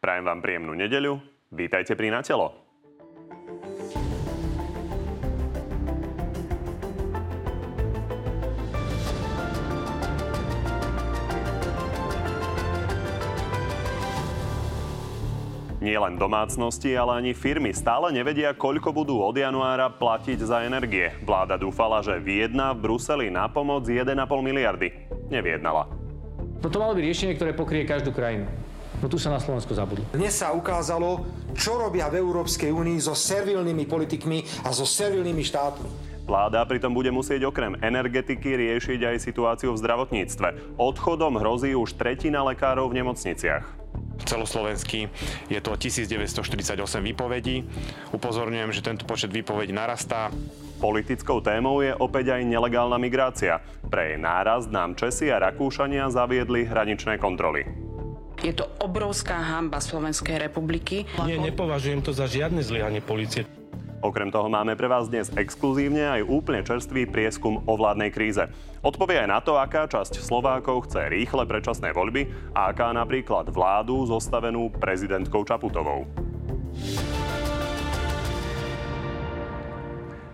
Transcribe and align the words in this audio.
Prajem 0.00 0.24
vám 0.24 0.40
príjemnú 0.40 0.72
nedeľu. 0.72 1.20
Vítajte 1.52 1.92
pri 1.92 2.08
Na 2.08 2.24
telo. 2.24 2.56
Nie 15.84 16.00
len 16.00 16.16
domácnosti, 16.16 16.96
ale 16.96 17.20
ani 17.20 17.36
firmy 17.36 17.76
stále 17.76 18.08
nevedia, 18.08 18.56
koľko 18.56 18.96
budú 18.96 19.20
od 19.20 19.36
januára 19.36 19.92
platiť 19.92 20.40
za 20.40 20.64
energie. 20.64 21.12
Vláda 21.28 21.60
dúfala, 21.60 22.00
že 22.00 22.16
vyjedná 22.16 22.72
v 22.72 22.88
Bruseli 22.88 23.28
na 23.28 23.52
pomoc 23.52 23.84
1,5 23.84 24.16
miliardy. 24.40 24.96
Nevyjednala. 25.28 25.92
No 26.64 26.66
to 26.72 26.80
malo 26.80 26.96
byť 26.96 27.04
riešenie, 27.04 27.36
ktoré 27.36 27.52
pokrie 27.52 27.84
každú 27.84 28.16
krajinu. 28.16 28.48
No 29.00 29.08
tu 29.08 29.16
sa 29.16 29.32
na 29.32 29.40
Slovensko 29.40 29.72
zabudlo. 29.72 30.04
Dnes 30.12 30.36
sa 30.36 30.52
ukázalo, 30.52 31.24
čo 31.56 31.80
robia 31.80 32.12
v 32.12 32.20
Európskej 32.20 32.68
únii 32.68 33.00
so 33.00 33.16
servilnými 33.16 33.88
politikmi 33.88 34.44
a 34.68 34.76
so 34.76 34.84
servilnými 34.84 35.40
štátmi. 35.40 35.88
Vláda 36.28 36.62
pritom 36.68 36.92
bude 36.92 37.10
musieť 37.10 37.48
okrem 37.48 37.80
energetiky 37.80 38.54
riešiť 38.54 39.00
aj 39.02 39.16
situáciu 39.24 39.72
v 39.74 39.80
zdravotníctve. 39.82 40.78
Odchodom 40.78 41.40
hrozí 41.40 41.72
už 41.74 41.96
tretina 41.96 42.44
lekárov 42.44 42.92
v 42.92 43.02
nemocniciach 43.02 43.80
celoslovenský. 44.20 45.08
Je 45.48 45.60
to 45.64 45.72
1948 45.74 46.76
výpovedí. 47.00 47.64
Upozorňujem, 48.12 48.70
že 48.70 48.84
tento 48.84 49.08
počet 49.08 49.32
výpovedí 49.32 49.72
narastá. 49.72 50.28
Politickou 50.78 51.40
témou 51.40 51.80
je 51.80 51.92
opäť 51.96 52.36
aj 52.36 52.44
nelegálna 52.44 53.00
migrácia. 53.00 53.64
Pre 53.88 54.12
jej 54.12 54.18
nárast 54.20 54.68
nám 54.68 54.92
Česi 54.96 55.32
a 55.32 55.40
Rakúšania 55.40 56.08
zaviedli 56.12 56.68
hraničné 56.68 57.16
kontroly. 57.16 57.89
Je 58.40 58.56
to 58.56 58.64
obrovská 58.80 59.36
hamba 59.36 59.84
Slovenskej 59.84 60.40
republiky. 60.40 61.04
Nie, 61.28 61.36
nepovažujem 61.36 62.00
to 62.00 62.16
za 62.16 62.24
žiadne 62.24 62.64
zlyhanie 62.64 63.04
policie. 63.04 63.44
Okrem 64.00 64.32
toho 64.32 64.48
máme 64.48 64.72
pre 64.80 64.88
vás 64.88 65.12
dnes 65.12 65.28
exkluzívne 65.36 66.08
aj 66.08 66.24
úplne 66.24 66.64
čerstvý 66.64 67.04
prieskum 67.04 67.60
o 67.68 67.72
vládnej 67.76 68.08
kríze. 68.08 68.48
Odpovie 68.80 69.20
aj 69.20 69.28
na 69.28 69.44
to, 69.44 69.60
aká 69.60 69.84
časť 69.84 70.24
Slovákov 70.24 70.88
chce 70.88 71.12
rýchle 71.12 71.44
predčasné 71.44 71.92
voľby 71.92 72.56
a 72.56 72.72
aká 72.72 72.96
napríklad 72.96 73.52
vládu 73.52 74.08
zostavenú 74.08 74.72
prezidentkou 74.72 75.44
Čaputovou. 75.44 76.08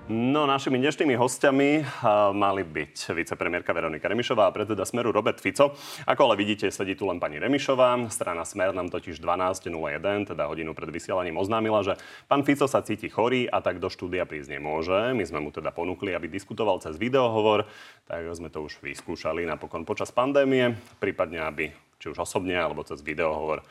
No, 0.07 0.47
našimi 0.47 0.79
dnešnými 0.79 1.19
hostiami 1.19 1.83
mali 2.31 2.62
byť 2.62 3.11
vicepremiérka 3.11 3.75
Veronika 3.75 4.07
Remišová 4.07 4.47
a 4.47 4.55
predseda 4.55 4.87
Smeru 4.87 5.11
Robert 5.11 5.43
Fico. 5.43 5.75
Ako 6.07 6.31
ale 6.31 6.39
vidíte, 6.39 6.71
sedí 6.71 6.95
tu 6.95 7.11
len 7.11 7.19
pani 7.19 7.43
Remišová. 7.43 8.07
Strana 8.07 8.47
Smer 8.47 8.71
nám 8.71 8.87
totiž 8.87 9.19
12.01, 9.19 10.31
teda 10.31 10.47
hodinu 10.47 10.79
pred 10.79 10.95
vysielaním, 10.95 11.35
oznámila, 11.43 11.83
že 11.83 11.98
pán 12.31 12.47
Fico 12.47 12.71
sa 12.71 12.87
cíti 12.87 13.11
chorý 13.11 13.51
a 13.51 13.59
tak 13.59 13.83
do 13.83 13.91
štúdia 13.91 14.31
prísť 14.31 14.55
nemôže. 14.55 15.11
My 15.11 15.27
sme 15.27 15.43
mu 15.43 15.51
teda 15.51 15.75
ponúkli, 15.75 16.15
aby 16.15 16.31
diskutoval 16.31 16.79
cez 16.79 16.95
videohovor, 17.03 17.67
tak 18.07 18.31
sme 18.31 18.47
to 18.47 18.63
už 18.63 18.79
vyskúšali 18.79 19.43
napokon 19.43 19.83
počas 19.83 20.15
pandémie, 20.15 20.79
prípadne 21.03 21.43
aby 21.43 21.75
či 21.98 22.15
už 22.15 22.23
osobne 22.23 22.55
alebo 22.55 22.87
cez 22.87 23.03
videohovor 23.03 23.67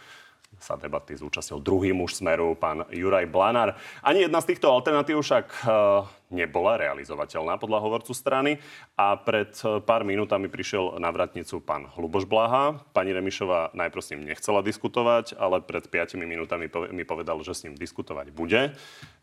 sa 0.60 0.80
debaty 0.80 1.16
zúčastnil 1.16 1.62
druhý 1.62 1.92
muž 1.92 2.18
Smeru, 2.18 2.56
pán 2.56 2.88
Juraj 2.92 3.28
Blanár. 3.30 3.76
Ani 4.02 4.26
jedna 4.26 4.40
z 4.42 4.54
týchto 4.54 4.72
alternatív 4.72 5.22
však 5.22 5.46
e, 5.52 5.58
nebola 6.32 6.80
realizovateľná 6.80 7.60
podľa 7.60 7.80
hovorcu 7.84 8.12
strany 8.12 8.58
a 8.96 9.16
pred 9.20 9.52
e, 9.62 9.80
pár 9.84 10.08
minútami 10.08 10.48
prišiel 10.48 10.98
na 10.98 11.12
vratnicu 11.12 11.62
pán 11.62 11.88
Hluboš 11.96 12.26
Blaha. 12.26 12.80
Pani 12.96 13.12
Remišová 13.14 13.76
najprv 13.76 14.02
s 14.02 14.12
ním 14.16 14.22
nechcela 14.28 14.66
diskutovať, 14.66 15.38
ale 15.38 15.62
pred 15.62 15.88
5 15.88 16.18
minútami 16.18 16.72
mi 16.92 17.04
povedal, 17.04 17.40
že 17.44 17.54
s 17.54 17.64
ním 17.68 17.76
diskutovať 17.76 18.32
bude. 18.32 18.74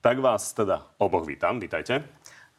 Tak 0.05 0.19
vás 0.21 0.53
teda 0.55 0.87
oboch 0.99 1.25
vítam. 1.25 1.59
Vítajte. 1.59 2.05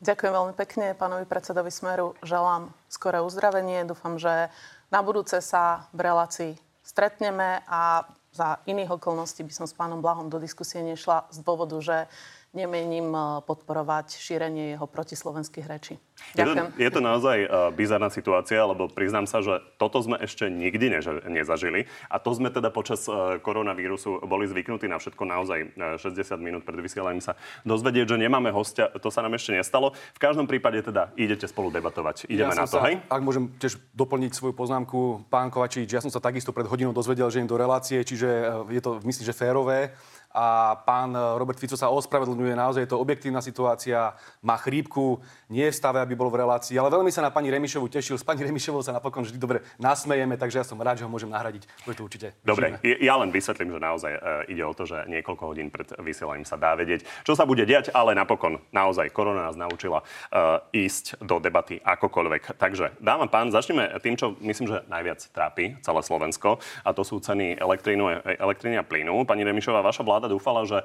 Ďakujem 0.04 0.34
veľmi 0.36 0.54
pekne 0.60 0.92
pánovi 1.00 1.24
predsedovi 1.24 1.72
Smeru. 1.72 2.12
Želám 2.28 2.76
skoré 2.92 3.24
uzdravenie. 3.24 3.88
Dúfam, 3.88 4.20
že 4.20 4.52
na 4.92 5.00
budúce 5.00 5.40
sa 5.40 5.88
v 5.96 6.04
relácii 6.04 6.52
stretneme 6.84 7.64
a 7.66 8.04
za 8.34 8.58
iných 8.66 8.90
okolností 8.98 9.46
by 9.46 9.54
som 9.54 9.66
s 9.70 9.78
pánom 9.78 10.02
Blahom 10.02 10.28
do 10.28 10.42
diskusie 10.42 10.82
nešla 10.82 11.30
z 11.30 11.46
dôvodu, 11.46 11.78
že 11.78 12.10
nemením 12.54 13.10
eh, 13.12 13.24
podporovať 13.44 14.14
šírenie 14.14 14.78
jeho 14.78 14.86
protislovenských 14.86 15.66
rečí. 15.66 15.98
Ďakujem. 16.38 16.66
Je 16.78 16.78
to, 16.78 16.84
je 16.86 16.90
to 16.94 17.02
naozaj 17.02 17.38
uh, 17.44 17.50
bizarná 17.74 18.08
situácia, 18.08 18.62
lebo 18.64 18.88
priznám 18.88 19.26
sa, 19.26 19.42
že 19.42 19.60
toto 19.82 20.00
sme 20.00 20.16
ešte 20.22 20.48
nikdy 20.48 20.94
než, 20.94 21.26
nezažili. 21.26 21.90
A 22.08 22.22
to 22.22 22.32
sme 22.32 22.54
teda 22.54 22.70
počas 22.70 23.10
uh, 23.10 23.42
koronavírusu 23.42 24.24
boli 24.24 24.46
zvyknutí 24.48 24.88
na 24.88 25.02
všetko 25.02 25.24
naozaj 25.26 25.74
uh, 25.74 26.00
60 26.00 26.38
minút 26.40 26.64
pred 26.64 26.80
vysielaním 26.80 27.20
sa 27.20 27.36
dozvedieť, 27.66 28.16
že 28.16 28.18
nemáme 28.22 28.54
hostia. 28.54 28.88
To 28.94 29.10
sa 29.10 29.26
nám 29.26 29.36
ešte 29.36 29.58
nestalo. 29.58 29.98
V 30.16 30.20
každom 30.22 30.46
prípade 30.46 30.80
teda 30.86 31.12
idete 31.18 31.50
spolu 31.50 31.74
debatovať. 31.74 32.30
Ideme 32.30 32.54
ja 32.54 32.64
na 32.64 32.70
to, 32.70 32.78
sa, 32.78 32.88
hej? 32.88 33.02
Ak 33.10 33.22
môžem 33.26 33.50
tiež 33.58 33.82
doplniť 33.98 34.32
svoju 34.38 34.54
poznámku, 34.54 35.28
pán 35.28 35.50
Kovačič, 35.50 35.90
ja 35.90 36.00
som 36.00 36.14
sa 36.14 36.22
takisto 36.22 36.54
pred 36.56 36.70
hodinou 36.70 36.94
dozvedel, 36.94 37.28
že 37.34 37.42
im 37.42 37.50
do 37.50 37.58
relácie, 37.58 38.00
čiže 38.06 38.30
je 38.70 38.82
to, 38.82 39.02
myslím, 39.02 39.26
že 39.26 39.34
férové 39.34 39.92
a 40.34 40.74
pán 40.82 41.14
Robert 41.14 41.62
Fico 41.62 41.78
sa 41.78 41.94
ospravedlňuje, 41.94 42.58
naozaj 42.58 42.82
je 42.84 42.92
to 42.92 42.98
objektívna 42.98 43.40
situácia, 43.40 44.18
má 44.42 44.58
chrípku, 44.58 45.22
nie 45.54 45.70
je 45.70 45.74
v 45.74 45.78
stave, 45.78 46.02
aby 46.02 46.18
bol 46.18 46.34
v 46.34 46.42
relácii, 46.42 46.74
ale 46.74 46.90
veľmi 46.90 47.14
sa 47.14 47.22
na 47.22 47.30
pani 47.30 47.54
Remišovu 47.54 47.86
tešil. 47.86 48.18
S 48.18 48.26
pani 48.26 48.42
Remišovou 48.42 48.82
sa 48.82 48.90
napokon 48.90 49.22
vždy 49.22 49.38
dobre 49.38 49.62
nasmejeme, 49.78 50.34
takže 50.34 50.60
ja 50.60 50.66
som 50.66 50.82
rád, 50.82 50.98
že 50.98 51.06
ho 51.06 51.12
môžem 51.14 51.30
nahradiť. 51.30 51.70
Bude 51.86 51.96
to 51.96 52.04
určite. 52.10 52.34
Dobre, 52.42 52.82
ja 52.82 53.14
len 53.22 53.30
vysvetlím, 53.30 53.78
že 53.78 53.80
naozaj 53.80 54.12
uh, 54.18 54.22
ide 54.50 54.66
o 54.66 54.74
to, 54.74 54.90
že 54.90 55.06
niekoľko 55.06 55.44
hodín 55.46 55.70
pred 55.70 55.86
vysielaním 56.02 56.50
sa 56.50 56.58
dá 56.58 56.74
vedieť, 56.74 57.06
čo 57.22 57.38
sa 57.38 57.46
bude 57.46 57.62
diať, 57.70 57.94
ale 57.94 58.18
napokon 58.18 58.58
naozaj 58.74 59.14
korona 59.14 59.54
nás 59.54 59.56
naučila 59.56 60.02
uh, 60.02 60.66
ísť 60.74 61.22
do 61.22 61.38
debaty 61.38 61.78
akokoľvek. 61.78 62.58
Takže, 62.58 62.98
dáma 62.98 63.30
pán, 63.30 63.54
začneme 63.54 63.94
tým, 64.02 64.18
čo 64.18 64.34
myslím, 64.42 64.66
že 64.74 64.82
najviac 64.90 65.22
trápi 65.30 65.78
celé 65.86 66.02
Slovensko, 66.02 66.58
a 66.82 66.90
to 66.98 67.06
sú 67.06 67.22
ceny 67.22 67.62
elektriny 67.62 68.76
a 68.80 68.84
plynu. 68.84 69.24
Pani 69.30 69.46
Remišová, 69.46 69.86
vaša 69.86 70.02
vláda 70.02 70.23
dúfala, 70.28 70.68
že 70.68 70.84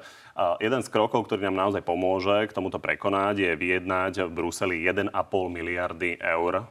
jeden 0.61 0.81
z 0.85 0.91
krokov, 0.93 1.27
ktorý 1.27 1.49
nám 1.51 1.67
naozaj 1.67 1.83
pomôže 1.83 2.47
k 2.47 2.55
tomuto 2.55 2.79
prekonať, 2.79 3.35
je 3.41 3.51
vyjednať 3.59 4.13
v 4.27 4.31
Bruseli 4.31 4.59
Bruseli 4.59 4.83
1,5 4.83 5.13
miliardy 5.49 6.19
eur. 6.19 6.67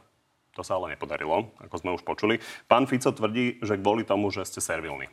To 0.53 0.61
sa 0.61 0.77
ale 0.77 0.93
nepodarilo, 0.93 1.51
ako 1.57 1.75
sme 1.79 1.95
už 1.95 2.03
počuli. 2.05 2.37
Pán 2.67 2.85
Fico 2.85 3.11
tvrdí, 3.11 3.59
že 3.63 3.79
kvôli 3.81 4.05
tomu, 4.05 4.29
že 4.29 4.45
ste 4.45 4.61
servilní. 4.61 5.09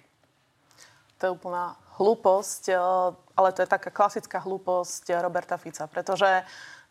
To 1.17 1.23
je 1.25 1.33
úplná 1.33 1.79
hlúposť, 1.97 2.63
eh, 2.71 2.79
ale 3.39 3.49
to 3.57 3.65
je 3.65 3.71
taká 3.71 3.89
klasická 3.89 4.45
hlúposť 4.45 5.17
Roberta 5.25 5.57
Fica, 5.57 5.89
pretože 5.89 6.29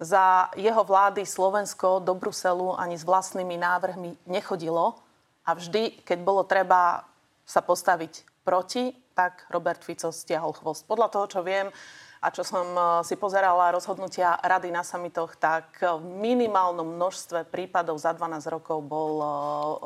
za 0.02 0.50
jeho 0.58 0.84
vlády 0.84 1.24
Slovensko 1.24 2.04
do 2.04 2.18
Bruselu 2.18 2.76
ani 2.76 2.98
s 2.98 3.06
vlastnými 3.06 3.56
návrhmi 3.56 4.28
nechodilo 4.28 5.00
a 5.46 5.54
vždy, 5.54 6.04
keď 6.04 6.18
bolo 6.26 6.42
treba 6.44 7.06
sa 7.46 7.62
postaviť 7.62 8.44
proti, 8.44 8.92
tak 9.16 9.48
Robert 9.48 9.80
Fico 9.82 10.12
stiahol 10.12 10.52
chvost. 10.52 10.84
Podľa 10.84 11.08
toho, 11.08 11.26
čo 11.32 11.42
viem, 11.42 11.72
a 12.20 12.28
čo 12.34 12.44
som 12.44 12.68
e, 12.76 12.82
si 13.08 13.16
pozerala 13.16 13.72
rozhodnutia 13.72 14.36
rady 14.44 14.74
na 14.74 14.84
samitoch, 14.84 15.40
tak 15.40 15.80
v 15.80 16.04
minimálnom 16.04 16.98
množstve 16.98 17.48
prípadov 17.48 18.02
za 18.02 18.12
12 18.12 18.44
rokov 18.50 18.84
bol, 18.84 19.14
e, 19.22 19.32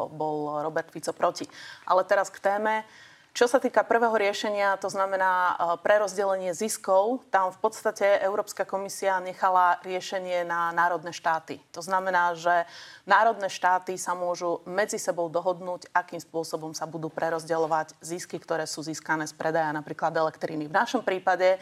bol 0.09 0.63
Robert 0.65 0.89
Fico 0.89 1.13
proti. 1.13 1.45
Ale 1.85 2.01
teraz 2.07 2.33
k 2.33 2.41
téme. 2.41 2.87
Čo 3.29 3.45
sa 3.45 3.61
týka 3.61 3.85
prvého 3.85 4.17
riešenia, 4.17 4.81
to 4.81 4.89
znamená 4.89 5.53
e, 5.53 5.53
prerozdelenie 5.85 6.49
ziskov, 6.57 7.21
tam 7.29 7.53
v 7.53 7.59
podstate 7.61 8.19
Európska 8.25 8.65
komisia 8.65 9.21
nechala 9.21 9.77
riešenie 9.85 10.41
na 10.49 10.73
národné 10.73 11.13
štáty. 11.13 11.61
To 11.71 11.79
znamená, 11.85 12.33
že 12.33 12.65
národné 13.05 13.45
štáty 13.47 14.01
sa 14.01 14.17
môžu 14.17 14.65
medzi 14.65 14.97
sebou 14.97 15.29
dohodnúť, 15.29 15.93
akým 15.93 16.17
spôsobom 16.17 16.73
sa 16.73 16.89
budú 16.89 17.13
prerozdeľovať 17.13 18.01
zisky, 18.01 18.41
ktoré 18.41 18.65
sú 18.65 18.81
získané 18.81 19.29
z 19.29 19.37
predaja 19.37 19.69
napríklad 19.77 20.11
elektriny. 20.17 20.65
V 20.65 20.73
našom 20.73 21.05
prípade 21.05 21.61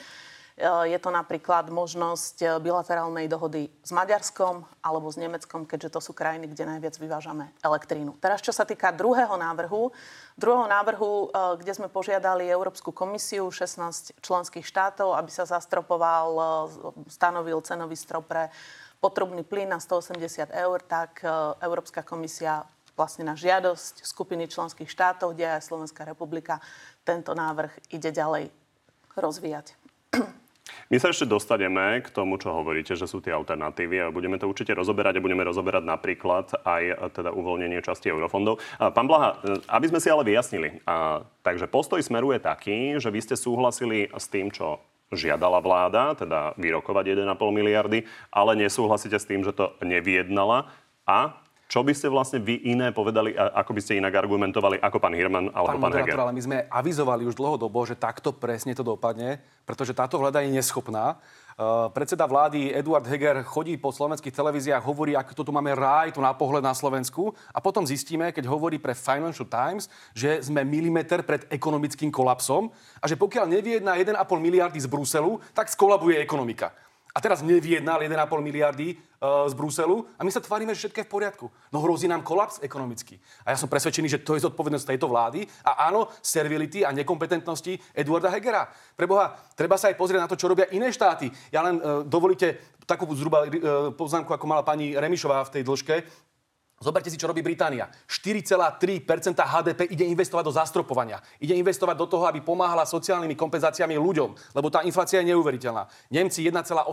je 0.65 0.97
to 0.97 1.13
napríklad 1.13 1.69
možnosť 1.69 2.35
eh, 2.41 2.49
bilaterálnej 2.57 3.29
dohody 3.29 3.69
s 3.85 3.93
Maďarskom 3.93 4.65
alebo 4.81 5.05
s 5.13 5.21
Nemeckom, 5.21 5.69
keďže 5.69 5.93
to 5.93 5.99
sú 6.01 6.11
krajiny, 6.17 6.49
kde 6.49 6.65
najviac 6.65 6.97
vyvážame 6.97 7.53
elektrínu. 7.61 8.17
Teraz, 8.17 8.41
čo 8.41 8.49
sa 8.49 8.65
týka 8.65 8.89
druhého 8.89 9.37
návrhu, 9.37 9.93
druhého 10.33 10.65
návrhu, 10.65 11.29
eh, 11.29 11.61
kde 11.61 11.73
sme 11.77 11.87
požiadali 11.93 12.49
Európsku 12.49 12.89
komisiu 12.89 13.53
16 13.53 14.17
členských 14.17 14.65
štátov, 14.65 15.13
aby 15.13 15.29
sa 15.29 15.45
zastropoval, 15.45 16.29
stanovil 17.05 17.61
cenový 17.61 17.93
strop 17.93 18.25
pre 18.25 18.49
potrubný 18.97 19.45
plyn 19.45 19.69
na 19.69 19.77
180 19.77 20.49
eur, 20.49 20.81
tak 20.81 21.21
Európska 21.61 22.01
komisia 22.01 22.65
vlastne 22.97 23.29
na 23.29 23.37
žiadosť 23.37 24.01
skupiny 24.01 24.49
členských 24.49 24.89
štátov, 24.89 25.37
kde 25.37 25.61
aj 25.61 25.69
Slovenská 25.69 26.01
republika 26.01 26.57
tento 27.05 27.37
návrh 27.37 27.93
ide 27.93 28.09
ďalej 28.09 28.49
rozvíjať. 29.13 29.86
My 30.87 31.03
sa 31.03 31.11
ešte 31.11 31.27
dostaneme 31.27 31.99
k 31.99 32.07
tomu, 32.15 32.39
čo 32.39 32.55
hovoríte, 32.55 32.95
že 32.95 33.11
sú 33.11 33.19
tie 33.19 33.35
alternatívy 33.35 34.07
a 34.07 34.13
budeme 34.13 34.39
to 34.39 34.47
určite 34.47 34.71
rozoberať 34.71 35.19
a 35.19 35.25
budeme 35.25 35.43
rozoberať 35.43 35.83
napríklad 35.83 36.63
aj 36.63 36.83
e, 36.87 36.95
teda 37.11 37.35
uvoľnenie 37.35 37.83
časti 37.83 38.07
eurofondov. 38.07 38.63
Pán 38.79 39.03
Blaha, 39.03 39.35
e, 39.43 39.59
aby 39.67 39.85
sme 39.91 39.99
si 39.99 40.07
ale 40.07 40.23
vyjasnili, 40.23 40.79
a, 40.87 41.27
takže 41.43 41.67
postoj 41.67 41.99
Smeru 41.99 42.31
je 42.31 42.39
taký, 42.39 42.77
že 43.03 43.11
vy 43.11 43.19
ste 43.19 43.35
súhlasili 43.35 44.07
s 44.15 44.31
tým, 44.31 44.47
čo 44.47 44.79
žiadala 45.11 45.59
vláda, 45.59 46.15
teda 46.15 46.55
vyrokovať 46.55 47.19
1,5 47.19 47.35
miliardy, 47.51 48.07
ale 48.31 48.55
nesúhlasíte 48.55 49.19
s 49.19 49.27
tým, 49.27 49.43
že 49.43 49.55
to 49.55 49.75
nevyjednala 49.83 50.71
a 51.03 51.46
čo 51.67 51.83
by 51.83 51.91
ste 51.91 52.07
vlastne 52.07 52.39
vy 52.39 52.63
iné 52.71 52.95
povedali, 52.95 53.35
ako 53.35 53.75
by 53.75 53.81
ste 53.83 53.99
inak 53.99 54.15
argumentovali 54.15 54.79
ako 54.79 55.03
pán 55.03 55.11
Hirman 55.11 55.51
alebo 55.51 55.75
pán, 55.83 55.91
pán 55.91 55.99
Heger? 55.99 56.15
ale 56.15 56.31
my 56.31 56.41
sme 56.41 56.57
avizovali 56.71 57.27
už 57.27 57.35
dlhodobo, 57.35 57.83
že 57.83 57.99
takto 57.99 58.31
presne 58.31 58.71
to 58.71 58.87
dopadne, 58.87 59.43
pretože 59.67 59.91
táto 59.91 60.15
vláda 60.15 60.39
je 60.39 60.55
neschopná. 60.55 61.19
Uh, 61.57 61.91
predseda 61.91 62.23
vlády 62.23 62.71
Eduard 62.71 63.03
Heger 63.03 63.43
chodí 63.43 63.75
po 63.75 63.91
slovenských 63.91 64.31
televíziách, 64.31 64.79
hovorí, 64.79 65.17
ako 65.17 65.43
to 65.43 65.43
tu 65.43 65.51
máme 65.51 65.75
ráj, 65.75 66.15
tu 66.15 66.23
na 66.23 66.31
pohľad 66.31 66.63
na 66.63 66.71
Slovensku 66.71 67.35
a 67.51 67.59
potom 67.59 67.83
zistíme, 67.83 68.31
keď 68.31 68.47
hovorí 68.47 68.79
pre 68.79 68.95
Financial 68.95 69.49
Times, 69.49 69.91
že 70.15 70.39
sme 70.39 70.63
milimeter 70.63 71.25
pred 71.25 71.49
ekonomickým 71.51 72.13
kolapsom 72.13 72.71
a 73.01 73.05
že 73.09 73.19
pokiaľ 73.19 73.43
nevyjedná 73.59 73.97
1,5 73.99 74.15
miliardy 74.39 74.79
z 74.79 74.87
Bruselu, 74.87 75.41
tak 75.51 75.67
skolabuje 75.67 76.21
ekonomika 76.21 76.71
a 77.17 77.21
teraz 77.21 77.41
nevyjednal 77.41 78.05
1,5 78.05 78.13
miliardy 78.45 78.93
uh, 78.93 79.49
z 79.49 79.53
Bruselu 79.57 80.05
a 80.13 80.21
my 80.21 80.29
sa 80.29 80.37
tvárime, 80.37 80.77
že 80.77 80.85
všetko 80.85 81.01
je 81.01 81.07
v 81.09 81.13
poriadku. 81.17 81.45
No 81.73 81.81
hrozí 81.81 82.05
nám 82.05 82.21
kolaps 82.21 82.61
ekonomický. 82.61 83.17
A 83.41 83.51
ja 83.53 83.57
som 83.57 83.65
presvedčený, 83.65 84.05
že 84.05 84.21
to 84.21 84.37
je 84.37 84.45
zodpovednosť 84.45 84.85
tejto 84.93 85.09
vlády 85.09 85.49
a 85.65 85.89
áno, 85.89 86.13
servility 86.21 86.85
a 86.85 86.93
nekompetentnosti 86.93 87.97
Eduarda 87.97 88.29
Hegera. 88.29 88.69
Preboha, 88.93 89.33
treba 89.57 89.81
sa 89.81 89.89
aj 89.89 89.97
pozrieť 89.97 90.21
na 90.21 90.29
to, 90.29 90.37
čo 90.37 90.45
robia 90.45 90.69
iné 90.69 90.93
štáty. 90.93 91.33
Ja 91.49 91.65
len 91.65 91.81
uh, 91.81 92.05
dovolíte 92.05 92.77
takú 92.85 93.09
zhruba 93.17 93.49
uh, 93.49 93.49
poznámku, 93.97 94.29
ako 94.29 94.45
mala 94.45 94.61
pani 94.61 94.93
Remišová 94.93 95.41
v 95.49 95.53
tej 95.57 95.63
dĺžke. 95.65 95.95
Zoberte 96.77 97.09
si, 97.09 97.17
čo 97.17 97.25
robí 97.25 97.41
Británia. 97.41 97.89
4,3% 98.05 99.01
HDP 99.33 99.89
ide 99.89 100.05
investovať 100.13 100.45
do 100.45 100.53
zastropovania. 100.53 101.17
Ide 101.41 101.57
investovať 101.57 101.97
do 101.97 102.05
toho, 102.05 102.29
aby 102.29 102.45
pomáhala 102.45 102.85
sociálnymi 102.85 103.33
kompenzáciami 103.33 103.97
ľuďom, 103.97 104.53
lebo 104.53 104.69
tá 104.69 104.85
inflácia 104.85 105.25
je 105.25 105.33
neuveriteľná. 105.33 105.89
Nemci 106.13 106.45
1,8% 106.45 106.85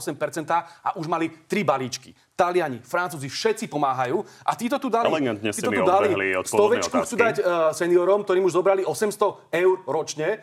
a 0.57 0.89
už 0.97 1.05
mali 1.05 1.29
3 1.29 1.69
balíčky. 1.69 2.17
Taliani, 2.33 2.81
Francúzi, 2.81 3.29
všetci 3.29 3.69
pomáhajú. 3.69 4.25
A 4.49 4.57
títo 4.57 4.81
tu 4.81 4.89
dali, 4.89 5.13
títo 5.53 5.69
tu 5.69 5.85
dali 5.85 6.33
stovečku, 6.43 7.05
chcú 7.05 7.15
dať 7.21 7.37
uh, 7.39 7.45
seniorom, 7.77 8.25
ktorým 8.25 8.49
už 8.49 8.57
zobrali 8.57 8.89
800 8.89 9.53
eur 9.53 9.77
ročne 9.85 10.41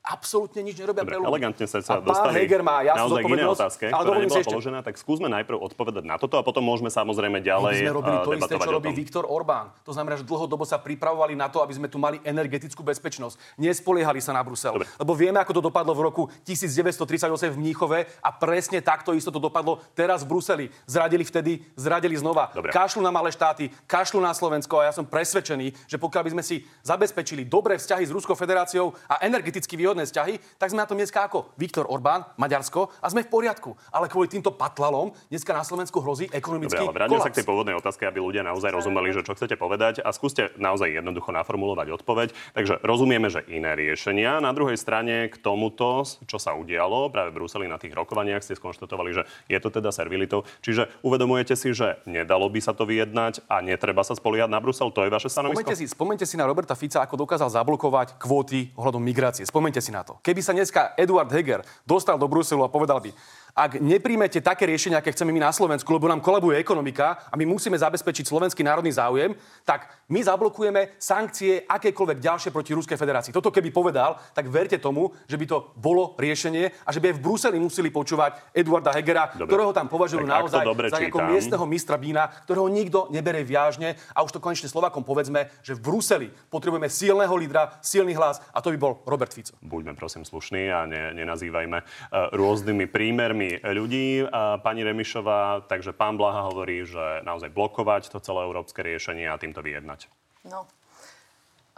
absolútne 0.00 0.64
nič 0.64 0.80
nerobia 0.80 1.04
Dobre, 1.04 1.12
pre 1.12 1.16
ľudí. 1.20 1.28
Elegantne 1.28 1.66
sa, 1.68 1.78
sa 1.84 2.00
a 2.00 2.04
pán 2.04 2.32
Heger 2.32 2.64
má 2.64 2.80
jasnú 2.80 3.20
naozaj 3.20 3.22
iné 3.28 3.44
otázke, 3.44 3.84
ale 3.92 4.04
ktorá 4.04 4.18
nebola 4.18 4.40
ešte... 4.40 4.50
položená, 4.50 4.78
tak 4.80 4.94
skúsme 4.96 5.28
najprv 5.28 5.58
odpovedať 5.60 6.04
na 6.08 6.16
toto 6.16 6.40
a 6.40 6.42
potom 6.42 6.64
môžeme 6.64 6.88
samozrejme 6.88 7.44
ďalej 7.44 7.74
My 7.76 7.82
sme 7.84 7.94
robili 7.94 8.18
to 8.24 8.30
isté, 8.34 8.54
čo 8.56 8.70
robí 8.72 8.90
Viktor 8.96 9.24
Orbán. 9.28 9.76
To 9.84 9.92
znamená, 9.92 10.16
že 10.16 10.24
dlhodobo 10.24 10.64
sa 10.64 10.80
pripravovali 10.80 11.36
na 11.36 11.52
to, 11.52 11.60
aby 11.60 11.76
sme 11.76 11.88
tu 11.92 12.00
mali 12.00 12.16
energetickú 12.24 12.80
bezpečnosť. 12.80 13.60
Nespoliehali 13.60 14.24
sa 14.24 14.32
na 14.32 14.40
Brusel. 14.40 14.72
Dobre. 14.72 14.88
Lebo 14.96 15.12
vieme, 15.12 15.38
ako 15.38 15.52
to 15.60 15.62
dopadlo 15.68 15.92
v 15.92 16.00
roku 16.08 16.22
1938 16.48 17.52
v 17.52 17.58
Mníchove 17.60 17.98
a 18.24 18.30
presne 18.32 18.80
takto 18.80 19.12
isto 19.12 19.28
to 19.28 19.38
dopadlo 19.38 19.84
teraz 19.92 20.24
v 20.24 20.32
Bruseli. 20.32 20.66
Zradili 20.88 21.22
vtedy, 21.28 21.60
zradili 21.76 22.16
znova. 22.16 22.48
Dobre. 22.50 22.72
Kašľu 22.72 23.04
na 23.04 23.12
malé 23.12 23.28
štáty, 23.30 23.68
kašľu 23.84 24.24
na 24.24 24.32
Slovensko 24.32 24.80
a 24.80 24.88
ja 24.88 24.92
som 24.96 25.04
presvedčený, 25.04 25.86
že 25.86 26.00
pokiaľ 26.00 26.22
by 26.24 26.30
sme 26.38 26.44
si 26.44 26.56
zabezpečili 26.82 27.44
dobré 27.44 27.76
vzťahy 27.76 28.04
s 28.08 28.14
Ruskou 28.14 28.32
federáciou 28.32 28.96
a 29.06 29.20
energeticky 29.22 29.76
výhodné 29.90 30.06
vzťahy, 30.06 30.38
tak 30.54 30.70
sme 30.70 30.86
na 30.86 30.86
tom 30.86 30.94
dneska 30.94 31.26
ako 31.26 31.50
Viktor 31.58 31.90
Orbán, 31.90 32.22
Maďarsko 32.38 32.94
a 33.02 33.10
sme 33.10 33.26
v 33.26 33.28
poriadku. 33.34 33.74
Ale 33.90 34.06
kvôli 34.06 34.30
týmto 34.30 34.54
patlalom 34.54 35.10
dneska 35.26 35.50
na 35.50 35.66
Slovensku 35.66 35.98
hrozí 35.98 36.30
ekonomický 36.30 36.78
Dobre, 36.78 36.94
ale 36.94 37.10
vráťme 37.10 37.18
sa 37.18 37.34
k 37.34 37.42
tej 37.42 37.46
pôvodnej 37.50 37.74
otázke, 37.74 38.06
aby 38.06 38.22
ľudia 38.22 38.46
naozaj 38.46 38.70
rozumeli, 38.70 39.10
že 39.10 39.26
čo 39.26 39.34
chcete 39.34 39.58
povedať 39.58 39.98
a 39.98 40.14
skúste 40.14 40.54
naozaj 40.54 40.94
jednoducho 40.94 41.34
naformulovať 41.34 41.90
odpoveď. 41.98 42.28
Takže 42.54 42.78
rozumieme, 42.86 43.26
že 43.26 43.42
iné 43.50 43.74
riešenia. 43.74 44.38
Na 44.38 44.54
druhej 44.54 44.78
strane 44.78 45.26
k 45.26 45.36
tomuto, 45.42 46.06
čo 46.06 46.38
sa 46.38 46.54
udialo 46.54 47.10
práve 47.10 47.34
v 47.34 47.42
Bruseli 47.42 47.66
na 47.66 47.82
tých 47.82 47.98
rokovaniach, 47.98 48.46
ste 48.46 48.54
skonštatovali, 48.54 49.10
že 49.10 49.22
je 49.50 49.58
to 49.58 49.74
teda 49.74 49.90
servilitou. 49.90 50.46
Čiže 50.62 50.86
uvedomujete 51.02 51.58
si, 51.58 51.74
že 51.74 51.98
nedalo 52.06 52.46
by 52.46 52.62
sa 52.62 52.72
to 52.78 52.86
vyjednať 52.86 53.42
a 53.50 53.58
netreba 53.58 54.06
sa 54.06 54.14
spoliehať 54.14 54.54
na 54.54 54.62
Brusel. 54.62 54.94
To 54.94 55.02
je 55.02 55.10
vaše 55.10 55.26
stanovisko? 55.26 55.66
Spomente 55.66 55.74
si, 55.74 55.86
spomente 55.90 56.24
si 56.28 56.38
na 56.38 56.46
Roberta 56.46 56.78
Fica, 56.78 57.02
ako 57.02 57.26
dokázal 57.26 57.50
zablokovať 57.50 58.20
kvóty 58.20 58.70
ohľadom 58.78 59.02
migrácie. 59.02 59.42
Spomente 59.48 59.79
si 59.80 59.92
na 59.92 60.04
to. 60.06 60.20
Keby 60.22 60.40
sa 60.44 60.52
dneska 60.54 60.94
Eduard 60.96 61.28
Heger 61.32 61.64
dostal 61.84 62.16
do 62.16 62.28
Bruselu 62.28 62.64
a 62.64 62.70
povedal 62.72 63.00
by, 63.00 63.10
ak 63.54 63.82
nepríjmete 63.82 64.40
také 64.40 64.66
riešenia, 64.66 64.98
aké 64.98 65.12
chceme 65.12 65.34
my 65.34 65.40
na 65.42 65.52
Slovensku, 65.52 65.88
lebo 65.90 66.06
nám 66.06 66.22
kolabuje 66.22 66.58
ekonomika 66.58 67.26
a 67.30 67.34
my 67.34 67.44
musíme 67.46 67.78
zabezpečiť 67.78 68.26
slovenský 68.26 68.62
národný 68.62 68.94
záujem, 68.94 69.34
tak 69.66 69.90
my 70.10 70.20
zablokujeme 70.22 70.98
sankcie 70.98 71.62
akékoľvek 71.66 72.18
ďalšie 72.18 72.50
proti 72.50 72.74
Ruskej 72.74 72.98
federácii. 72.98 73.34
Toto 73.34 73.54
keby 73.54 73.70
povedal, 73.70 74.18
tak 74.34 74.50
verte 74.50 74.78
tomu, 74.78 75.14
že 75.26 75.38
by 75.38 75.46
to 75.46 75.58
bolo 75.78 76.18
riešenie 76.18 76.70
a 76.84 76.90
že 76.90 76.98
by 76.98 77.14
aj 77.14 77.16
v 77.18 77.24
Bruseli 77.24 77.58
museli 77.62 77.88
počúvať 77.94 78.54
Eduarda 78.54 78.90
Hegera, 78.94 79.30
dobre. 79.34 79.50
ktorého 79.50 79.72
tam 79.72 79.86
považujú 79.86 80.26
tak 80.26 80.34
naozaj 80.34 80.64
za 80.90 80.98
nejakého 80.98 81.28
miestneho 81.30 81.64
mistra 81.66 81.96
vína, 81.96 82.28
ktorého 82.44 82.66
nikto 82.66 83.06
nebere 83.14 83.46
vážne. 83.46 83.96
A 84.14 84.22
už 84.26 84.34
to 84.36 84.42
konečne 84.42 84.66
Slovakom 84.66 85.06
povedzme, 85.06 85.48
že 85.62 85.78
v 85.78 85.80
Bruseli 85.80 86.28
potrebujeme 86.50 86.90
silného 86.90 87.32
lídra, 87.38 87.78
silný 87.80 88.14
hlas 88.18 88.42
a 88.52 88.58
to 88.58 88.74
by 88.74 88.78
bol 88.78 88.92
Robert 89.06 89.32
Fico. 89.32 89.54
Buďme 89.62 89.94
prosím 89.94 90.26
slušní 90.26 90.68
a 90.74 90.84
ne, 90.84 91.14
nenazývajme 91.16 91.78
uh, 91.80 92.34
rôznymi 92.34 92.86
prímermi 92.90 93.39
ľudí, 93.64 94.28
pani 94.60 94.84
Remišová, 94.84 95.64
takže 95.64 95.96
pán 95.96 96.20
Blaha 96.20 96.52
hovorí, 96.52 96.84
že 96.84 97.24
naozaj 97.24 97.48
blokovať 97.54 98.12
to 98.12 98.20
celé 98.20 98.44
európske 98.44 98.84
riešenie 98.84 99.24
a 99.30 99.40
týmto 99.40 99.64
vyjednať. 99.64 100.12
No, 100.44 100.68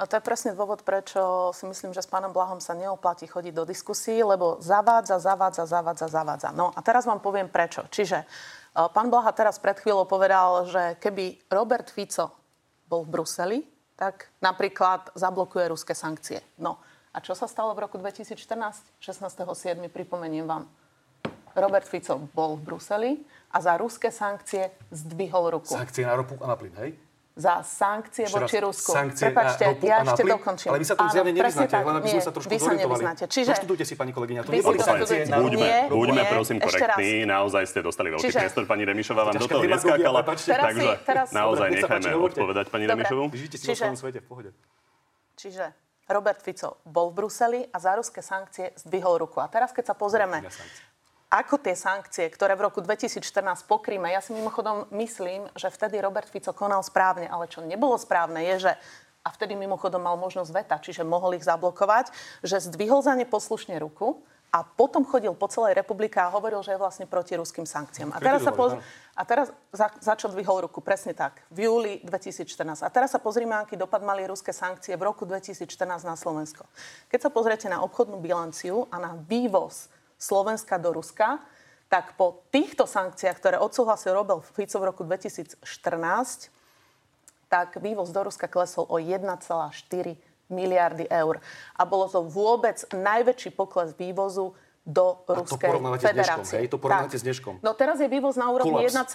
a 0.03 0.09
to 0.11 0.19
je 0.19 0.27
presne 0.27 0.51
dôvod, 0.59 0.83
prečo 0.83 1.55
si 1.55 1.63
myslím, 1.63 1.95
že 1.95 2.03
s 2.03 2.11
pánom 2.11 2.35
Blahom 2.35 2.59
sa 2.59 2.75
neoplatí 2.75 3.31
chodiť 3.31 3.55
do 3.55 3.63
diskusí, 3.63 4.19
lebo 4.19 4.59
zavádza, 4.59 5.23
zavádza, 5.23 5.63
zavádza, 5.69 6.07
zavádza. 6.11 6.49
No 6.51 6.75
a 6.75 6.83
teraz 6.83 7.07
vám 7.07 7.23
poviem 7.23 7.47
prečo. 7.47 7.87
Čiže 7.87 8.25
e, 8.25 8.27
pán 8.91 9.15
Blaha 9.15 9.31
teraz 9.31 9.63
pred 9.63 9.79
chvíľou 9.79 10.09
povedal, 10.11 10.67
že 10.67 10.99
keby 10.99 11.47
Robert 11.53 11.87
Fico 11.95 12.35
bol 12.91 13.07
v 13.07 13.15
Bruseli, 13.15 13.59
tak 13.95 14.27
napríklad 14.43 15.15
zablokuje 15.15 15.71
ruské 15.71 15.95
sankcie. 15.95 16.43
No 16.59 16.83
a 17.15 17.23
čo 17.23 17.39
sa 17.39 17.47
stalo 17.47 17.71
v 17.77 17.87
roku 17.87 17.95
2014? 17.95 18.99
16.7. 18.99 19.87
pripomeniem 19.87 20.49
vám. 20.51 20.67
Robert 21.57 21.87
Fico 21.89 22.29
bol 22.33 22.57
v 22.57 22.63
Bruseli 22.63 23.13
a 23.53 23.61
za 23.61 23.77
ruské 23.77 24.09
sankcie 24.09 24.73
zdvihol 24.89 25.53
ruku. 25.53 25.73
Sankcie 25.73 26.07
na 26.07 26.17
ropu 26.17 26.37
a 26.41 26.47
na 26.49 26.57
plyn, 26.57 26.73
hej? 26.81 26.93
za 27.33 27.65
sankcie 27.65 28.29
Ešte 28.29 28.45
voči 28.45 28.59
Rusku. 28.61 28.93
Sankcie 28.93 29.33
Prepačte, 29.33 29.65
na 29.65 29.71
ropu 29.73 29.85
ja 29.89 29.97
a 29.97 30.05
na 30.05 30.13
ešte 30.13 30.23
plyn? 30.23 30.33
dokončím. 30.37 30.69
Ale 30.69 30.79
vy 30.85 30.87
sa 30.87 30.95
tu 31.01 31.05
zjavne 31.09 31.33
nevyznáte, 31.33 31.77
len 31.81 31.97
aby 31.97 32.09
sme 32.13 32.23
sa 32.23 32.33
trošku 32.33 32.51
vy 32.53 32.59
sa 32.61 32.73
nevyznáte. 32.77 33.25
Čiže... 33.25 33.51
Doštudujte 33.57 33.85
si, 33.89 33.95
pani 33.97 34.13
kolegyňa, 34.13 34.41
to 34.45 34.51
neboli 34.53 34.77
sankcie 34.77 35.17
na 35.33 35.37
Buďme, 35.41 35.71
buďme 35.89 36.23
prosím 36.29 36.57
korektní, 36.61 37.25
naozaj 37.25 37.65
ste 37.73 37.81
dostali 37.81 38.13
veľký 38.13 38.29
Čiže... 38.29 38.37
priestor, 38.37 38.63
pani 38.69 38.85
Remišová 38.85 39.33
vám 39.33 39.35
do 39.41 39.49
toho 39.49 39.65
neskákala. 39.65 40.21
Takže 40.29 40.51
naozaj 41.33 41.69
nechajme 41.73 42.11
odpovedať 42.21 42.67
pani 42.69 42.85
Remišovu. 42.85 43.33
Žite 43.33 43.57
si 43.57 43.65
vo 43.65 43.77
svojom 43.81 43.97
svete, 43.97 44.21
v 44.21 44.27
pohode. 44.29 44.51
Čiže 45.41 45.73
Robert 46.13 46.45
Fico 46.45 46.85
bol 46.85 47.09
v 47.09 47.25
Bruseli 47.25 47.61
a 47.73 47.81
za 47.81 47.97
ruské 47.97 48.21
sankcie 48.21 48.77
zdvihol 48.77 49.17
ruku. 49.25 49.41
A 49.41 49.49
teraz, 49.49 49.73
keď 49.73 49.91
sa 49.91 49.95
pozrieme 49.97 50.45
ako 51.33 51.57
tie 51.65 51.73
sankcie, 51.73 52.29
ktoré 52.29 52.53
v 52.61 52.69
roku 52.69 52.85
2014 52.85 53.25
pokrýme. 53.65 54.13
Ja 54.13 54.21
si 54.21 54.37
mimochodom 54.37 54.85
myslím, 54.93 55.49
že 55.57 55.73
vtedy 55.73 55.97
Robert 55.97 56.29
Fico 56.29 56.53
konal 56.53 56.85
správne, 56.85 57.25
ale 57.25 57.49
čo 57.49 57.65
nebolo 57.65 57.97
správne 57.97 58.45
je, 58.53 58.69
že 58.69 58.73
a 59.23 59.31
vtedy 59.33 59.55
mimochodom 59.55 60.03
mal 60.03 60.19
možnosť 60.19 60.51
veta, 60.51 60.77
čiže 60.83 61.07
mohol 61.07 61.39
ich 61.39 61.47
zablokovať, 61.47 62.11
že 62.43 62.59
zdvihol 62.69 63.07
za 63.07 63.15
ne 63.15 63.23
poslušne 63.23 63.79
ruku 63.79 64.19
a 64.53 64.67
potom 64.67 65.07
chodil 65.09 65.33
po 65.33 65.49
celej 65.49 65.79
republike 65.79 66.21
a 66.21 66.29
hovoril, 66.29 66.61
že 66.61 66.77
je 66.77 66.83
vlastne 66.83 67.07
proti 67.09 67.39
ruským 67.39 67.65
sankciám. 67.65 68.13
A 68.13 68.21
teraz, 68.21 68.45
sa 68.45 68.53
poz... 68.53 68.77
a 69.17 69.23
teraz 69.25 69.49
za, 69.73 69.89
za 69.97 70.13
čo 70.19 70.29
dvihol 70.29 70.69
ruku? 70.69 70.85
Presne 70.85 71.17
tak. 71.17 71.41
V 71.49 71.71
júli 71.71 72.05
2014. 72.05 72.85
A 72.85 72.91
teraz 72.93 73.15
sa 73.15 73.23
pozrime, 73.23 73.57
aký 73.57 73.81
dopad 73.81 74.05
mali 74.05 74.29
ruské 74.29 74.53
sankcie 74.53 74.93
v 74.99 75.09
roku 75.09 75.25
2014 75.25 76.05
na 76.05 76.19
Slovensko. 76.19 76.69
Keď 77.09 77.21
sa 77.23 77.31
pozriete 77.33 77.71
na 77.71 77.81
obchodnú 77.81 78.21
bilanciu 78.21 78.91
a 78.93 79.01
na 79.01 79.17
vývoz 79.17 79.89
Slovenska 80.23 80.79
do 80.79 80.95
Ruska, 80.95 81.43
tak 81.91 82.15
po 82.15 82.47
týchto 82.55 82.87
sankciách, 82.87 83.37
ktoré 83.43 83.57
odsúhlasil 83.59 84.15
Robert 84.15 84.47
Fico 84.47 84.79
v 84.79 84.89
roku 84.95 85.03
2014, 85.03 85.59
tak 87.51 87.77
vývoz 87.83 88.15
do 88.15 88.31
Ruska 88.31 88.47
klesol 88.47 88.87
o 88.87 88.97
1,4 89.03 89.27
miliardy 90.47 91.11
eur. 91.11 91.43
A 91.75 91.83
bolo 91.83 92.07
to 92.07 92.23
vôbec 92.23 92.81
najväčší 92.95 93.51
pokles 93.53 93.99
vývozu 93.99 94.55
do 94.85 95.15
A 95.15 95.23
to 95.25 95.33
Ruskej 95.37 95.63
s 95.63 95.71
dneškom, 95.71 95.95
federácie. 96.43 96.57
hej? 96.59 96.67
To 96.67 96.77
porovnávate 96.77 97.15
Tak. 97.15 97.21
s 97.21 97.25
dneškom. 97.25 97.55
No 97.61 97.71
teraz 97.73 97.97
je 97.97 98.09
vývoz 98.09 98.35
na 98.35 98.51
úrovni 98.51 98.75
Kolaps. 98.83 99.15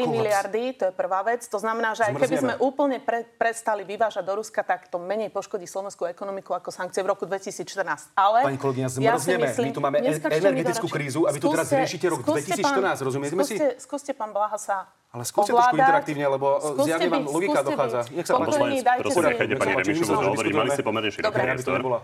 Kolaps. 0.00 0.08
miliardy, 0.10 0.62
to 0.72 0.82
je 0.84 0.92
prvá 0.94 1.20
vec. 1.20 1.44
To 1.44 1.58
znamená, 1.58 1.92
že 1.92 2.02
aj 2.02 2.12
keby 2.16 2.36
sme 2.38 2.54
úplne 2.58 2.96
pre, 2.96 3.28
prestali 3.30 3.84
vyvážať 3.84 4.24
do 4.24 4.32
Ruska, 4.34 4.62
tak 4.62 4.88
to 4.88 4.96
menej 4.96 5.28
poškodí 5.28 5.64
slovenskú 5.64 6.08
ekonomiku 6.08 6.54
ako 6.54 6.72
sankcie 6.72 7.04
v 7.04 7.12
roku 7.12 7.28
2014. 7.28 8.08
Ale 8.14 8.40
Pani 8.42 8.56
kolegyňa, 8.56 8.88
ja 8.98 9.20
si 9.20 9.28
zmrzneme. 9.28 9.44
myslím, 9.46 9.66
My 9.66 9.70
tu 9.70 9.82
máme 9.82 9.98
e- 10.00 10.16
energetickú 10.32 10.86
krízu 10.88 11.20
a 11.22 11.30
vy 11.30 11.38
tu 11.38 11.48
teraz 11.50 11.68
riešite 11.68 12.06
rok 12.08 12.20
skúste 12.22 12.56
2014, 12.56 13.04
rozumieme 13.04 13.44
si? 13.44 13.52
skúste, 13.52 13.68
Skúste, 13.78 14.12
pán 14.14 14.32
Blaha, 14.32 14.56
sa 14.56 14.88
Ale 15.10 15.22
skúste 15.22 15.52
trošku 15.52 15.60
ovládať. 15.68 16.08
interaktívne, 16.08 16.24
lebo, 16.26 16.46
zjavne 16.80 17.08
vám 17.10 17.24
logika 17.26 17.60
dochádza. 17.60 18.00
Nech 18.08 18.24
sa 18.24 18.32
Pán 18.32 18.40
páči. 18.40 18.56
prosím, 18.56 18.64
si- 18.72 19.20
nechajte 19.28 19.54
pani 19.54 19.72
Remišovu 19.74 19.92
myslím, 19.92 20.08
že 20.08 20.24
dohovoriť. 20.24 20.52
Mali 20.54 20.70
ste 20.70 20.82
pomerne 20.82 21.10
široký 21.12 21.36
priestor. 21.36 22.00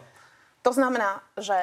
To 0.60 0.70
znamená, 0.70 1.08
že 1.34 1.56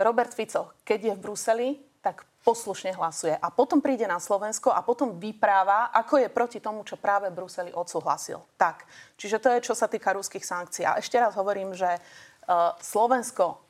Robert 0.00 0.32
Fico, 0.32 0.72
keď 0.82 1.12
je 1.12 1.12
v 1.14 1.22
Bruseli, 1.22 1.68
tak 2.00 2.24
poslušne 2.40 2.96
hlasuje. 2.96 3.36
A 3.36 3.52
potom 3.52 3.84
príde 3.84 4.08
na 4.08 4.16
Slovensko 4.16 4.72
a 4.72 4.80
potom 4.80 5.20
vypráva, 5.20 5.92
ako 5.92 6.24
je 6.24 6.32
proti 6.32 6.58
tomu, 6.58 6.80
čo 6.88 6.96
práve 6.96 7.28
Bruseli 7.28 7.68
odsúhlasil. 7.76 8.40
Tak, 8.56 8.88
čiže 9.20 9.36
to 9.36 9.52
je, 9.52 9.64
čo 9.68 9.76
sa 9.76 9.84
týka 9.84 10.16
ruských 10.16 10.40
sankcií. 10.40 10.88
A 10.88 10.96
ešte 10.96 11.20
raz 11.20 11.36
hovorím, 11.36 11.76
že 11.76 12.00
uh, 12.00 12.72
Slovensko, 12.80 13.60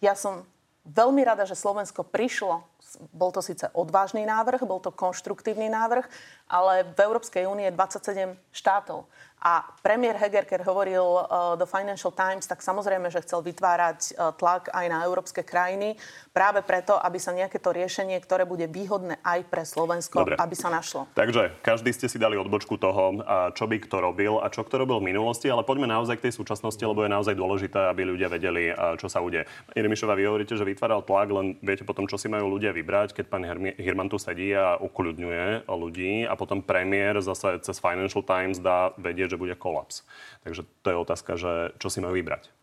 ja 0.00 0.16
som 0.16 0.48
veľmi 0.88 1.20
rada, 1.24 1.44
že 1.44 1.56
Slovensko 1.56 2.04
prišlo. 2.04 2.64
Bol 3.12 3.32
to 3.34 3.44
síce 3.44 3.68
odvážny 3.76 4.24
návrh, 4.24 4.64
bol 4.64 4.80
to 4.80 4.88
konštruktívny 4.88 5.68
návrh, 5.68 6.08
ale 6.48 6.88
v 6.96 6.98
Európskej 7.04 7.44
únie 7.44 7.68
je 7.68 7.76
27 7.76 8.36
štátov. 8.56 9.04
A 9.44 9.60
premiér 9.84 10.16
Heger, 10.16 10.48
keď 10.48 10.64
hovoril 10.64 11.04
uh, 11.04 11.52
do 11.60 11.68
Financial 11.68 12.08
Times, 12.08 12.48
tak 12.48 12.64
samozrejme, 12.64 13.12
že 13.12 13.20
chcel 13.20 13.44
vytvárať 13.44 14.16
uh, 14.16 14.32
tlak 14.32 14.72
aj 14.72 14.86
na 14.88 15.04
európske 15.04 15.44
krajiny, 15.44 16.00
práve 16.32 16.64
preto, 16.64 16.96
aby 16.96 17.20
sa 17.20 17.36
nejaké 17.36 17.60
to 17.60 17.68
riešenie, 17.68 18.16
ktoré 18.24 18.48
bude 18.48 18.64
výhodné 18.64 19.20
aj 19.20 19.44
pre 19.52 19.68
Slovensko, 19.68 20.24
Dobre. 20.24 20.40
aby 20.40 20.56
sa 20.56 20.72
našlo. 20.72 21.04
Takže 21.12 21.60
každý 21.60 21.92
ste 21.92 22.08
si 22.08 22.16
dali 22.16 22.40
odbočku 22.40 22.80
toho, 22.80 23.20
čo 23.52 23.68
by 23.68 23.76
kto 23.84 23.96
robil 24.00 24.40
a 24.40 24.48
čo 24.48 24.64
kto 24.64 24.80
robil 24.80 24.98
v 25.04 25.12
minulosti, 25.12 25.46
ale 25.52 25.62
poďme 25.62 25.92
naozaj 25.92 26.18
k 26.18 26.26
tej 26.26 26.40
súčasnosti, 26.40 26.80
lebo 26.80 27.04
je 27.04 27.12
naozaj 27.12 27.36
dôležité, 27.36 27.92
aby 27.92 28.02
ľudia 28.08 28.32
vedeli, 28.32 28.72
a 28.72 28.96
čo 28.96 29.12
sa 29.12 29.20
udeje. 29.20 29.44
Pani 29.70 29.84
Remišová, 29.84 30.16
vy 30.16 30.24
hovoríte, 30.24 30.56
že 30.56 30.64
vytváral 30.64 31.04
tlak, 31.04 31.28
len 31.30 31.60
viete 31.60 31.84
potom, 31.84 32.08
čo 32.08 32.16
si 32.16 32.32
majú 32.32 32.48
ľudia 32.56 32.72
vybrať, 32.72 33.12
keď 33.12 33.24
pán 33.28 33.44
Hirman 33.76 34.08
tu 34.08 34.16
sedí 34.16 34.56
a 34.56 34.80
ukľudňuje 34.80 35.68
ľudí 35.68 36.24
a 36.24 36.34
potom 36.34 36.64
premiér 36.64 37.20
zase 37.20 37.60
cez 37.60 37.76
Financial 37.76 38.24
Times 38.24 38.58
dá 38.58 38.90
vedieť, 38.96 39.33
že 39.34 39.40
bude 39.42 39.58
kolaps. 39.58 40.06
Takže 40.46 40.62
to 40.86 40.88
je 40.94 40.96
otázka, 40.96 41.34
že 41.34 41.74
čo 41.82 41.90
si 41.90 41.98
majú 41.98 42.14
vybrať. 42.14 42.54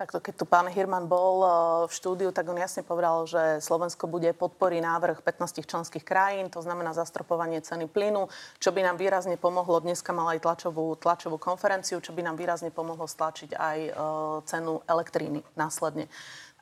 Takto, 0.00 0.16
keď 0.16 0.34
tu 0.40 0.48
pán 0.48 0.64
Hirman 0.72 1.04
bol 1.04 1.44
eh, 1.44 1.50
v 1.84 1.92
štúdiu, 1.92 2.32
tak 2.32 2.48
on 2.48 2.56
jasne 2.56 2.80
povedal, 2.80 3.28
že 3.28 3.60
Slovensko 3.60 4.08
bude 4.08 4.32
podporí 4.32 4.80
návrh 4.80 5.20
15 5.20 5.60
členských 5.60 6.00
krajín, 6.08 6.48
to 6.48 6.64
znamená 6.64 6.96
zastropovanie 6.96 7.60
ceny 7.60 7.84
plynu, 7.84 8.32
čo 8.56 8.72
by 8.72 8.80
nám 8.80 8.96
výrazne 8.96 9.36
pomohlo. 9.36 9.76
Dneska 9.84 10.16
mal 10.16 10.32
aj 10.32 10.40
tlačovú, 10.40 10.96
tlačovú 10.96 11.36
konferenciu, 11.36 12.00
čo 12.00 12.16
by 12.16 12.24
nám 12.24 12.40
výrazne 12.40 12.72
pomohlo 12.72 13.04
stlačiť 13.04 13.52
aj 13.52 13.78
eh, 13.84 13.94
cenu 14.48 14.80
elektríny 14.88 15.44
následne. 15.52 16.08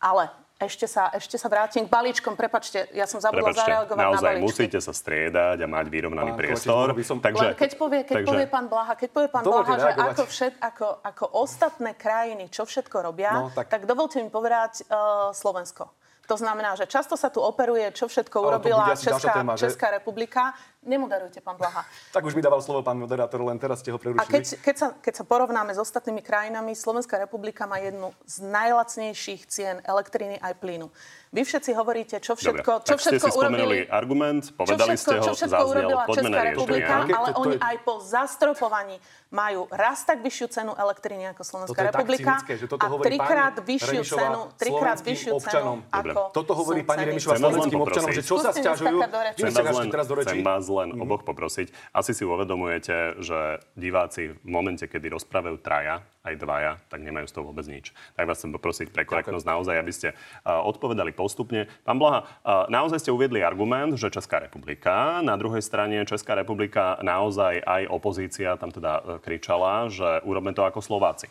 Ale 0.02 0.34
ešte 0.58 0.90
sa, 0.90 1.14
ešte 1.14 1.38
sa 1.38 1.46
vrátim 1.46 1.86
k 1.86 1.88
balíčkom. 1.88 2.34
Prepačte, 2.34 2.90
ja 2.90 3.06
som 3.06 3.22
zabudla 3.22 3.54
Prepačte, 3.54 3.62
zareagovať 3.62 3.94
na 3.96 4.06
naozaj 4.10 4.26
balíčky. 4.28 4.44
musíte 4.44 4.78
sa 4.82 4.90
striedať 4.90 5.58
a 5.62 5.66
mať 5.70 5.86
vyrovnaný 5.86 6.30
Pán 6.34 6.40
priestor. 6.42 6.86
By 6.90 7.04
som- 7.06 7.22
Takže, 7.22 7.46
Len 7.46 7.54
keď 7.54 7.70
povie, 7.78 8.00
keď 8.02 8.14
takže, 8.18 8.30
povie 8.34 8.46
pán 8.50 8.66
Blaha, 8.66 8.92
keď 8.92 9.08
povie 9.08 9.28
pán 9.30 9.42
Dovolte 9.46 9.70
Blaha, 9.70 9.78
že 9.80 9.90
ako, 9.94 10.22
všet, 10.26 10.54
ako, 10.58 10.86
ako 11.00 11.24
ostatné 11.38 11.90
krajiny, 11.94 12.50
čo 12.50 12.66
všetko 12.66 12.96
robia, 13.00 13.30
No, 13.30 13.54
tak... 13.54 13.70
tak- 13.70 13.86
dovolte 13.86 14.18
mi 14.18 14.26
povedať 14.28 14.82
uh, 14.84 15.30
Slovensko. 15.30 15.94
To 16.26 16.36
znamená, 16.36 16.76
že 16.76 16.84
často 16.84 17.16
sa 17.16 17.32
tu 17.32 17.40
operuje, 17.40 17.88
čo 17.96 18.04
všetko 18.04 18.36
urobila 18.36 18.92
Česká, 18.92 19.40
téma, 19.40 19.56
že? 19.56 19.72
Česká 19.72 19.88
republika. 19.88 20.52
Nemoderujte, 20.88 21.44
pán 21.44 21.60
Blaha. 21.60 21.84
Tak 22.16 22.24
už 22.24 22.32
mi 22.32 22.40
dával 22.40 22.64
slovo 22.64 22.80
pán 22.80 22.96
moderátor, 22.96 23.44
len 23.44 23.60
teraz 23.60 23.84
ste 23.84 23.92
ho 23.92 24.00
A 24.00 24.02
prerušili. 24.02 24.32
keď, 24.32 24.44
keď, 24.64 24.76
sa, 24.80 24.88
keď 24.96 25.14
sa 25.20 25.24
porovnáme 25.28 25.76
s 25.76 25.78
ostatnými 25.78 26.24
krajinami, 26.24 26.72
Slovenská 26.72 27.20
republika 27.20 27.68
má 27.68 27.76
jednu 27.76 28.16
z 28.24 28.40
najlacnejších 28.48 29.44
cien 29.44 29.76
elektriny 29.84 30.40
aj 30.40 30.56
plynu. 30.56 30.88
Vy 31.28 31.42
všetci 31.44 31.70
hovoríte, 31.76 32.16
čo 32.24 32.32
Dobre, 32.34 32.64
všetko, 32.64 32.72
čo 32.82 32.94
tak 32.94 32.98
ste 32.98 33.10
všetko 33.12 33.26
si 33.26 33.30
spomenuli 33.36 33.78
urobili 33.84 33.92
argument, 33.92 34.42
čo 34.48 34.52
povedali 34.56 34.96
všetko, 34.96 35.04
ste 35.04 35.14
ho, 35.14 35.24
čo 35.24 35.32
všetko 35.36 35.62
urobila 35.68 36.02
Česká 36.08 36.40
republika, 36.40 36.92
Aké- 37.04 37.14
ale 37.14 37.28
oni 37.36 37.56
aj 37.60 37.76
po 37.84 37.94
zastropovaní 38.00 38.96
majú 39.28 39.68
raz 39.68 40.08
tak 40.08 40.24
vyššiu 40.24 40.46
cenu 40.48 40.72
elektriny 40.72 41.28
ako 41.36 41.42
Slovenská 41.44 41.80
republika 41.84 42.40
cynické, 42.40 42.54
že 42.56 42.66
toto 42.66 42.80
a 42.80 42.88
trikrát 43.04 43.54
vyššiu 43.60 44.02
cenu, 44.08 44.40
trikrát 44.56 44.98
vyššiu 45.04 45.34
cenu. 45.44 45.72
Dobre. 45.84 46.12
ako 46.16 46.20
Toto 46.32 46.52
hovorí 46.56 46.80
pani. 46.80 47.04
Remišová 47.08 47.36
slovenským 47.40 47.80
občanom, 47.80 48.10
že 48.12 48.22
čo 48.24 48.36
sa 48.40 48.50
stiažujú. 48.52 48.98
Chcem 49.36 49.50
ste 49.52 49.62
vás, 49.64 49.76
len, 49.80 49.88
teraz 49.88 50.06
do 50.08 50.14
rečí. 50.16 50.28
chcem 50.28 50.40
vás 50.44 50.64
len 50.68 50.88
oboch 50.96 51.22
poprosiť. 51.24 51.72
Asi 51.92 52.12
si 52.12 52.24
uvedomujete, 52.24 53.20
že 53.20 53.60
diváci 53.76 54.32
v 54.32 54.48
momente, 54.48 54.84
kedy 54.84 55.12
rozprávajú 55.12 55.56
traja, 55.60 56.04
aj 56.28 56.34
dvaja, 56.36 56.72
tak 56.92 57.00
nemajú 57.00 57.26
z 57.28 57.32
toho 57.32 57.44
vôbec 57.48 57.64
nič. 57.64 57.96
Tak 58.12 58.28
vás 58.28 58.36
chcem 58.36 58.52
poprosiť 58.52 58.92
pre 58.92 59.08
korektnosť 59.08 59.46
naozaj, 59.48 59.76
aby 59.80 59.92
ste 59.94 60.08
uh, 60.12 60.60
odpovedali 60.68 61.16
postupne. 61.18 61.66
Pán 61.82 61.98
Blaha, 61.98 62.30
naozaj 62.70 63.02
ste 63.02 63.10
uviedli 63.10 63.42
argument, 63.42 63.98
že 63.98 64.14
Česká 64.14 64.38
republika, 64.38 65.18
na 65.26 65.34
druhej 65.34 65.66
strane 65.66 66.06
Česká 66.06 66.38
republika 66.38 66.94
naozaj 67.02 67.58
aj 67.66 67.90
opozícia 67.90 68.54
tam 68.54 68.70
teda 68.70 69.02
uh, 69.02 69.18
kričala, 69.18 69.90
že 69.90 70.22
urobme 70.22 70.54
to 70.54 70.62
ako 70.62 70.78
Slováci. 70.78 71.26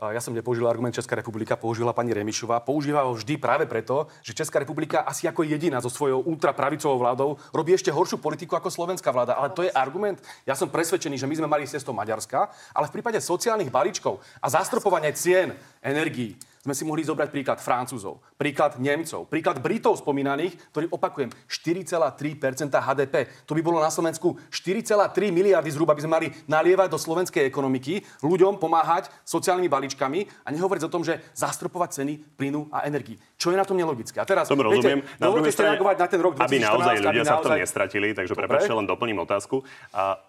Ja 0.00 0.16
som 0.16 0.32
nepoužil 0.32 0.64
argument 0.64 0.96
Česká 0.96 1.12
republika, 1.12 1.60
použila 1.60 1.92
pani 1.92 2.16
Remišová. 2.16 2.64
Používa 2.64 3.04
ho 3.04 3.12
vždy 3.12 3.36
práve 3.36 3.68
preto, 3.68 4.08
že 4.24 4.32
Česká 4.32 4.56
republika 4.56 5.04
asi 5.04 5.28
ako 5.28 5.44
jediná 5.44 5.76
so 5.76 5.92
svojou 5.92 6.24
ultrapravicovou 6.24 6.96
vládou 6.96 7.36
robí 7.52 7.76
ešte 7.76 7.92
horšiu 7.92 8.16
politiku 8.16 8.56
ako 8.56 8.72
slovenská 8.72 9.12
vláda. 9.12 9.36
Ale 9.36 9.52
to 9.52 9.60
je 9.60 9.68
argument. 9.68 10.16
Ja 10.48 10.56
som 10.56 10.72
presvedčený, 10.72 11.20
že 11.20 11.28
my 11.28 11.44
sme 11.44 11.52
mali 11.52 11.68
cestou 11.68 11.92
Maďarska, 11.92 12.48
ale 12.72 12.88
v 12.88 12.96
prípade 12.96 13.20
sociálnych 13.20 13.68
balíčkov 13.68 14.24
a 14.40 14.48
zastropovania 14.48 15.12
cien 15.12 15.52
energií 15.84 16.32
sme 16.60 16.76
si 16.76 16.84
mohli 16.84 17.00
zobrať 17.00 17.32
príklad 17.32 17.56
Francúzov, 17.56 18.20
príklad 18.36 18.76
Nemcov, 18.76 19.24
príklad 19.24 19.64
Britov 19.64 19.96
spomínaných, 19.96 20.52
ktorí 20.70 20.92
opakujem 20.92 21.32
4,3% 21.48 22.68
HDP. 22.68 23.14
To 23.48 23.56
by 23.56 23.62
bolo 23.64 23.80
na 23.80 23.88
Slovensku 23.88 24.36
4,3 24.52 25.32
miliardy 25.32 25.72
zhruba 25.72 25.96
by 25.96 26.04
sme 26.04 26.12
mali 26.12 26.28
nalievať 26.44 26.92
do 26.92 27.00
slovenskej 27.00 27.48
ekonomiky, 27.48 28.04
ľuďom 28.20 28.60
pomáhať 28.60 29.08
sociálnymi 29.24 29.72
balíčkami 29.72 30.44
a 30.44 30.48
nehovoriť 30.52 30.82
o 30.84 30.92
tom, 30.92 31.00
že 31.00 31.24
zastropovať 31.32 32.04
ceny 32.04 32.12
plynu 32.36 32.68
a 32.68 32.84
energii. 32.84 33.16
Čo 33.40 33.50
je 33.50 33.56
na 33.56 33.64
tom 33.64 33.80
nelogické? 33.80 34.20
A 34.20 34.28
teraz, 34.28 34.44
Tomu 34.44 34.60
rozumiem. 34.60 35.00
viete, 35.00 35.16
Na 35.16 35.32
druhej 35.32 35.52
strane, 35.56 35.80
na 35.80 36.08
ten 36.08 36.20
rok 36.20 36.36
2014, 36.36 36.44
aby 36.44 36.56
naozaj 36.60 36.94
ľudia 37.00 37.08
aby 37.08 37.18
sa 37.24 37.36
v 37.36 37.40
tom 37.40 37.56
naozaj- 37.56 37.64
nestratili, 37.64 38.08
takže 38.12 38.32
Dobre. 38.36 38.44
prepáčte, 38.44 38.72
len 38.76 38.84
doplním 38.84 39.18
otázku. 39.24 39.64
A 39.96 40.20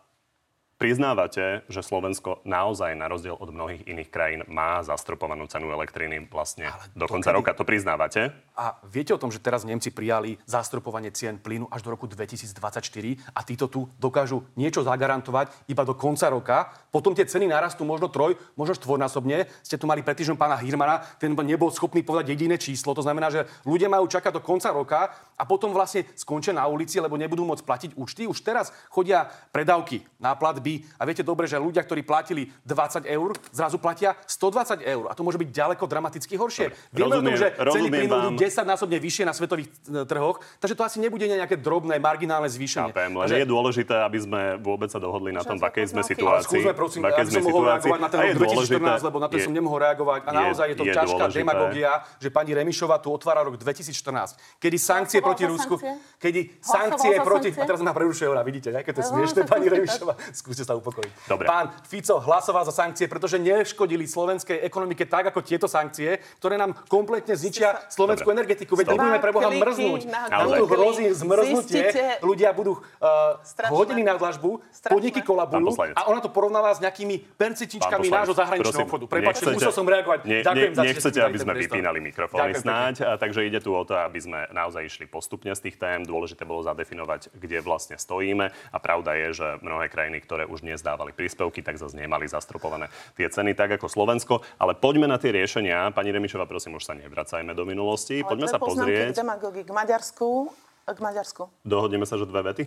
priznávate, 0.81 1.61
že 1.69 1.85
Slovensko 1.85 2.41
naozaj 2.41 2.97
na 2.97 3.05
rozdiel 3.05 3.38
od 3.38 3.53
mnohých 3.53 3.85
iných 3.85 4.09
krajín 4.09 4.41
má 4.50 4.81
zastropovanú 4.81 5.45
cenu 5.45 5.69
elektriny 5.69 6.25
vlastne 6.25 6.73
do 6.97 7.05
konca 7.05 7.29
dokedy? 7.29 7.38
roka. 7.38 7.51
To 7.53 7.63
priznávate? 7.69 8.33
A 8.51 8.75
viete 8.84 9.15
o 9.15 9.22
tom, 9.22 9.31
že 9.31 9.39
teraz 9.39 9.63
Nemci 9.63 9.96
prijali 9.96 10.36
zastropovanie 10.43 11.15
cien 11.15 11.39
plynu 11.39 11.72
až 11.72 11.88
do 11.88 11.96
roku 11.96 12.03
2024 12.03 12.84
a 13.31 13.39
títo 13.48 13.72
tu 13.72 13.88
dokážu 13.96 14.43
niečo 14.60 14.84
zagarantovať 14.84 15.72
iba 15.72 15.88
do 15.88 15.96
konca 15.96 16.27
roka. 16.27 16.67
Potom 16.91 17.15
tie 17.15 17.24
ceny 17.24 17.48
narastú 17.48 17.88
možno 17.88 18.12
troj, 18.12 18.36
možno 18.60 18.75
štvornásobne. 18.75 19.48
Ste 19.63 19.79
tu 19.79 19.88
mali 19.88 20.03
pred 20.03 20.20
týždňom 20.20 20.36
pána 20.36 20.60
Hirmana, 20.60 21.00
ten 21.15 21.31
nebol 21.31 21.72
schopný 21.72 22.03
povedať 22.03 22.36
jediné 22.36 22.60
číslo. 22.60 22.91
To 22.91 23.00
znamená, 23.00 23.31
že 23.31 23.48
ľudia 23.63 23.88
majú 23.88 24.12
čakať 24.12 24.36
do 24.36 24.43
konca 24.43 24.67
roka 24.75 25.15
a 25.39 25.43
potom 25.48 25.72
vlastne 25.72 26.03
skončia 26.20 26.51
na 26.51 26.67
ulici, 26.67 27.00
lebo 27.00 27.15
nebudú 27.15 27.48
môcť 27.48 27.63
platiť 27.63 27.91
účty. 27.96 28.27
Už 28.27 28.43
teraz 28.43 28.75
chodia 28.91 29.31
predávky 29.55 30.03
na 30.20 30.36
platby 30.36 30.84
a 31.00 31.08
viete 31.08 31.24
dobre, 31.24 31.48
že 31.48 31.55
ľudia, 31.55 31.88
ktorí 31.88 32.03
platili 32.03 32.51
20 32.67 33.08
eur, 33.08 33.31
zrazu 33.55 33.79
platia 33.79 34.20
120 34.27 34.84
eur. 34.84 35.08
A 35.08 35.15
to 35.15 35.24
môže 35.24 35.39
byť 35.39 35.50
ďaleko 35.50 35.88
dramaticky 35.88 36.36
horšie. 36.36 36.75
Vieme 36.91 37.15
o 37.15 37.24
tom, 37.24 37.39
že 37.39 37.55
ceny 37.55 38.12
vám. 38.12 38.36
10 38.41 38.50
násobne 38.67 39.00
vyššie 39.00 39.24
na 39.24 39.34
svetových 39.34 39.72
e, 39.88 40.03
trhoch, 40.03 40.43
takže 40.60 40.75
to 40.75 40.84
asi 40.84 40.98
nebude 41.00 41.24
nejaké 41.24 41.55
drobné, 41.55 41.98
marginálne 41.98 42.51
zvýšenie. 42.51 42.91
Chápem, 42.91 43.12
len 43.15 43.27
je 43.31 43.48
dôležité, 43.48 43.96
aby 44.03 44.20
sme 44.20 44.41
vôbec 44.60 44.91
sa 44.91 45.00
dohodli 45.00 45.31
na 45.31 45.41
tom, 45.41 45.55
v 45.55 45.65
akej 45.65 45.96
sme 45.96 46.01
situácii. 46.03 46.48
skúsme, 46.48 46.74
prosím, 46.75 47.01
aby 47.08 47.24
sme 47.29 47.39
som 47.39 47.46
mohol 47.48 47.63
reagovať 47.72 48.00
na 48.01 48.10
ten 48.10 48.17
rok 48.20 48.27
je 48.27 48.36
dôležité- 48.36 48.81
2014, 48.81 49.08
lebo 49.08 49.17
na 49.22 49.27
to 49.27 49.36
som 49.39 49.53
nemohol 49.53 49.79
reagovať. 49.79 50.20
A 50.25 50.31
naozaj 50.31 50.65
je 50.74 50.77
to 50.77 50.86
ťažká 50.86 51.25
demagogia, 51.31 51.91
že 52.17 52.29
pani 52.34 52.51
Remišová 52.51 52.98
tu 53.00 53.13
otvára 53.13 53.46
rok 53.46 53.55
2014, 53.55 54.36
kedy 54.58 54.77
sankcie 54.81 55.20
proti 55.22 55.46
Rusku, 55.46 55.77
kedy 56.17 56.60
sankcie 56.60 57.22
proti... 57.22 57.50
A 57.53 57.63
teraz 57.67 57.84
ma 57.86 57.93
prerušuje 57.93 58.27
ona, 58.31 58.41
vidíte, 58.41 58.74
aké 58.74 58.91
to 58.96 59.05
je 59.05 59.08
smiešne, 59.13 59.46
pani 59.51 59.70
Remišová. 59.70 60.17
Skúste 60.34 60.65
sa 60.65 60.74
upokojiť. 60.74 61.12
Dobre. 61.29 61.46
Pán 61.46 61.70
Fico 61.86 62.17
hlasoval 62.17 62.65
za 62.65 62.74
sankcie, 62.74 63.05
pretože 63.05 63.38
neškodili 63.38 64.08
slovenskej 64.08 64.65
ekonomike 64.65 65.05
tak, 65.05 65.29
ako 65.29 65.46
tieto 65.46 65.67
sankcie, 65.70 66.17
ktoré 66.41 66.58
nám 66.58 66.74
kompletne 66.88 67.38
zničia 67.38 67.77
slovenskú 67.91 68.30
slovenskú 68.31 68.39
energetiku. 68.39 68.73
Veď 68.79 68.88
Dva 68.88 68.95
budeme 68.95 69.19
pre 69.19 69.31
Boha 69.35 69.50
mrznúť. 69.51 70.01
na 70.07 70.21
Nám 70.31 70.47
hrozí 70.65 71.05
zmrznutie. 71.11 71.83
Zistíte- 71.91 72.23
Ľudia 72.23 72.50
budú 72.55 72.79
uh, 72.79 73.38
Strašné. 73.43 73.75
hodení 73.75 74.03
na 74.07 74.15
dlažbu, 74.15 74.63
podniky 74.88 75.19
kolabujú 75.21 75.75
a 75.95 76.01
ona 76.07 76.19
to 76.23 76.31
porovnáva 76.31 76.71
s 76.71 76.79
nejakými 76.79 77.35
percentičkami 77.35 78.07
nášho 78.07 78.35
zahraničného 78.35 78.71
prosím, 78.71 78.88
obchodu. 78.88 79.03
Prepačte, 79.11 79.43
musel 79.51 79.73
som 79.75 79.85
reagovať. 79.85 80.19
Nie, 80.23 80.41
Ďakujem 80.45 80.71
nie, 80.71 80.79
za 80.79 80.83
nechcete, 80.83 81.19
aby 81.19 81.38
sme 81.38 81.53
vypínali 81.57 82.00
mikrofóny 82.00 82.51
snáď, 82.55 83.19
takže 83.19 83.43
ide 83.45 83.59
tu 83.59 83.75
o 83.75 83.83
to, 83.83 83.97
aby 84.00 84.19
sme 84.21 84.39
naozaj 84.55 84.88
išli 84.88 85.05
postupne 85.09 85.51
z 85.51 85.69
tých 85.69 85.75
tém. 85.81 86.05
Dôležité 86.05 86.47
bolo 86.47 86.63
zadefinovať, 86.63 87.33
kde 87.35 87.59
vlastne 87.59 87.97
stojíme. 88.00 88.53
A 88.71 88.77
pravda 88.79 89.17
je, 89.17 89.27
že 89.43 89.47
mnohé 89.59 89.91
krajiny, 89.91 90.21
ktoré 90.23 90.47
už 90.47 90.63
dnes 90.63 90.79
dávali 90.79 91.11
príspevky, 91.11 91.65
tak 91.65 91.81
zase 91.81 91.97
nemali 91.97 92.29
zastropované 92.29 92.88
tie 93.17 93.27
ceny 93.27 93.57
tak 93.57 93.81
ako 93.81 93.89
Slovensko. 93.89 94.45
Ale 94.61 94.77
poďme 94.77 95.09
na 95.09 95.17
tie 95.17 95.33
riešenia. 95.33 95.91
Pani 95.91 96.13
Remišová, 96.13 96.45
prosím, 96.45 96.77
už 96.77 96.88
sa 96.88 96.93
nevracajme 96.93 97.51
do 97.57 97.65
minulosti. 97.65 98.20
Poďme 98.25 98.47
sa 98.47 98.59
pozrieť. 98.61 99.13
K 99.13 99.19
demagógii, 99.21 99.63
k 99.65 99.71
Maďarsku. 99.71 100.51
K 100.91 100.99
Maďarsku. 100.99 101.43
Dohodneme 101.63 102.03
sa, 102.03 102.17
že 102.19 102.25
dve 102.25 102.41
vety? 102.41 102.63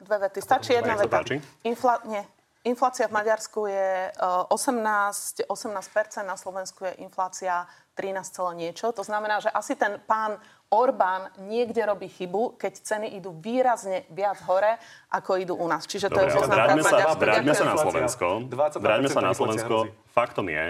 Dve 0.00 0.16
vety. 0.26 0.38
Stačí 0.40 0.72
jedna 0.72 0.96
veta. 0.96 1.20
Infla- 1.62 2.02
nie. 2.08 2.24
Inflácia 2.60 3.08
v 3.08 3.16
Maďarsku 3.16 3.72
je 3.72 4.12
uh, 4.20 4.44
18, 4.52 5.48
18%, 5.48 6.28
na 6.28 6.36
Slovensku 6.36 6.84
je 6.84 6.92
inflácia 7.00 7.64
13, 7.96 8.36
celé 8.36 8.52
niečo. 8.52 8.92
To 8.92 9.00
znamená, 9.00 9.40
že 9.40 9.48
asi 9.48 9.72
ten 9.80 9.96
pán 10.04 10.36
Orbán 10.68 11.32
niekde 11.48 11.80
robí 11.88 12.12
chybu, 12.12 12.60
keď 12.60 12.84
ceny 12.84 13.16
idú 13.16 13.32
výrazne 13.32 14.04
viac 14.12 14.44
hore, 14.44 14.76
ako 15.08 15.40
idú 15.40 15.54
u 15.56 15.66
nás. 15.66 15.88
Čiže 15.88 16.12
to 16.12 16.20
Dobre, 16.20 16.28
je 16.28 16.36
ale 16.36 16.40
poznámka 16.44 16.60
vráťme 16.60 16.82
sa, 16.84 16.96
vráťme 17.16 17.54
sa 17.56 17.64
na. 17.64 17.74
Slovensko. 17.80 18.26
22% 18.44 18.84
Vráťme 18.84 19.08
sa 19.08 19.20
na 19.24 19.32
Slovensko. 19.32 19.76
Faktom 20.12 20.46
je, 20.52 20.64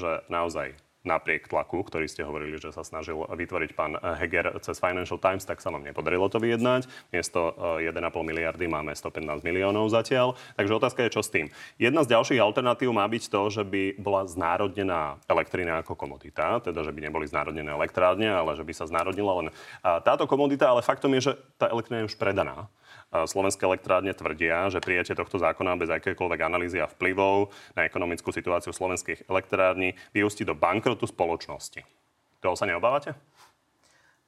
že 0.00 0.10
naozaj 0.32 0.74
napriek 1.04 1.46
tlaku, 1.46 1.84
ktorý 1.84 2.08
ste 2.08 2.24
hovorili, 2.24 2.56
že 2.56 2.72
sa 2.72 2.80
snažil 2.80 3.20
vytvoriť 3.20 3.70
pán 3.76 4.00
Heger 4.00 4.56
cez 4.64 4.80
Financial 4.80 5.20
Times, 5.20 5.44
tak 5.44 5.60
sa 5.60 5.68
vám 5.68 5.84
nepodarilo 5.84 6.26
to 6.32 6.40
vyjednať. 6.40 6.88
Miesto 7.12 7.54
eh, 7.78 7.92
1,5 7.92 8.00
miliardy 8.24 8.64
máme 8.66 8.96
115 8.96 9.44
miliónov 9.44 9.92
zatiaľ. 9.92 10.34
Takže 10.56 10.72
otázka 10.80 11.00
je, 11.06 11.14
čo 11.14 11.22
s 11.22 11.30
tým. 11.30 11.46
Jedna 11.76 12.02
z 12.02 12.16
ďalších 12.16 12.40
alternatív 12.40 12.90
má 12.96 13.04
byť 13.04 13.28
to, 13.28 13.42
že 13.52 13.62
by 13.62 14.00
bola 14.00 14.24
znárodnená 14.24 15.20
elektrina 15.28 15.84
ako 15.84 15.94
komodita, 15.94 16.64
teda 16.64 16.80
že 16.82 16.90
by 16.90 17.00
neboli 17.04 17.28
znárodnené 17.28 17.70
elektrárne, 17.70 18.32
ale 18.32 18.56
že 18.56 18.64
by 18.64 18.72
sa 18.72 18.88
znárodnila 18.88 19.44
len 19.44 19.48
a 19.84 20.00
táto 20.00 20.24
komodita, 20.24 20.72
ale 20.72 20.80
faktom 20.80 21.12
je, 21.18 21.30
že 21.30 21.32
tá 21.60 21.68
elektrina 21.68 22.02
je 22.02 22.08
už 22.08 22.16
predaná. 22.16 22.66
Slovenské 23.14 23.62
elektrárne 23.62 24.10
tvrdia, 24.10 24.66
že 24.66 24.82
prijatie 24.82 25.14
tohto 25.14 25.38
zákona 25.38 25.78
bez 25.78 25.86
akékoľvek 25.86 26.40
analýzy 26.42 26.82
a 26.82 26.90
vplyvov 26.90 27.54
na 27.78 27.86
ekonomickú 27.86 28.34
situáciu 28.34 28.74
slovenských 28.74 29.30
elektrární 29.30 29.94
vyústi 30.10 30.42
do 30.42 30.58
bankrotu 30.58 31.06
spoločnosti. 31.06 31.86
Toho 32.42 32.58
sa 32.58 32.66
neobávate? 32.66 33.14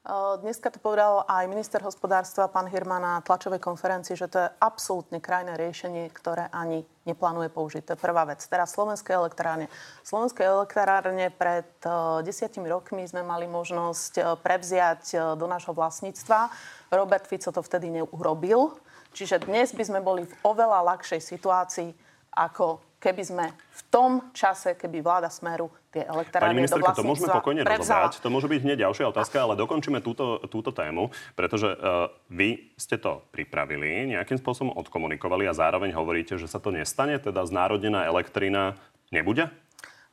Uh, 0.06 0.38
Dneska 0.38 0.70
to 0.70 0.78
povedal 0.78 1.26
aj 1.26 1.50
minister 1.50 1.82
hospodárstva, 1.82 2.46
pán 2.46 2.70
Hirman, 2.70 3.02
na 3.02 3.18
tlačovej 3.26 3.58
konferencii, 3.58 4.14
že 4.14 4.30
to 4.30 4.38
je 4.38 4.52
absolútne 4.62 5.18
krajné 5.18 5.58
riešenie, 5.58 6.06
ktoré 6.14 6.46
ani 6.54 6.86
neplánuje 7.10 7.50
použiť. 7.50 7.82
To 7.82 7.98
je 7.98 8.04
prvá 8.06 8.22
vec. 8.22 8.38
Teraz 8.46 8.70
slovenské 8.70 9.18
elektrárne. 9.18 9.66
Slovenské 10.06 10.46
elektrárne 10.46 11.34
pred 11.34 11.66
uh, 11.82 12.22
desiatimi 12.22 12.70
rokmi 12.70 13.02
sme 13.02 13.26
mali 13.26 13.50
možnosť 13.50 14.12
uh, 14.22 14.24
prevziať 14.38 15.34
do 15.34 15.46
nášho 15.50 15.74
vlastníctva. 15.74 16.54
Robert 16.94 17.26
Fico 17.26 17.50
to 17.50 17.58
vtedy 17.66 17.90
neurobil. 17.90 18.78
Čiže 19.10 19.42
dnes 19.42 19.74
by 19.74 19.90
sme 19.90 19.98
boli 20.06 20.22
v 20.22 20.34
oveľa 20.46 20.86
ľahšej 20.86 21.18
situácii, 21.18 21.90
ako 22.30 22.85
keby 22.96 23.22
sme 23.22 23.46
v 23.52 23.82
tom 23.92 24.10
čase, 24.32 24.74
keby 24.74 25.04
vláda 25.04 25.28
Smeru 25.28 25.68
tie 25.92 26.04
Pani 26.04 26.12
elektrárne 26.16 26.52
do 26.52 26.60
ministerka, 26.60 26.92
to 26.96 27.04
môžeme 27.04 27.28
pokojne 27.28 27.62
prevzala. 27.62 28.08
rozobrať. 28.08 28.24
To 28.24 28.28
môže 28.32 28.48
byť 28.48 28.60
hneď 28.64 28.78
ďalšia 28.88 29.06
otázka, 29.12 29.36
ale 29.40 29.54
dokončíme 29.56 29.98
túto, 30.00 30.40
túto 30.48 30.70
tému, 30.72 31.12
pretože 31.36 31.68
uh, 31.72 32.08
vy 32.32 32.72
ste 32.76 32.96
to 32.96 33.24
pripravili, 33.32 34.12
nejakým 34.16 34.40
spôsobom 34.40 34.72
odkomunikovali 34.76 35.48
a 35.48 35.56
zároveň 35.56 35.92
hovoríte, 35.92 36.36
že 36.40 36.48
sa 36.48 36.60
to 36.60 36.72
nestane, 36.72 37.20
teda 37.20 37.44
znárodnená 37.44 38.04
elektrina 38.08 38.76
nebude? 39.12 39.48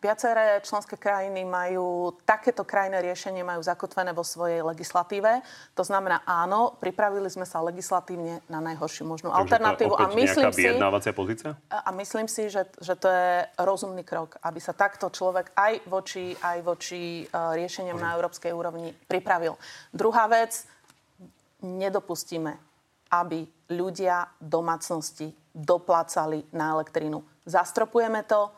Viaceré 0.04 0.60
členské 0.68 1.00
krajiny 1.00 1.48
majú 1.48 2.12
takéto 2.28 2.68
krajné 2.68 3.00
riešenie 3.00 3.40
majú 3.40 3.64
zakotvené 3.64 4.12
vo 4.12 4.28
svojej 4.28 4.60
legislatíve. 4.60 5.40
To 5.80 5.84
znamená, 5.88 6.28
áno, 6.28 6.76
pripravili 6.76 7.32
sme 7.32 7.48
sa 7.48 7.64
legislatívne 7.64 8.44
na 8.52 8.60
najhoršiu 8.60 9.08
možnú 9.08 9.32
alternatívu. 9.32 9.96
Takže 9.96 10.04
to 10.04 10.12
A 10.12 10.20
myslím 10.20 10.52
si, 10.52 10.64
pozícia? 11.16 11.50
a 11.72 11.90
myslím 11.96 12.28
si, 12.28 12.52
že, 12.52 12.68
že 12.84 13.00
to 13.00 13.08
je 13.08 13.48
rozumný 13.64 14.04
krok, 14.04 14.36
aby 14.44 14.60
sa 14.60 14.76
takto 14.76 15.08
človek 15.08 15.56
aj 15.56 15.88
voči, 15.88 16.36
aj 16.36 16.58
voči 16.68 17.24
uh, 17.24 17.56
riešeniam 17.56 17.96
na 17.96 18.20
európskej 18.20 18.52
úrovni 18.52 18.92
pripravil. 19.08 19.56
Druhá 19.96 20.28
vec, 20.28 20.68
nedopustíme, 21.64 22.60
aby 23.08 23.48
ľudia 23.72 24.36
domácnosti 24.36 25.32
doplácali 25.56 26.52
na 26.52 26.76
elektrínu. 26.76 27.24
Zastropujeme 27.48 28.28
to, 28.28 28.52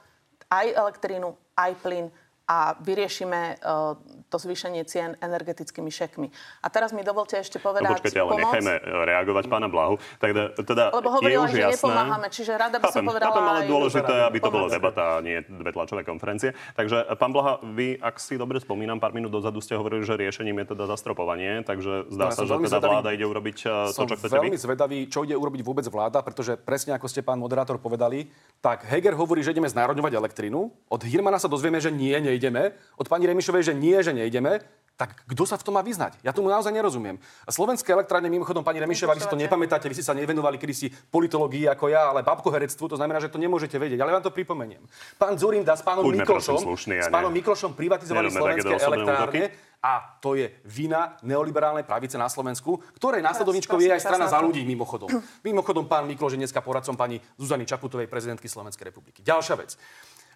aj 0.50 0.68
elektrínu, 0.74 1.34
aj 1.58 1.72
plyn 1.82 2.08
a 2.46 2.78
vyriešime 2.78 3.58
uh, 3.58 3.98
to 4.36 4.42
zvýšenie 4.42 4.84
cien 4.84 5.16
energetickými 5.18 5.88
šekmi. 5.88 6.28
A 6.60 6.68
teraz 6.68 6.92
mi 6.92 7.02
dovolte 7.02 7.36
ešte 7.36 7.56
No 7.56 7.64
povedať 7.64 7.96
počkajte, 7.96 8.20
ale 8.20 8.30
pomoc. 8.30 8.44
nechajme 8.52 8.74
reagovať 9.06 9.44
pána 9.48 9.68
Blahu. 9.68 9.96
Tak 10.18 10.30
teda 10.60 10.84
Lebo 10.92 11.08
je 11.08 11.14
hovorila, 11.16 11.44
už 11.46 11.50
že 11.50 11.60
jasné... 11.62 11.76
nepomáhame, 11.80 12.28
čiže 12.28 12.52
rada 12.54 12.76
by 12.76 12.88
som 12.90 13.02
povedala 13.02 13.32
chápem, 13.32 13.46
ale 13.46 13.60
aj- 13.62 13.72
dôležité, 13.72 14.14
aby 14.26 14.38
to 14.38 14.50
bola 14.50 14.68
Pomoc. 14.68 14.76
debata 14.76 15.04
a 15.08 15.22
nie 15.22 15.38
dve 15.42 15.72
tlačové 15.72 16.02
konferencie. 16.04 16.52
Takže, 16.74 16.98
pán 17.16 17.32
Blaha, 17.32 17.64
vy, 17.64 17.96
ak 17.96 18.16
si 18.18 18.36
dobre 18.36 18.60
spomínam, 18.60 18.98
pár 18.98 19.12
minút 19.12 19.32
dozadu 19.32 19.58
ste 19.58 19.74
hovorili, 19.74 20.04
že 20.04 20.16
riešením 20.16 20.60
je 20.60 20.66
teda 20.68 20.84
zastropovanie, 20.86 21.64
takže 21.64 22.10
zdá 22.10 22.26
No, 22.26 22.34
sa, 22.34 22.44
že 22.44 22.52
teda 22.52 22.68
zvedavý. 22.68 22.92
vláda 22.92 23.10
ide 23.12 23.24
urobiť 23.24 23.58
eh, 23.62 23.72
to, 23.88 24.04
čo 24.04 24.16
chcete 24.16 24.34
vy. 24.34 24.40
veľmi 24.44 24.58
zvedavý, 24.58 24.98
čo 25.06 25.22
ide 25.22 25.34
urobiť 25.34 25.62
vôbec 25.62 25.86
vláda, 25.86 26.20
pretože 26.20 26.58
presne 26.58 26.92
ako 26.92 27.06
ste, 27.06 27.22
pán 27.22 27.38
moderátor, 27.38 27.78
povedali, 27.78 28.28
tak 28.60 28.84
Heger 28.84 29.14
hovorí, 29.14 29.40
že 29.40 29.52
ideme 29.52 29.68
znárodňovať 29.68 30.12
elektrínu. 30.12 30.60
Od 30.88 31.02
Hirmana 31.02 31.38
sa 31.38 31.46
dozvieme, 31.46 31.78
že 31.78 31.88
nie, 31.88 32.18
nejdeme. 32.18 32.74
Od 32.96 33.06
pani 33.06 33.26
Remišovej, 33.26 33.62
že 33.64 33.74
nie, 33.74 33.94
že 33.96 34.10
nejdeme. 34.26 34.66
Tak 34.96 35.28
kto 35.28 35.44
sa 35.44 35.60
v 35.60 35.64
tom 35.68 35.76
má 35.76 35.84
vyznať? 35.84 36.16
Ja 36.24 36.32
tomu 36.32 36.48
naozaj 36.48 36.72
nerozumiem. 36.72 37.20
A 37.44 37.52
slovenské 37.52 37.92
elektrárne, 37.92 38.32
mimochodom, 38.32 38.64
pani 38.64 38.80
Remišová, 38.80 39.12
vy 39.12 39.28
si 39.28 39.28
to 39.28 39.36
nepamätáte, 39.36 39.92
vy 39.92 39.96
ste 40.00 40.08
sa 40.08 40.16
nevenovali 40.16 40.56
kedysi 40.56 40.88
politológii 41.12 41.68
ako 41.68 41.92
ja, 41.92 42.16
ale 42.16 42.24
babkoherectvu, 42.24 42.96
to 42.96 42.96
znamená, 42.96 43.20
že 43.20 43.28
to 43.28 43.36
nemôžete 43.36 43.76
vedieť. 43.76 44.00
Ale 44.00 44.16
vám 44.16 44.24
to 44.24 44.32
pripomeniem. 44.32 44.80
Pán 45.20 45.36
Zurinda 45.36 45.76
s 45.76 45.84
pánom 45.84 46.08
Buďme, 46.08 46.24
Miklošom, 46.24 46.64
a 46.64 47.04
s 47.04 47.12
pánom 47.12 47.28
Miklošom 47.28 47.76
privatizovali 47.76 48.32
slovenské 48.32 48.72
elektrárne. 48.72 49.52
útoky. 49.52 49.74
A 49.86 50.18
to 50.24 50.34
je 50.34 50.50
vina 50.66 51.14
neoliberálnej 51.22 51.86
pravice 51.86 52.18
na 52.18 52.26
Slovensku, 52.26 52.82
ktorej 52.98 53.22
následovničkou 53.22 53.78
je 53.78 53.94
aj 53.94 54.02
strana 54.02 54.26
na 54.26 54.34
za 54.34 54.42
ľudí, 54.42 54.66
mimochodom. 54.66 55.12
Mimochodom, 55.46 55.86
pán 55.86 56.10
Mikloš 56.10 56.40
je 56.40 56.42
dneska 56.42 56.64
poradcom 56.64 56.98
pani 56.98 57.22
Zuzany 57.38 57.70
Čaputovej, 57.70 58.10
prezidentky 58.10 58.50
Slovenskej 58.50 58.90
republiky. 58.90 59.22
Ďalšia 59.22 59.60
vec. 59.60 59.78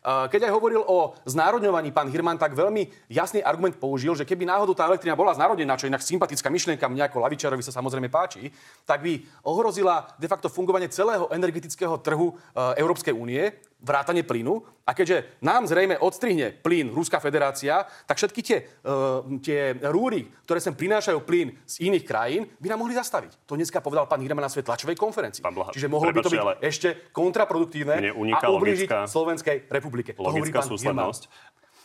Keď 0.03 0.47
aj 0.47 0.55
hovoril 0.55 0.79
o 0.79 1.13
znárodňovaní 1.27 1.91
pán 1.91 2.07
Hirman, 2.07 2.39
tak 2.39 2.55
veľmi 2.55 3.11
jasný 3.11 3.43
argument 3.43 3.75
použil, 3.75 4.15
že 4.15 4.23
keby 4.23 4.47
náhodou 4.47 4.71
tá 4.71 4.87
elektrina 4.87 5.19
bola 5.19 5.35
znárodnená, 5.35 5.75
čo 5.75 5.91
inak 5.91 5.99
sympatická 5.99 6.47
myšlienka 6.47 6.87
mne 6.87 7.05
ako 7.11 7.19
lavičarovi 7.19 7.59
sa 7.59 7.75
samozrejme 7.75 8.07
páči, 8.07 8.47
tak 8.87 9.03
by 9.03 9.19
ohrozila 9.43 10.07
de 10.15 10.27
facto 10.31 10.47
fungovanie 10.47 10.87
celého 10.87 11.27
energetického 11.35 11.99
trhu 11.99 12.31
uh, 12.31 12.73
Európskej 12.79 13.11
únie, 13.11 13.51
vrátane 13.79 14.23
plynu. 14.23 14.61
A 14.89 14.97
keďže 14.97 15.37
nám 15.45 15.69
zrejme 15.69 16.01
odstrihne 16.01 16.49
plyn 16.49 16.89
Ruská 16.89 17.21
federácia, 17.21 17.85
tak 18.09 18.17
všetky 18.17 18.41
tie, 18.41 18.57
uh, 18.81 19.21
tie 19.37 19.77
rúry, 19.85 20.25
ktoré 20.49 20.57
sem 20.57 20.73
prinášajú 20.73 21.21
plyn 21.21 21.53
z 21.61 21.85
iných 21.85 22.05
krajín, 22.09 22.49
by 22.57 22.73
nám 22.73 22.81
mohli 22.81 22.97
zastaviť. 22.97 23.45
To 23.45 23.53
dneska 23.53 23.85
povedal 23.85 24.09
pán 24.09 24.17
Hirman 24.17 24.41
na 24.41 24.49
svojej 24.49 24.65
tlačovej 24.65 24.97
konferencii. 24.97 25.45
Pán 25.45 25.53
Blaha, 25.53 25.69
Čiže 25.77 25.87
mohlo 25.93 26.09
by 26.09 26.25
to 26.25 26.33
byť 26.33 26.41
ale- 26.41 26.57
ešte 26.65 27.13
kontraproduktívne 27.13 28.01
a 28.01 28.47
ublížiť 28.49 28.89
logická- 28.89 29.05
Slovenskej 29.05 29.57
republike. 29.69 30.17
Logická 30.17 30.65
súslednosť. 30.65 31.29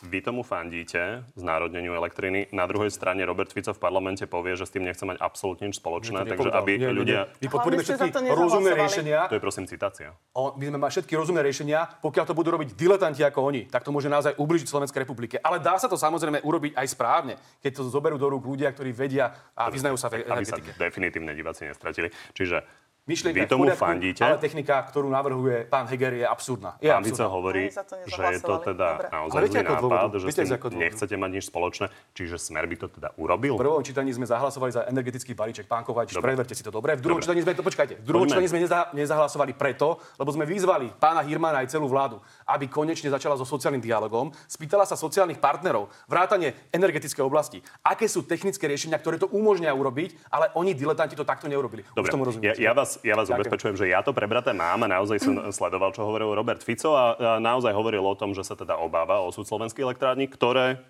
Vy 0.05 0.21
tomu 0.21 0.45
fandíte, 0.45 1.25
znárodneniu 1.33 1.97
elektriny. 1.97 2.47
Na 2.53 2.69
druhej 2.69 2.93
strane 2.93 3.25
Robert 3.25 3.49
Fico 3.49 3.73
v 3.73 3.79
parlamente 3.81 4.29
povie, 4.29 4.53
že 4.53 4.69
s 4.69 4.71
tým 4.71 4.85
nechce 4.85 5.01
mať 5.01 5.17
absolútne 5.17 5.65
nič 5.65 5.81
spoločné, 5.81 6.23
To 6.23 6.29
takže 6.29 6.49
aby 6.53 6.71
Nie, 6.77 6.77
nie, 6.77 6.87
nie. 6.87 6.99
ľudia... 7.01 7.19
My 7.41 7.47
podporíme 7.49 7.81
všetky 7.81 8.09
rozumné 8.29 8.71
riešenia. 8.77 9.19
To 9.27 9.37
je 9.37 9.43
prosím 9.43 9.65
citácia. 9.65 10.13
O, 10.37 10.53
my 10.53 10.63
sme 10.69 10.77
mali 10.77 10.91
všetky 10.93 11.13
rozumné 11.17 11.41
riešenia, 11.41 11.99
pokiaľ 12.05 12.25
to 12.29 12.33
budú 12.37 12.53
robiť 12.53 12.77
diletanti 12.77 13.25
ako 13.25 13.39
oni, 13.49 13.65
tak 13.65 13.81
to 13.81 13.89
môže 13.89 14.07
naozaj 14.07 14.37
ubližiť 14.37 14.67
Slovenskej 14.69 15.01
republike. 15.03 15.41
Ale 15.41 15.57
dá 15.57 15.75
sa 15.81 15.89
to 15.89 15.97
samozrejme 15.97 16.45
urobiť 16.45 16.77
aj 16.77 16.87
správne, 16.87 17.33
keď 17.65 17.81
to 17.81 17.89
zoberú 17.89 18.21
do 18.21 18.29
rúk 18.29 18.45
ľudia, 18.45 18.69
ktorí 18.69 18.93
vedia 18.93 19.33
a 19.57 19.73
vyznajú 19.73 19.97
sa 19.97 20.13
v 20.13 20.21
aby 20.21 20.45
sa 20.45 20.57
energetike. 20.61 20.69
definitívne 20.77 21.31
diváci 21.33 21.65
nestratili. 21.65 22.13
Čiže 22.37 22.84
Myšlienka 23.05 23.37
Vy 23.37 23.45
tomu 23.45 23.69
poriadku, 23.69 23.85
fandíte? 23.85 24.25
Ale 24.25 24.41
technika, 24.41 24.81
ktorú 24.81 25.13
navrhuje 25.13 25.69
pán 25.69 25.85
Heger, 25.85 26.09
je 26.17 26.25
absurdná. 26.25 26.73
Je 26.81 26.89
Pán 26.89 27.05
absurdná. 27.05 27.29
hovorí, 27.29 27.69
že 28.09 28.17
je 28.33 28.41
to 28.41 28.55
teda 28.65 28.87
Dobre. 28.97 29.07
naozaj 29.13 29.37
zlý 29.45 29.57
ako 29.61 29.73
dôvodu? 29.77 29.93
nápad, 30.09 30.17
že 30.17 30.25
Viete, 30.25 30.73
nechcete 30.73 31.13
mať 31.13 31.29
nič 31.37 31.43
spoločné, 31.45 31.85
čiže 32.17 32.35
Smer 32.41 32.65
by 32.65 32.75
to 32.81 32.87
teda 32.89 33.13
urobil? 33.21 33.53
V 33.53 33.61
prvom 33.61 33.85
čítaní 33.85 34.09
sme 34.09 34.25
zahlasovali 34.25 34.71
za 34.73 34.81
energetický 34.89 35.37
balíček. 35.37 35.69
Pán 35.69 35.85
Kovač, 35.85 36.17
preverte 36.17 36.57
si 36.57 36.65
to 36.65 36.73
dobre. 36.73 36.97
V 36.97 37.05
druhom 37.05 37.21
Dobre. 37.21 37.29
čítaní 37.29 37.45
sme, 37.45 37.53
to 37.53 37.61
počkajte, 37.61 37.93
v 38.01 38.05
druhom 38.09 38.25
Poďme. 38.25 38.41
čítaní 38.41 38.47
sme 38.49 38.59
neza, 38.65 38.89
nezahlasovali 38.89 39.53
preto, 39.53 40.01
lebo 40.17 40.29
sme 40.33 40.49
vyzvali 40.49 40.89
pána 40.97 41.21
Hirmana 41.21 41.61
aj 41.61 41.77
celú 41.77 41.85
vládu, 41.85 42.17
aby 42.45 42.69
konečne 42.69 43.09
začala 43.09 43.37
so 43.37 43.45
sociálnym 43.45 43.81
dialogom. 43.81 44.29
Spýtala 44.45 44.85
sa 44.85 44.93
sociálnych 44.93 45.41
partnerov, 45.41 45.89
vrátane 46.05 46.69
energetickej 46.69 47.25
oblasti, 47.25 47.59
aké 47.81 48.05
sú 48.05 48.25
technické 48.25 48.69
riešenia, 48.69 49.01
ktoré 49.01 49.17
to 49.17 49.29
umožnia 49.33 49.73
urobiť, 49.73 50.29
ale 50.29 50.53
oni 50.53 50.77
diletanti 50.77 51.17
to 51.17 51.25
takto 51.25 51.49
neurobili. 51.49 51.81
Dobre, 51.93 52.09
Už 52.09 52.13
tomu 52.13 52.23
ja, 52.23 52.29
rozumiete. 52.29 52.59
ja 52.61 52.73
vás, 52.77 53.01
ja 53.01 53.17
vás 53.17 53.27
Ďakujem. 53.27 53.41
ubezpečujem, 53.41 53.75
že 53.81 53.85
ja 53.89 54.05
to 54.05 54.13
prebraté 54.13 54.53
mám 54.53 54.85
a 54.85 54.87
naozaj 54.87 55.17
som 55.21 55.33
sledoval, 55.57 55.91
čo 55.91 56.05
hovoril 56.05 56.33
Robert 56.37 56.61
Fico 56.61 56.93
a, 56.93 57.17
a 57.17 57.29
naozaj 57.41 57.73
hovoril 57.73 58.05
o 58.05 58.15
tom, 58.17 58.37
že 58.37 58.45
sa 58.45 58.53
teda 58.53 58.77
obáva 58.77 59.25
o 59.25 59.33
súd 59.33 59.49
slovenských 59.49 59.85
elektrární, 59.85 60.29
ktoré 60.29 60.81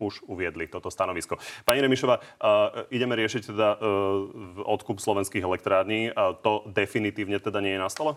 už 0.00 0.24
uviedli 0.24 0.64
toto 0.64 0.88
stanovisko. 0.88 1.36
Pani 1.68 1.84
Remišová, 1.84 2.16
uh, 2.16 2.88
ideme 2.88 3.12
riešiť 3.20 3.52
teda 3.52 3.68
uh, 3.76 4.64
odkup 4.64 4.96
slovenských 4.96 5.44
elektrární. 5.44 6.08
Uh, 6.10 6.32
to 6.40 6.64
definitívne 6.72 7.36
teda 7.36 7.60
nie 7.60 7.76
je 7.76 7.84
na 7.84 7.92
stole? 7.92 8.16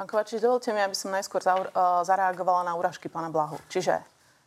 Pán 0.00 0.08
Kovačič, 0.08 0.40
dovolte 0.40 0.72
mi, 0.72 0.80
aby 0.80 0.96
som 0.96 1.12
najskôr 1.12 1.44
uh, 1.44 2.00
zareagovala 2.08 2.64
na 2.64 2.72
úražky 2.72 3.12
pána 3.12 3.28
Blahu. 3.28 3.60
Čiže 3.68 4.00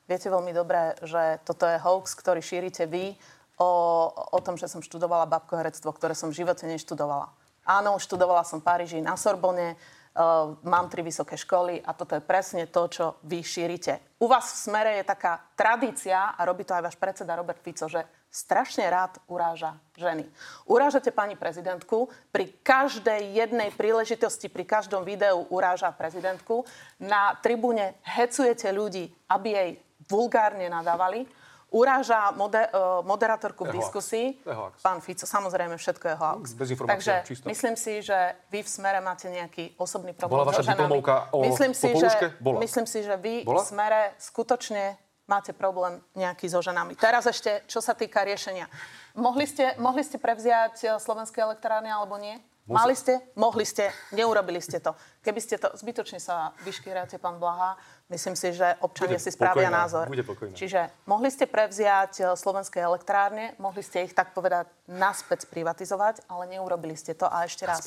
viete 0.09 0.25
veľmi 0.25 0.49
dobre, 0.49 0.97
že 1.05 1.37
toto 1.45 1.69
je 1.69 1.77
hoax, 1.77 2.17
ktorý 2.17 2.41
šírite 2.41 2.89
vy 2.89 3.13
o, 3.61 3.69
o 4.09 4.39
tom, 4.41 4.57
že 4.57 4.65
som 4.65 4.81
študovala 4.81 5.29
babkoherectvo, 5.29 5.93
ktoré 5.93 6.17
som 6.17 6.33
v 6.33 6.41
živote 6.41 6.65
neštudovala. 6.65 7.29
Áno, 7.69 8.01
študovala 8.01 8.41
som 8.41 8.65
v 8.65 8.65
Paríži 8.65 8.97
na 8.97 9.13
Sorbonne, 9.13 9.77
uh, 9.77 10.57
mám 10.65 10.89
tri 10.89 11.05
vysoké 11.05 11.37
školy 11.37 11.85
a 11.85 11.93
toto 11.93 12.17
je 12.17 12.25
presne 12.25 12.65
to, 12.65 12.89
čo 12.89 13.05
vy 13.21 13.45
šírite. 13.45 14.17
U 14.17 14.25
vás 14.25 14.57
v 14.57 14.57
Smere 14.57 14.97
je 14.97 15.05
taká 15.05 15.37
tradícia, 15.53 16.33
a 16.33 16.41
robí 16.49 16.65
to 16.65 16.73
aj 16.73 16.81
váš 16.81 16.97
predseda 16.97 17.37
Robert 17.37 17.61
Fico, 17.61 17.85
že 17.85 18.01
strašne 18.33 18.89
rád 18.89 19.21
uráža 19.29 19.77
ženy. 19.93 20.25
Urážate 20.65 21.13
pani 21.13 21.37
prezidentku, 21.37 22.09
pri 22.33 22.49
každej 22.65 23.37
jednej 23.37 23.69
príležitosti, 23.69 24.49
pri 24.49 24.65
každom 24.65 25.05
videu 25.05 25.45
uráža 25.53 25.93
prezidentku. 25.93 26.65
Na 26.97 27.37
tribúne 27.37 27.93
hecujete 28.01 28.73
ľudí, 28.73 29.13
aby 29.29 29.47
jej 29.53 29.69
vulgárne 30.09 30.65
nadávali. 30.65 31.29
Uráža 31.73 32.29
mode, 32.37 32.57
uh, 32.57 33.01
moderátorku 33.01 33.65
v 33.65 33.81
diskusii. 33.81 34.37
Pán 34.85 35.01
Fico, 35.01 35.25
samozrejme, 35.25 35.73
všetko 35.73 36.05
je 36.05 36.15
hoax. 36.21 36.45
Takže 36.85 37.13
čisto. 37.25 37.49
myslím 37.49 37.73
si, 37.73 38.05
že 38.05 38.37
vy 38.53 38.61
v 38.61 38.69
Smere 38.69 39.01
máte 39.01 39.25
nejaký 39.25 39.73
osobný 39.81 40.13
problém 40.13 40.37
Bola 40.37 40.53
vaša 40.53 40.61
so 40.61 40.69
ženami. 40.69 41.01
o 41.33 41.37
myslím 41.49 41.73
si, 41.73 41.89
že, 41.97 42.09
Bola. 42.37 42.61
myslím 42.61 42.85
si, 42.85 43.01
že 43.01 43.17
vy 43.17 43.41
Bola? 43.41 43.65
v 43.65 43.65
Smere 43.65 44.01
skutočne 44.21 45.01
máte 45.33 45.49
problém 45.49 45.97
nejaký 46.13 46.45
so 46.45 46.61
ženami. 46.61 46.93
Teraz 46.93 47.25
ešte, 47.25 47.65
čo 47.65 47.81
sa 47.81 47.97
týka 47.97 48.21
riešenia. 48.21 48.69
Mohli 49.17 49.49
ste, 49.49 49.73
mohli 49.81 50.05
ste 50.05 50.21
prevziať 50.21 50.75
eh, 50.85 50.89
slovenské 51.01 51.41
elektrárne 51.41 51.89
alebo 51.89 52.21
nie? 52.21 52.37
Mali 52.63 52.95
ste? 52.95 53.19
Mohli 53.35 53.67
ste? 53.67 53.91
Neurobili 54.15 54.63
ste 54.63 54.79
to. 54.79 54.95
Keby 55.19 55.39
ste 55.43 55.59
to... 55.59 55.75
Zbytočne 55.75 56.15
sa 56.15 56.55
vyškýrate, 56.63 57.19
pán 57.19 57.35
Blaha. 57.35 57.75
Myslím 58.13 58.37
si, 58.37 58.53
že 58.53 58.77
občania 58.77 59.17
Bude 59.17 59.25
si 59.25 59.33
spravia 59.33 59.65
pokojná, 59.65 59.81
názor. 59.89 60.05
bude 60.05 60.21
pokojná. 60.21 60.53
Čiže 60.53 60.93
mohli 61.09 61.33
ste 61.33 61.49
prevziať 61.49 62.13
e, 62.21 62.23
slovenské 62.37 62.77
elektrárne, 62.77 63.57
mohli 63.57 63.81
ste 63.81 64.05
ich 64.05 64.13
tak 64.13 64.37
povedať 64.37 64.69
naspäť 64.85 65.49
privatizovať, 65.49 66.29
ale 66.29 66.53
neurobili 66.53 66.93
ste 66.93 67.17
to. 67.17 67.25
A 67.25 67.49
ešte 67.49 67.65
raz, 67.65 67.81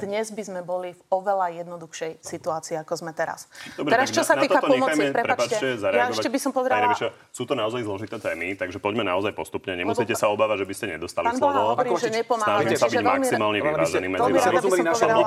dnes 0.00 0.26
by 0.34 0.42
sme 0.42 0.60
boli 0.66 0.98
v 0.98 1.02
oveľa 1.12 1.62
jednoduchšej 1.62 2.18
situácii, 2.18 2.80
ako 2.82 2.92
sme 2.98 3.12
teraz. 3.14 3.46
Dobre, 3.78 3.94
teraz, 3.94 4.10
čo 4.10 4.24
na- 4.24 4.28
sa 4.28 4.34
na 4.34 4.42
týka 4.42 4.58
toto 4.58 4.74
pomoci, 4.74 5.00
prepačte, 5.14 5.54
ja 5.78 6.10
ešte 6.10 6.28
by 6.32 6.38
som 6.42 6.50
povedala... 6.50 6.90
Remišová, 6.90 7.12
sú 7.30 7.42
to 7.46 7.54
naozaj 7.54 7.80
zložité 7.86 8.16
témy, 8.18 8.58
takže 8.58 8.82
poďme 8.82 9.06
naozaj 9.06 9.36
postupne. 9.38 9.78
Nemusíte 9.78 10.18
sa 10.18 10.32
obávať, 10.34 10.64
že 10.64 10.66
by 10.66 10.74
ste 10.74 10.86
nedostali 10.98 11.30
Pán 11.30 11.38
slovo. 11.38 11.78
Hovorí, 11.78 11.94
že. 11.94 12.26
Snažím 12.26 12.74
sa 12.74 12.88
byť 12.90 13.04
maximálne 13.04 13.58
vyvážený 13.62 14.06
medzi 14.10 14.30
vami. 14.34 14.40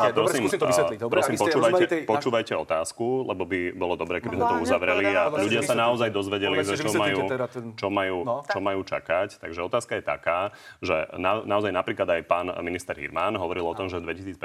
Dobre, 0.03 1.21
Prosím, 1.23 1.37
skúsim 1.39 1.61
to 1.61 1.69
vysvetliť. 1.69 2.09
Počúvajte 2.09 2.53
otázku, 2.57 3.29
lebo 3.29 3.45
by 3.45 3.59
bolo 3.77 3.93
dobre, 3.93 4.17
keby 4.33 4.41
sme 4.41 4.49
to 4.49 4.65
uzavreli 4.65 5.03
a 5.07 5.23
ľudia 5.29 5.61
sa 5.61 5.75
naozaj 5.77 6.09
dozvedeli, 6.09 6.55
že 6.59 6.75
čo 6.75 6.91
majú, 6.91 7.17
teda 7.29 7.45
čo 7.77 7.87
majú, 7.87 8.17
No. 8.23 8.41
čo 8.43 8.59
majú 8.59 8.81
čakať. 8.81 9.37
Takže 9.37 9.59
otázka 9.61 9.93
je 9.95 10.03
taká, 10.03 10.39
že 10.79 11.05
na, 11.15 11.45
naozaj 11.45 11.69
napríklad 11.69 12.09
aj 12.09 12.21
pán 12.25 12.47
minister 12.59 12.97
Hirman 12.97 13.37
hovoril 13.37 13.63
o 13.63 13.73
tom, 13.73 13.87
že 13.87 14.01
v 14.01 14.09
2015 14.09 14.41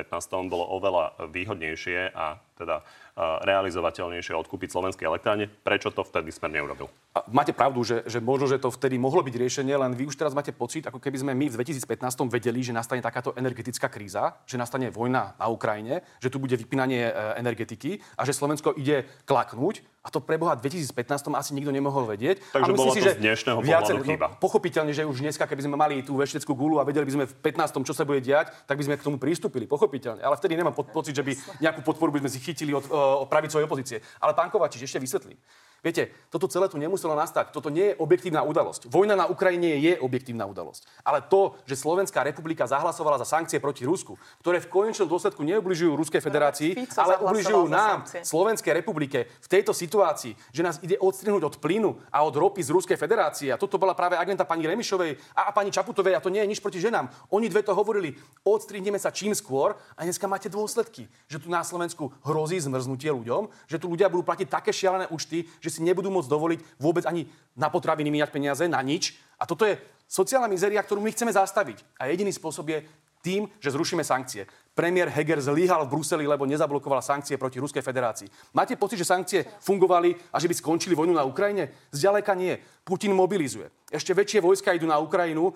bolo 0.46 0.68
oveľa 0.68 1.16
výhodnejšie 1.26 2.12
a 2.12 2.36
teda 2.54 2.82
realizovateľnejšie 3.18 4.30
odkúpiť 4.30 4.70
slovenské 4.70 5.02
elektrárne. 5.02 5.50
Prečo 5.50 5.90
to 5.90 6.06
vtedy 6.06 6.30
Smer 6.30 6.54
neurobil? 6.54 6.86
A 7.18 7.26
máte 7.34 7.50
pravdu, 7.50 7.82
že, 7.82 8.06
že 8.06 8.22
možno, 8.22 8.46
že 8.46 8.62
to 8.62 8.70
vtedy 8.70 8.94
mohlo 8.94 9.26
byť 9.26 9.34
riešenie, 9.34 9.74
len 9.74 9.92
vy 9.98 10.06
už 10.06 10.14
teraz 10.14 10.38
máte 10.38 10.54
pocit, 10.54 10.86
ako 10.86 11.02
keby 11.02 11.18
sme 11.18 11.32
my 11.34 11.50
v 11.50 11.58
2015 11.58 12.30
vedeli, 12.30 12.62
že 12.62 12.70
nastane 12.70 13.02
takáto 13.02 13.34
energetická 13.34 13.90
kríza, 13.90 14.38
že 14.46 14.54
nastane 14.54 14.94
vojna 14.94 15.34
na 15.34 15.46
Ukrajine, 15.50 16.06
že 16.22 16.30
tu 16.30 16.38
bude 16.38 16.54
vypínanie 16.54 17.10
e, 17.10 17.12
energetiky 17.42 17.98
a 18.14 18.22
že 18.22 18.36
Slovensko 18.36 18.78
ide 18.78 19.10
klaknúť. 19.26 19.82
A 20.08 20.10
to 20.10 20.24
preboha 20.24 20.56
v 20.56 20.64
2015 20.64 21.36
asi 21.36 21.52
nikto 21.52 21.68
nemohol 21.68 22.08
vedieť. 22.08 22.40
Takže 22.40 22.64
a 22.64 22.72
myslím 22.72 22.80
bola 22.80 22.96
si, 22.96 23.00
to 23.04 23.04
že 23.04 23.12
z 23.12 23.20
dnešného 23.20 23.58
viacer- 23.60 24.00
pohľadu 24.00 24.08
chyba. 24.08 24.26
No, 24.32 24.40
pochopiteľne, 24.40 24.92
že 24.96 25.04
už 25.04 25.20
dneska, 25.20 25.44
keby 25.44 25.68
sme 25.68 25.76
mali 25.76 26.00
tú 26.00 26.16
vešteckú 26.16 26.56
gulu 26.56 26.80
a 26.80 26.88
vedeli 26.88 27.04
by 27.04 27.12
sme 27.12 27.24
v 27.28 27.34
15. 27.44 27.84
čo 27.84 27.92
sa 27.92 28.08
bude 28.08 28.24
diať, 28.24 28.48
tak 28.64 28.80
by 28.80 28.88
sme 28.88 28.96
k 28.96 29.04
tomu 29.04 29.20
pristúpili, 29.20 29.68
pochopiteľne. 29.68 30.24
Ale 30.24 30.32
vtedy 30.34 30.56
nemám 30.56 30.72
po- 30.72 30.88
pocit, 30.88 31.12
že 31.12 31.20
by 31.20 31.36
nejakú 31.60 31.84
podporu 31.84 32.08
by 32.08 32.24
sme 32.24 32.30
si 32.32 32.40
chytili 32.40 32.72
od, 32.72 32.88
od 32.88 33.28
pravicovej 33.28 33.68
opozície. 33.68 34.00
Ale 34.16 34.32
pán 34.32 34.48
Kovačič, 34.48 34.80
ešte 34.80 34.96
vysvetlím. 34.96 35.36
Viete, 35.78 36.10
toto 36.26 36.50
celé 36.50 36.66
tu 36.66 36.74
nemuselo 36.74 37.14
nastať. 37.14 37.54
Toto 37.54 37.70
nie 37.70 37.94
je 37.94 37.98
objektívna 38.02 38.42
udalosť. 38.42 38.90
Vojna 38.90 39.14
na 39.14 39.30
Ukrajine 39.30 39.78
je 39.78 39.94
objektívna 40.02 40.42
udalosť. 40.50 40.90
Ale 41.06 41.22
to, 41.22 41.54
že 41.70 41.78
Slovenská 41.78 42.26
republika 42.26 42.66
zahlasovala 42.66 43.22
za 43.22 43.26
sankcie 43.30 43.62
proti 43.62 43.86
Rusku, 43.86 44.18
ktoré 44.42 44.58
v 44.58 44.66
konečnom 44.66 45.06
dôsledku 45.06 45.46
neubližujú 45.46 45.94
Ruskej 45.94 46.18
federácii, 46.18 46.74
ale 46.98 47.22
ubližujú 47.22 47.70
nám. 47.70 48.02
Slovenskej 48.10 48.74
republike, 48.74 49.30
v 49.30 49.48
tejto 49.48 49.70
situácii, 49.70 50.34
že 50.50 50.66
nás 50.66 50.82
ide 50.82 50.98
odstrihnúť 50.98 51.42
od 51.46 51.54
plynu 51.62 51.94
a 52.10 52.26
od 52.26 52.34
ropy 52.34 52.66
z 52.66 52.74
Ruskej 52.74 52.98
federácie. 52.98 53.54
A 53.54 53.60
toto 53.60 53.78
bola 53.78 53.94
práve 53.94 54.18
agenta 54.18 54.42
pani 54.42 54.66
Remišovej 54.66 55.38
a, 55.38 55.48
a 55.48 55.50
pani 55.54 55.70
Čaputovej 55.70 56.18
a 56.18 56.24
to 56.24 56.34
nie 56.34 56.42
je 56.42 56.50
nič 56.50 56.58
proti 56.58 56.82
ženám. 56.82 57.06
Oni 57.30 57.46
dve 57.46 57.62
to 57.62 57.70
hovorili, 57.70 58.18
odstrihneme 58.42 58.98
sa 58.98 59.14
čím 59.14 59.30
skôr 59.30 59.78
a 59.94 60.02
dneska 60.02 60.26
máte 60.26 60.50
dôsledky, 60.50 61.06
že 61.30 61.38
tu 61.38 61.46
na 61.46 61.62
Slovensku 61.62 62.10
hrozí 62.26 62.58
zmrznutie 62.58 63.14
ľuďom, 63.14 63.46
že 63.70 63.78
tu 63.78 63.86
ľudia 63.86 64.10
budú 64.10 64.26
platiť 64.26 64.50
také 64.50 64.74
šialené 64.74 65.06
účty, 65.14 65.46
že 65.62 65.67
si 65.70 65.84
nebudú 65.84 66.08
môcť 66.08 66.28
dovoliť 66.28 66.60
vôbec 66.80 67.04
ani 67.04 67.28
na 67.56 67.68
potraviny 67.68 68.08
míňať 68.08 68.30
peniaze, 68.32 68.64
na 68.68 68.80
nič. 68.82 69.16
A 69.38 69.46
toto 69.46 69.68
je 69.68 69.78
sociálna 70.08 70.48
mizéria, 70.48 70.82
ktorú 70.82 71.00
my 71.04 71.12
chceme 71.12 71.32
zastaviť. 71.32 71.84
A 72.00 72.08
jediný 72.08 72.32
spôsob 72.32 72.68
je 72.72 72.84
tým, 73.22 73.50
že 73.58 73.74
zrušíme 73.74 74.04
sankcie. 74.06 74.46
Premiér 74.78 75.10
Heger 75.10 75.42
zlyhal 75.42 75.84
v 75.86 75.98
Bruseli, 75.98 76.22
lebo 76.22 76.46
nezablokoval 76.46 77.02
sankcie 77.02 77.34
proti 77.34 77.58
Ruskej 77.58 77.82
federácii. 77.82 78.30
Máte 78.54 78.78
pocit, 78.78 79.02
že 79.02 79.10
sankcie 79.10 79.42
fungovali 79.58 80.14
a 80.30 80.38
že 80.38 80.46
by 80.46 80.54
skončili 80.54 80.94
vojnu 80.94 81.18
na 81.18 81.26
Ukrajine? 81.26 81.90
Zďaleka 81.90 82.38
nie. 82.38 82.54
Putin 82.86 83.10
mobilizuje. 83.10 83.74
Ešte 83.90 84.14
väčšie 84.14 84.38
vojska 84.38 84.70
idú 84.70 84.86
na 84.86 85.02
Ukrajinu 85.02 85.50
uh, 85.50 85.54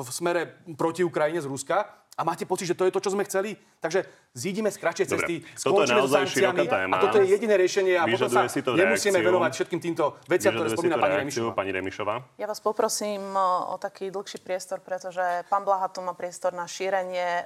v 0.00 0.08
smere 0.08 0.64
proti 0.72 1.04
Ukrajine 1.04 1.44
z 1.44 1.46
Ruska. 1.52 1.84
A 2.16 2.24
máte 2.24 2.48
pocit, 2.48 2.64
že 2.64 2.72
to 2.72 2.88
je 2.88 2.92
to, 2.92 2.96
čo 2.96 3.12
sme 3.12 3.28
chceli? 3.28 3.60
Takže 3.76 4.08
zídime 4.32 4.72
z 4.72 4.80
kratšej 4.80 5.04
Dobre, 5.04 5.20
cesty, 5.20 5.34
toto 5.52 5.84
je 5.84 5.92
skončíme 5.92 6.00
naozaj 6.00 6.22
sankciami 6.24 6.32
široká 6.32 6.64
téma. 6.64 6.94
a 6.96 7.00
toto 7.04 7.16
je 7.20 7.26
jediné 7.28 7.54
riešenie 7.60 7.92
a 7.92 8.08
potom 8.08 8.16
sa 8.16 8.24
Vyžaduje 8.24 8.48
si 8.48 8.60
to 8.64 8.70
nemusíme 8.72 9.12
reakciu. 9.12 9.28
venovať 9.28 9.50
všetkým 9.52 9.80
týmto 9.84 10.04
veciam, 10.24 10.50
ktoré 10.50 10.64
Vyžaduje 10.64 10.78
spomína 10.80 10.96
pani 10.96 11.14
Remišová. 11.20 11.50
pani 11.52 11.70
Remišová. 11.76 12.14
Ja 12.40 12.46
vás 12.48 12.60
poprosím 12.64 13.20
o, 13.36 13.76
taký 13.76 14.08
dlhší 14.08 14.40
priestor, 14.40 14.80
pretože 14.80 15.20
pán 15.52 15.68
Blaha 15.68 15.92
tu 15.92 16.00
má 16.00 16.16
priestor 16.16 16.56
na 16.56 16.64
šírenie, 16.64 17.44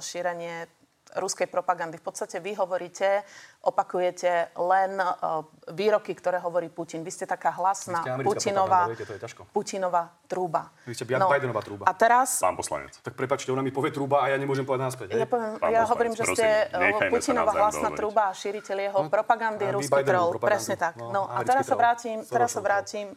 šírenie 0.00 0.64
ruskej 1.16 1.48
propagandy. 1.48 1.98
V 1.98 2.04
podstate 2.04 2.38
vy 2.38 2.54
hovoríte, 2.54 3.24
opakujete 3.64 4.52
len 4.56 5.00
o, 5.00 5.08
výroky, 5.72 6.12
ktoré 6.14 6.38
hovorí 6.38 6.68
Putin. 6.68 7.02
Vy 7.02 7.10
ste 7.10 7.24
taká 7.26 7.50
hlasná 7.56 8.04
ste 8.04 8.22
Putinová, 8.22 8.86
viete, 8.86 9.08
to 9.08 9.16
je 9.16 9.20
ťažko. 9.24 9.48
Putinová 9.50 10.12
trúba. 10.30 10.70
Vy 10.86 10.94
ste 10.94 11.04
Björn 11.08 11.26
Bidenová 11.26 11.60
trúba. 11.64 11.84
A 11.88 11.92
teraz 11.96 12.38
Pán 12.38 12.54
poslanec. 12.54 12.94
Tak 13.00 13.16
prepačte, 13.18 13.50
ona 13.50 13.64
mi 13.64 13.74
povie 13.74 13.90
trúba 13.90 14.22
a 14.22 14.30
ja 14.30 14.36
nemôžem 14.36 14.62
povedať 14.62 14.84
naspäť. 14.92 15.06
hej? 15.16 15.24
ja, 15.24 15.28
poviem, 15.28 15.52
Pán 15.58 15.70
ja 15.72 15.82
poslanec, 15.82 15.90
hovorím, 15.90 16.12
že 16.12 16.22
prosím, 16.22 16.36
ste 16.36 16.48
sa 16.70 17.08
Putinová 17.10 17.52
hlasná 17.56 17.80
dohovoriť. 17.90 17.98
trúba 17.98 18.22
a 18.28 18.32
šíriteľ 18.36 18.76
jeho 18.92 19.00
propagandy, 19.10 19.64
a 19.64 19.68
vy 19.72 19.74
ruský 19.80 20.02
troll. 20.06 20.30
Presne 20.38 20.76
tak. 20.78 20.94
No, 21.00 21.08
No, 21.16 21.22
a 21.32 21.40
teraz 21.42 21.64
sa 21.64 21.74
vrátim, 21.74 22.20
teraz 22.28 22.52
sa 22.52 22.60
vrátim 22.60 23.16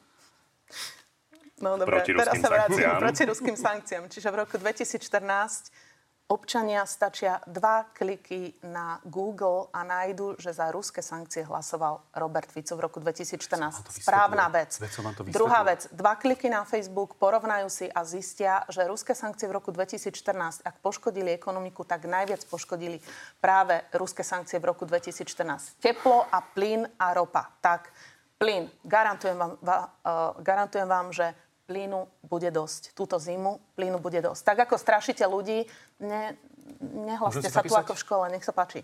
No 1.59 1.75
dobre, 1.75 1.99
Proti 1.99 2.15
teraz 2.15 2.31
ruským 2.31 2.41
sa 2.41 2.49
vrátim 2.49 2.87
proti 3.03 3.23
ruským 3.27 3.55
sankciám. 3.59 4.03
Čiže 4.07 4.27
v 4.31 4.35
roku 4.47 4.55
2014 4.55 5.88
Občania 6.29 6.85
stačia 6.85 7.41
dva 7.49 7.89
kliky 7.89 8.53
na 8.61 9.01
Google 9.01 9.65
a 9.73 9.81
nájdu, 9.81 10.37
že 10.37 10.53
za 10.53 10.69
ruské 10.69 11.01
sankcie 11.01 11.41
hlasoval 11.41 12.05
Robert 12.13 12.45
Fico 12.53 12.77
v 12.77 12.85
roku 12.85 13.01
2014. 13.01 13.89
Správna 13.89 14.45
vec. 14.45 14.77
Druhá 15.25 15.65
vec. 15.65 15.89
Dva 15.89 16.13
kliky 16.13 16.45
na 16.45 16.69
Facebook 16.69 17.17
porovnajú 17.17 17.65
si 17.73 17.89
a 17.89 18.05
zistia, 18.05 18.61
že 18.69 18.85
ruské 18.85 19.17
sankcie 19.17 19.49
v 19.49 19.57
roku 19.57 19.73
2014, 19.73 20.61
ak 20.61 20.77
poškodili 20.85 21.33
ekonomiku, 21.33 21.81
tak 21.81 22.05
najviac 22.05 22.45
poškodili 22.45 23.01
práve 23.41 23.81
ruské 23.97 24.21
sankcie 24.21 24.61
v 24.61 24.69
roku 24.69 24.85
2014. 24.85 25.81
Teplo 25.81 26.29
a 26.29 26.45
plyn 26.45 26.85
a 27.01 27.17
ropa. 27.17 27.57
Tak, 27.57 27.89
plyn. 28.37 28.69
Garantujem 28.85 29.33
vám, 29.33 29.57
va, 29.65 29.77
uh, 30.05 30.37
garantujem 30.45 30.85
vám 30.85 31.09
že 31.09 31.33
plynu 31.69 32.09
bude 32.25 32.49
dosť. 32.49 32.97
Túto 32.97 33.21
zimu 33.21 33.61
plynu 33.77 34.01
bude 34.01 34.17
dosť. 34.25 34.41
Tak 34.41 34.57
ako 34.65 34.75
strašíte 34.81 35.21
ľudí, 35.29 35.69
ne, 36.01 36.33
nehlaste 36.81 37.45
sa 37.45 37.61
tu 37.61 37.77
ako 37.77 37.93
v 37.93 38.01
škole, 38.01 38.25
nech 38.33 38.41
sa 38.41 38.49
páči. 38.49 38.81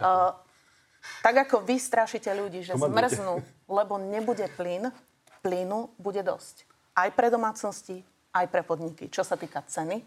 Uh, 0.00 0.32
tak 1.20 1.44
ako 1.44 1.60
vy 1.60 1.76
strašíte 1.76 2.32
ľudí, 2.32 2.64
že 2.64 2.72
zmrznú, 2.72 3.44
lebo 3.68 4.00
nebude 4.00 4.48
plyn, 4.56 4.88
plynu 5.44 5.92
bude 6.00 6.24
dosť. 6.24 6.64
Aj 6.96 7.12
pre 7.12 7.28
domácnosti, 7.28 8.00
aj 8.32 8.48
pre 8.48 8.64
podniky. 8.64 9.12
Čo 9.12 9.28
sa 9.28 9.36
týka 9.36 9.60
ceny, 9.68 10.00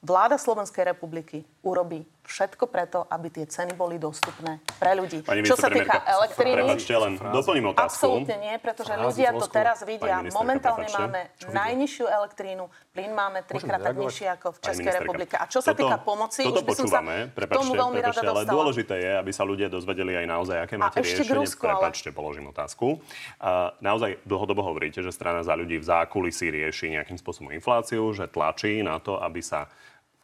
vláda 0.00 0.40
Slovenskej 0.40 0.96
republiky 0.96 1.44
urobí 1.60 2.08
všetko 2.26 2.66
preto, 2.66 3.06
aby 3.06 3.30
tie 3.30 3.46
ceny 3.46 3.78
boli 3.78 3.96
dostupné 3.96 4.58
pre 4.82 4.98
ľudí. 4.98 5.22
Pani 5.22 5.46
Čo 5.46 5.54
sa 5.54 5.70
týka 5.70 6.02
elektriny... 6.02 6.58
Prepačte, 6.58 6.92
len 6.98 7.12
doplním 7.18 7.72
otázku. 7.72 7.86
Absolútne 7.86 8.36
nie, 8.42 8.54
pretože 8.58 8.92
ľudia 8.98 9.30
to 9.38 9.46
teraz 9.46 9.86
vidia. 9.86 10.26
Momentálne 10.34 10.90
máme 10.90 11.20
najnižšiu 11.54 12.06
elektrínu, 12.10 12.66
plyn 12.90 13.12
máme 13.14 13.46
trikrát 13.46 13.80
tak 13.80 13.96
nižší 13.96 14.26
ako 14.34 14.52
v 14.52 14.58
Českej 14.58 14.92
republike. 15.00 15.34
A 15.38 15.46
čo 15.46 15.62
sa 15.62 15.72
týka 15.72 16.02
pomoci, 16.02 16.42
toto 16.44 16.60
už 16.60 16.66
by 16.66 16.72
som 16.74 16.86
sa 16.90 17.00
prepačte, 17.30 17.62
tomu 17.62 17.72
veľmi 17.78 17.98
rada 18.02 18.12
prepačte, 18.12 18.26
ale 18.26 18.42
dostala. 18.42 18.54
dôležité 18.58 18.94
je, 18.98 19.12
aby 19.22 19.30
sa 19.30 19.42
ľudia 19.46 19.68
dozvedeli 19.70 20.12
aj 20.18 20.26
naozaj, 20.26 20.56
aké 20.66 20.74
máte 20.76 20.98
riešenie. 21.00 21.30
Ale- 21.32 21.86
Prepačte, 21.86 22.10
položím 22.10 22.50
otázku. 22.50 22.98
A 23.38 23.70
naozaj 23.78 24.18
dlhodobo 24.26 24.66
hovoríte, 24.66 24.98
že 25.04 25.14
strana 25.14 25.46
za 25.46 25.54
ľudí 25.54 25.78
v 25.78 25.86
zákulisí 25.86 26.50
rieši 26.50 26.98
nejakým 26.98 27.14
spôsobom 27.20 27.54
infláciu, 27.54 28.10
že 28.10 28.26
tlačí 28.26 28.82
na 28.82 28.98
to, 28.98 29.20
aby 29.22 29.38
sa 29.38 29.70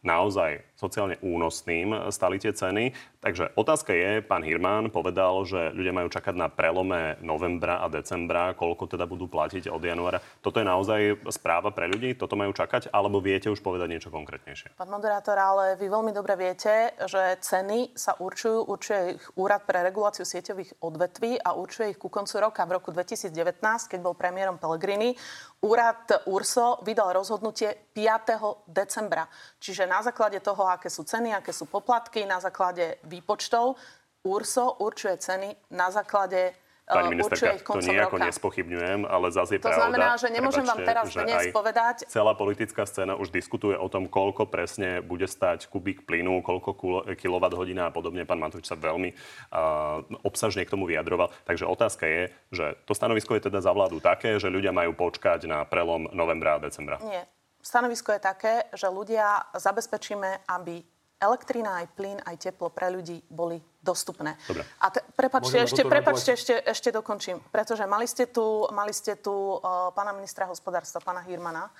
naozaj 0.03 0.59
sociálne 0.83 1.15
únosným 1.23 2.11
stali 2.11 2.43
tie 2.43 2.51
ceny. 2.51 2.91
Takže 3.23 3.55
otázka 3.55 3.95
je, 3.95 4.19
pán 4.19 4.43
Hirman 4.43 4.91
povedal, 4.91 5.47
že 5.47 5.71
ľudia 5.71 5.95
majú 5.95 6.11
čakať 6.11 6.35
na 6.35 6.51
prelome 6.51 7.15
novembra 7.23 7.79
a 7.79 7.87
decembra, 7.87 8.51
koľko 8.51 8.91
teda 8.99 9.07
budú 9.07 9.31
platiť 9.31 9.71
od 9.71 9.79
januára. 9.79 10.19
Toto 10.43 10.59
je 10.59 10.67
naozaj 10.67 11.31
správa 11.31 11.71
pre 11.71 11.87
ľudí? 11.87 12.19
Toto 12.19 12.35
majú 12.35 12.51
čakať? 12.51 12.91
Alebo 12.91 13.23
viete 13.23 13.47
už 13.47 13.63
povedať 13.63 13.87
niečo 13.87 14.11
konkrétnejšie? 14.11 14.75
Pán 14.75 14.91
moderátor, 14.91 15.39
ale 15.39 15.79
vy 15.79 15.87
veľmi 15.87 16.11
dobre 16.11 16.35
viete, 16.35 16.91
že 17.07 17.39
ceny 17.39 17.95
sa 17.95 18.19
určujú, 18.19 18.67
určuje 18.67 19.15
ich 19.15 19.25
Úrad 19.39 19.63
pre 19.63 19.79
reguláciu 19.85 20.27
sieťových 20.27 20.83
odvetví 20.83 21.39
a 21.39 21.55
určuje 21.55 21.95
ich 21.95 21.99
ku 22.01 22.11
koncu 22.11 22.43
roka. 22.43 22.67
V 22.67 22.75
roku 22.75 22.89
2019, 22.91 23.31
keď 23.63 23.99
bol 24.03 24.17
premiérom 24.17 24.59
Pellegrini, 24.59 25.15
úrad 25.63 26.27
URSO 26.27 26.83
vydal 26.83 27.15
rozhodnutie 27.15 27.91
5. 27.95 28.67
decembra. 28.67 29.29
Čiže 29.63 29.87
na 29.87 30.03
základe 30.03 30.43
toho, 30.43 30.67
aké 30.73 30.89
sú 30.89 31.05
ceny, 31.05 31.31
aké 31.31 31.53
sú 31.53 31.65
poplatky, 31.65 32.25
na 32.25 32.41
základe 32.41 32.97
výpočtov, 33.05 33.77
URSO 34.23 34.79
určuje 34.79 35.19
ceny 35.19 35.49
na 35.75 35.91
základe 35.91 36.55
Pani 36.83 37.15
eh, 37.15 37.23
určuje 37.23 37.47
ministerka, 37.55 37.79
to 37.79 37.79
nejako 37.79 38.15
roka. 38.19 38.27
nespochybňujem, 38.27 38.99
ale 39.07 39.27
zase 39.31 39.55
je 39.55 39.59
To 39.63 39.71
pravda. 39.71 39.79
znamená, 39.87 40.09
že 40.19 40.27
nemôžem 40.35 40.65
vám 40.67 40.79
prepáčte, 40.83 40.91
teraz 40.91 41.05
dnes 41.15 41.43
povedať- 41.55 41.99
Celá 42.11 42.35
politická 42.35 42.83
scéna 42.83 43.15
už 43.15 43.31
diskutuje 43.31 43.79
o 43.79 43.87
tom, 43.87 44.11
koľko 44.11 44.51
presne 44.51 44.99
bude 44.99 45.23
stať 45.23 45.71
kubík 45.71 46.03
plynu, 46.03 46.43
koľko 46.43 46.75
kilowatt 47.15 47.55
hodina 47.55 47.87
a 47.87 47.91
podobne. 47.95 48.27
Pán 48.27 48.43
Matovič 48.43 48.67
sa 48.67 48.75
veľmi 48.75 49.15
uh, 49.15 50.03
obsažne 50.27 50.67
k 50.67 50.75
tomu 50.75 50.83
vyjadroval. 50.83 51.31
Takže 51.47 51.63
otázka 51.63 52.03
je, 52.03 52.21
že 52.51 52.75
to 52.83 52.91
stanovisko 52.91 53.31
je 53.39 53.47
teda 53.47 53.63
za 53.63 53.71
vládu 53.71 54.03
také, 54.03 54.35
že 54.35 54.51
ľudia 54.51 54.75
majú 54.75 54.91
počkať 54.91 55.47
na 55.47 55.63
prelom 55.63 56.11
novembra 56.11 56.59
a 56.59 56.67
decembra. 56.67 56.99
Nie. 56.99 57.23
Stanovisko 57.63 58.11
je 58.11 58.19
také, 58.19 58.67
že 58.75 58.91
ľudia 58.91 59.55
zabezpečíme, 59.55 60.51
aby 60.51 60.83
elektrina, 61.23 61.79
aj 61.79 61.87
plyn, 61.95 62.19
aj 62.27 62.35
teplo 62.35 62.67
pre 62.67 62.91
ľudí 62.91 63.23
boli 63.31 63.55
dostupné. 63.79 64.35
Dobre. 64.43 64.67
A 64.83 64.91
te, 64.91 64.99
prepačte, 65.15 65.55
Môžeme 65.55 65.67
ešte, 65.71 65.83
toto 65.87 65.93
prepačte 65.95 66.31
ešte, 66.35 66.55
ešte 66.59 66.89
dokončím. 66.91 67.39
Pretože 67.47 67.87
mali 67.87 68.03
ste 68.03 68.27
tu, 68.27 68.67
mali 68.75 68.91
ste 68.91 69.15
tu 69.15 69.31
uh, 69.31 69.95
pána 69.95 70.11
ministra 70.11 70.43
hospodárstva, 70.43 70.99
pána 70.99 71.23
Hirmana, 71.23 71.71